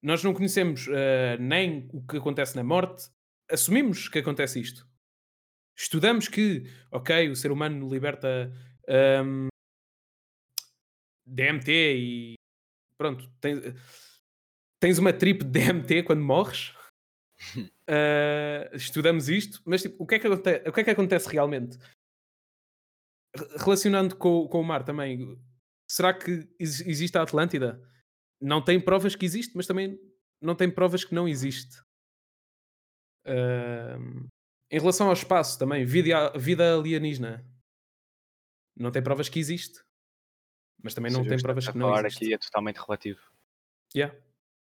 Nós 0.00 0.22
não 0.22 0.32
conhecemos 0.32 0.86
eh, 0.92 1.36
nem 1.40 1.88
o 1.92 2.02
que 2.06 2.18
acontece 2.18 2.54
na 2.54 2.62
morte, 2.62 3.08
assumimos 3.50 4.08
que 4.08 4.18
acontece 4.18 4.60
isto. 4.60 4.86
Estudamos 5.76 6.28
que, 6.28 6.64
ok, 6.92 7.30
o 7.30 7.36
ser 7.36 7.50
humano 7.50 7.88
liberta 7.88 8.52
ahm, 8.88 9.48
DMT 11.26 11.68
e 11.96 12.34
pronto, 12.98 13.28
tens, 13.40 13.60
tens 14.80 14.98
uma 14.98 15.12
trip 15.12 15.42
de 15.44 15.50
DMT 15.50 16.02
quando 16.04 16.22
morres. 16.22 16.72
Ah, 17.86 18.70
estudamos 18.72 19.28
isto, 19.28 19.60
mas 19.66 19.82
tipo, 19.82 20.02
o, 20.02 20.06
que 20.06 20.14
é 20.14 20.18
que 20.18 20.26
o 20.26 20.72
que 20.72 20.80
é 20.80 20.84
que 20.84 20.90
acontece 20.90 21.28
realmente? 21.28 21.76
Re- 23.36 23.58
Relacionando 23.58 24.16
com, 24.16 24.48
com 24.48 24.58
o 24.60 24.64
mar 24.64 24.82
também, 24.84 25.38
será 25.86 26.14
que 26.14 26.48
ex- 26.58 26.80
existe 26.80 27.18
a 27.18 27.22
Atlântida? 27.22 27.78
Não 28.40 28.64
tem 28.64 28.80
provas 28.80 29.14
que 29.14 29.26
existe, 29.26 29.54
mas 29.54 29.66
também 29.66 29.98
não 30.40 30.54
tem 30.54 30.70
provas 30.70 31.04
que 31.04 31.14
não 31.14 31.28
existe. 31.28 31.76
Em 33.26 34.78
relação 34.78 35.06
ao 35.08 35.12
espaço 35.12 35.58
também, 35.58 35.84
vida, 35.84 36.30
vida 36.36 36.74
alienígena 36.74 37.44
não 38.76 38.90
tem 38.90 39.02
provas 39.02 39.28
que 39.28 39.38
existe, 39.38 39.80
mas 40.82 40.94
também 40.94 41.12
não 41.12 41.20
seja, 41.22 41.30
tem 41.36 41.42
provas 41.42 41.68
que 41.68 41.78
não 41.78 41.86
falar 41.88 42.06
existe. 42.06 42.24
aqui 42.24 42.34
é 42.34 42.38
totalmente 42.38 42.76
relativo. 42.78 43.20
Yeah, 43.94 44.14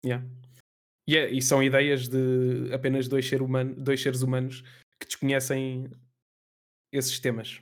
yeah. 0.06 0.26
E, 1.08 1.18
é- 1.18 1.30
e 1.32 1.42
são 1.42 1.62
ideias 1.62 2.08
de 2.08 2.74
apenas 2.74 3.08
dois, 3.08 3.28
ser 3.28 3.42
humano, 3.42 3.76
dois 3.76 4.02
seres 4.02 4.22
humanos 4.22 4.62
que 5.00 5.06
desconhecem 5.08 5.90
esses 6.92 7.20
temas. 7.20 7.62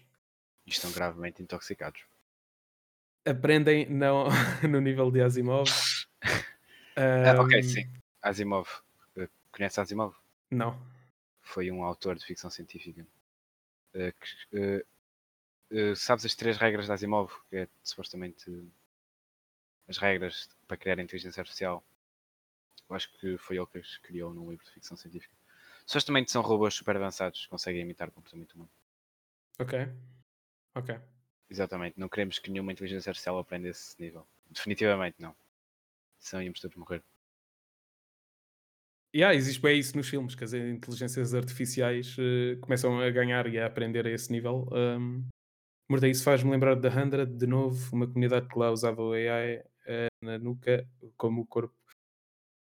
E 0.66 0.70
estão 0.72 0.92
gravemente 0.92 1.42
intoxicados. 1.44 2.02
Aprendem 3.26 3.90
não, 3.90 4.26
no 4.70 4.80
nível 4.80 5.12
de 5.12 5.22
Asimov. 5.22 5.70
Ah, 7.00 7.40
ok, 7.44 7.62
sim. 7.62 7.94
Asimov. 8.24 8.68
Eh, 9.16 9.30
Conhece 9.52 9.80
Asimov? 9.80 10.16
Não. 10.52 10.80
Foi 11.42 11.72
um 11.72 11.84
autor 11.84 12.16
de 12.16 12.26
ficção 12.26 12.50
científica. 12.50 13.06
Eh, 13.94 14.12
que, 14.12 14.58
eh, 14.58 14.86
eh, 15.72 15.96
sabes 15.96 16.26
as 16.26 16.36
três 16.36 16.58
regras 16.58 16.86
de 16.86 16.92
Asimov? 16.92 17.32
Que 17.50 17.58
é 17.58 17.68
supostamente 17.84 18.46
as 19.88 19.98
regras 19.98 20.50
para 20.68 20.78
criar 20.78 21.00
a 21.00 21.02
inteligência 21.02 21.42
artificial. 21.42 21.84
Eu 22.90 22.96
acho 22.96 23.12
que 23.18 23.38
foi 23.38 23.58
ele 23.58 23.66
que 23.68 23.80
as 23.80 23.98
criou 23.98 24.34
num 24.34 24.50
livro 24.50 24.66
de 24.66 24.72
ficção 24.72 24.96
científica. 24.96 25.36
Supostamente 25.86 26.32
são 26.32 26.42
robôs 26.42 26.74
super 26.74 26.96
avançados 26.96 27.44
que 27.44 27.50
conseguem 27.50 27.82
imitar 27.82 28.10
o 28.10 28.12
comportamento 28.12 28.54
humano. 28.54 28.70
Ok. 29.60 29.80
Ok. 30.76 31.00
Exatamente. 31.50 32.00
Não 32.00 32.10
queremos 32.10 32.40
que 32.40 32.52
nenhuma 32.52 32.72
inteligência 32.72 33.10
artificial 33.10 33.40
aprenda 33.40 33.70
esse 33.70 34.00
nível. 34.02 34.28
Definitivamente 34.50 35.16
não. 35.20 35.36
Senão 36.20 36.44
íamos 36.44 36.60
todos 36.60 36.76
morrer. 36.78 37.04
Yeah, 39.16 39.34
existe 39.34 39.62
bem 39.62 39.80
isso 39.80 39.96
nos 39.98 40.08
filmes, 40.10 40.36
que 40.36 40.44
as 40.44 40.54
inteligências 40.54 41.34
artificiais 41.34 42.16
eh, 42.20 42.58
começam 42.62 43.00
a 43.00 43.10
ganhar 43.10 43.48
e 43.48 43.58
a 43.60 43.66
aprender 43.66 44.06
a 44.06 44.12
esse 44.12 44.32
nível. 44.32 44.68
Um, 44.72 45.26
Morta, 45.90 46.08
isso 46.08 46.24
faz-me 46.24 46.52
lembrar 46.52 46.76
da 46.76 46.90
Hundred, 46.90 47.32
de 47.38 47.48
novo, 47.48 47.96
uma 47.96 48.08
comunidade 48.08 48.48
que 48.50 48.60
lá 48.60 48.72
usava 48.72 49.02
o 49.04 49.14
AI 49.14 49.64
eh, 49.88 50.08
na 50.24 50.40
nuca 50.40 50.88
como 51.18 51.42
o 51.42 51.48
corpo. 51.48 51.76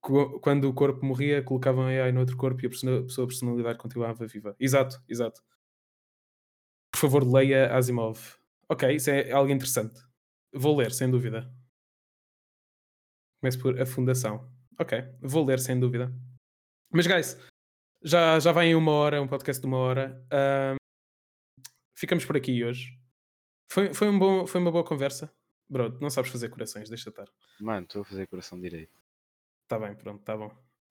Co- 0.00 0.40
Quando 0.40 0.66
o 0.68 0.74
corpo 0.74 1.04
morria, 1.06 1.42
colocavam 1.42 1.86
AI 1.86 2.12
no 2.12 2.20
outro 2.20 2.36
corpo 2.36 2.62
e 2.64 2.66
a 2.66 2.70
persona- 2.70 3.04
a 3.06 3.08
sua 3.10 3.26
personalidade 3.26 3.78
continuava 3.78 4.26
viva. 4.26 4.56
Exato, 4.60 5.02
exato. 5.08 5.42
Por 6.90 6.98
favor, 7.00 7.22
leia 7.24 7.76
Asimov. 7.76 8.18
Ok, 8.68 8.82
isso 8.94 9.10
é 9.10 9.30
algo 9.32 9.52
interessante. 9.52 10.00
Vou 10.52 10.76
ler, 10.76 10.92
sem 10.92 11.10
dúvida. 11.10 11.50
Começo 13.40 13.58
por 13.60 13.80
A 13.80 13.86
Fundação. 13.86 14.46
Ok, 14.78 14.92
vou 15.22 15.44
ler, 15.44 15.58
sem 15.58 15.78
dúvida. 15.80 16.12
Mas, 16.92 17.06
guys, 17.06 17.36
já, 18.02 18.38
já 18.38 18.52
vai 18.52 18.68
em 18.68 18.74
uma 18.74 18.92
hora, 18.92 19.20
um 19.20 19.28
podcast 19.28 19.60
de 19.60 19.66
uma 19.66 19.78
hora. 19.78 20.24
Ficamos 21.98 22.24
por 22.24 22.36
aqui 22.36 22.64
hoje. 22.64 22.98
Foi, 23.70 23.92
foi, 23.92 24.08
um 24.08 24.18
bom, 24.18 24.46
foi 24.46 24.60
uma 24.60 24.70
boa 24.70 24.84
conversa. 24.84 25.32
Bro, 25.68 25.98
não 26.00 26.10
sabes 26.10 26.30
fazer 26.30 26.48
corações, 26.48 26.88
deixa 26.88 27.10
estar. 27.10 27.26
Mano, 27.60 27.84
estou 27.84 28.02
a 28.02 28.04
fazer 28.04 28.26
coração 28.28 28.60
direito. 28.60 28.92
Tá 29.68 29.78
bem, 29.78 29.94
pronto, 29.96 30.22
tá 30.22 30.36
bom. 30.36 30.46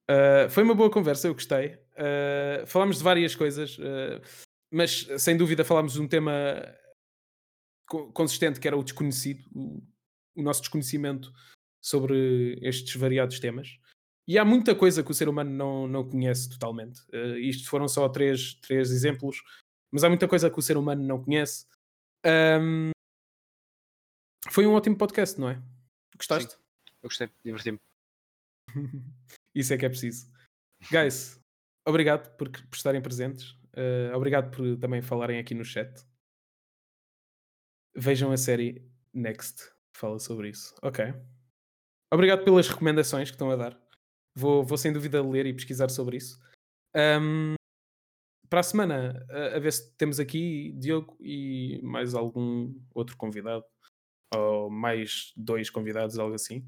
Uh, 0.09 0.49
foi 0.49 0.63
uma 0.63 0.75
boa 0.75 0.91
conversa, 0.91 1.27
eu 1.27 1.33
gostei. 1.33 1.75
Uh, 1.93 2.67
falámos 2.67 2.97
de 2.97 3.03
várias 3.03 3.33
coisas, 3.35 3.77
uh, 3.77 4.21
mas 4.71 5.07
sem 5.17 5.37
dúvida 5.37 5.63
falámos 5.63 5.93
de 5.93 6.01
um 6.01 6.07
tema 6.07 6.31
co- 7.87 8.11
consistente 8.11 8.59
que 8.59 8.67
era 8.67 8.77
o 8.77 8.83
desconhecido, 8.83 9.47
o, 9.55 9.81
o 10.35 10.43
nosso 10.43 10.59
desconhecimento 10.61 11.31
sobre 11.81 12.59
estes 12.61 12.95
variados 12.95 13.39
temas. 13.39 13.79
E 14.27 14.39
há 14.39 14.45
muita 14.45 14.73
coisa 14.75 15.03
que 15.03 15.11
o 15.11 15.13
ser 15.13 15.29
humano 15.29 15.51
não, 15.51 15.87
não 15.87 16.09
conhece 16.09 16.49
totalmente. 16.49 17.01
Uh, 17.13 17.37
isto 17.37 17.69
foram 17.69 17.87
só 17.87 18.09
três, 18.09 18.55
três 18.55 18.89
exemplos, 18.91 19.43
mas 19.91 20.03
há 20.03 20.09
muita 20.09 20.27
coisa 20.27 20.49
que 20.49 20.57
o 20.57 20.61
ser 20.61 20.77
humano 20.77 21.03
não 21.03 21.23
conhece. 21.23 21.67
Um, 22.25 22.89
foi 24.49 24.65
um 24.65 24.73
ótimo 24.73 24.97
podcast, 24.97 25.39
não 25.39 25.49
é? 25.49 25.61
Gostaste? 26.17 26.55
Eu 27.03 27.09
gostei, 27.09 27.29
diverti-me. 27.43 27.79
Isso 29.53 29.73
é 29.73 29.77
que 29.77 29.85
é 29.85 29.89
preciso. 29.89 30.31
Guys, 30.91 31.39
obrigado 31.87 32.35
por, 32.35 32.49
por 32.49 32.75
estarem 32.75 33.01
presentes. 33.01 33.51
Uh, 33.73 34.15
obrigado 34.15 34.49
por 34.49 34.77
também 34.77 35.01
falarem 35.01 35.39
aqui 35.39 35.53
no 35.53 35.63
chat. 35.63 36.03
Vejam 37.95 38.31
a 38.31 38.37
série 38.37 38.89
Next, 39.13 39.69
que 39.93 39.99
fala 39.99 40.19
sobre 40.19 40.49
isso. 40.49 40.75
Ok. 40.81 41.05
Obrigado 42.13 42.43
pelas 42.43 42.67
recomendações 42.67 43.29
que 43.29 43.35
estão 43.35 43.49
a 43.49 43.55
dar. 43.55 43.84
Vou, 44.35 44.63
vou 44.63 44.77
sem 44.77 44.91
dúvida 44.91 45.23
ler 45.23 45.45
e 45.45 45.53
pesquisar 45.53 45.89
sobre 45.89 46.17
isso. 46.17 46.39
Ahm, 46.93 47.55
para 48.49 48.59
a 48.59 48.63
semana, 48.63 49.25
a, 49.29 49.55
a 49.55 49.59
ver 49.59 49.71
se 49.71 49.95
temos 49.95 50.19
aqui 50.19 50.73
Diogo 50.73 51.17
e 51.21 51.79
mais 51.81 52.13
algum 52.13 52.73
outro 52.93 53.15
convidado. 53.17 53.63
Ou 54.35 54.69
mais 54.69 55.31
dois 55.37 55.69
convidados, 55.69 56.19
algo 56.19 56.35
assim. 56.35 56.67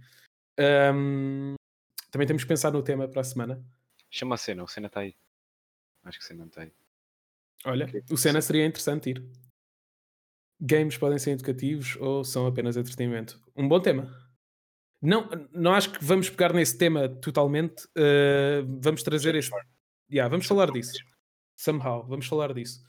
Ahm, 0.58 1.56
também 2.12 2.28
temos 2.28 2.44
que 2.44 2.50
pensar 2.50 2.72
no 2.72 2.82
tema 2.84 3.08
para 3.08 3.22
a 3.22 3.24
semana. 3.24 3.64
Chama 4.10 4.36
a 4.36 4.38
cena, 4.38 4.64
o 4.64 4.68
cena 4.68 4.88
está 4.88 5.02
aí. 5.02 5.16
Acho 6.04 6.20
que 6.20 6.24
o 6.24 6.28
cena 6.28 6.46
está 6.46 6.62
aí. 6.62 6.74
Olha, 7.66 7.88
o 8.10 8.18
cena 8.18 8.42
seria 8.42 8.66
interessante 8.66 9.10
ir. 9.10 9.30
Games 10.60 10.98
podem 10.98 11.20
ser 11.20 11.32
educativos 11.32 11.96
ou 11.98 12.24
são 12.24 12.48
apenas 12.48 12.78
entretenimento? 12.78 13.40
Um 13.56 13.68
bom 13.68 13.80
tema. 13.80 14.27
Não, 15.02 15.30
não 15.52 15.74
acho 15.74 15.92
que 15.92 16.04
vamos 16.04 16.30
pegar 16.30 16.54
nesse 16.54 16.78
tema 16.78 17.08
totalmente. 17.08 17.88
eh, 17.96 18.64
vamos 18.82 19.04
trazer 19.04 19.36
esse. 19.36 19.52
Yeah, 20.12 20.30
vamos 20.30 20.46
falar 20.48 20.72
disso. 20.72 20.94
Somehow, 21.56 22.06
vamos 22.08 22.26
falar 22.28 22.54
disso. 22.54 22.84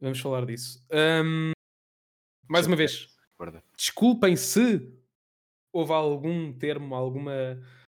Vamos 0.00 0.20
falar 0.20 0.44
disso. 0.46 0.84
Ahm, 0.92 1.52
mais 2.48 2.66
uma 2.66 2.76
vez, 2.76 3.08
Guarda. 3.38 3.62
desculpem 3.76 4.36
se 4.36 4.92
houve 5.72 5.92
algum 5.92 6.52
termo, 6.52 6.94
alguma, 6.94 7.32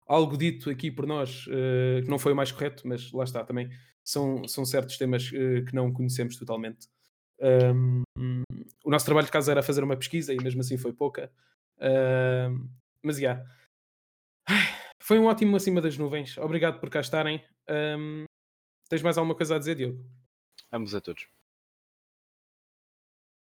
algo 0.06 0.38
dito 0.38 0.70
aqui 0.70 0.92
por 0.92 1.08
nós 1.08 1.46
eh, 1.50 2.02
que 2.04 2.10
não 2.10 2.20
foi 2.20 2.34
o 2.34 2.36
mais 2.36 2.52
correto, 2.52 2.88
mas 2.88 3.12
lá 3.12 3.24
está 3.24 3.44
também. 3.44 3.70
São, 4.04 4.48
são 4.48 4.66
certos 4.66 4.98
temas 4.98 5.32
eh, 5.34 5.62
que 5.62 5.74
não 5.74 5.92
conhecemos 5.94 6.36
totalmente. 6.36 6.88
Ahm, 7.42 8.04
o 8.84 8.90
nosso 8.92 9.06
trabalho 9.06 9.26
de 9.26 9.32
casa 9.32 9.52
era 9.52 9.64
fazer 9.64 9.84
uma 9.84 9.98
pesquisa 9.98 10.34
e 10.34 10.38
mesmo 10.38 10.62
assim 10.62 10.78
foi 10.78 10.94
pouca. 10.94 11.32
Ahm, 11.80 12.68
mas 13.04 13.18
já. 13.18 13.44
Foi 15.02 15.20
um 15.20 15.26
ótimo 15.26 15.56
acima 15.56 15.82
das 15.82 15.98
nuvens. 15.98 16.38
Obrigado 16.38 16.80
por 16.80 16.90
cá 16.90 17.02
estarem. 17.02 17.44
Ahm, 17.68 18.26
tens 18.90 19.02
mais 19.02 19.18
alguma 19.18 19.36
coisa 19.36 19.56
a 19.56 19.60
dizer, 19.60 19.76
Diogo? 19.76 20.04
Ambos 20.72 20.96
a 20.96 21.02
todos. 21.02 21.28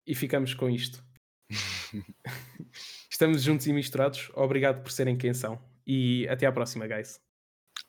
E 0.07 0.15
ficamos 0.15 0.55
com 0.55 0.69
isto. 0.69 1.05
Estamos 3.11 3.43
juntos 3.43 3.67
e 3.67 3.73
misturados. 3.73 4.31
Obrigado 4.35 4.83
por 4.83 4.91
serem 4.91 5.17
quem 5.17 5.35
são. 5.35 5.63
E 5.87 6.27
até 6.29 6.47
à 6.47 6.53
próxima, 6.53 6.87
guys. 6.87 7.21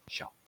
Tchau. 0.09 0.43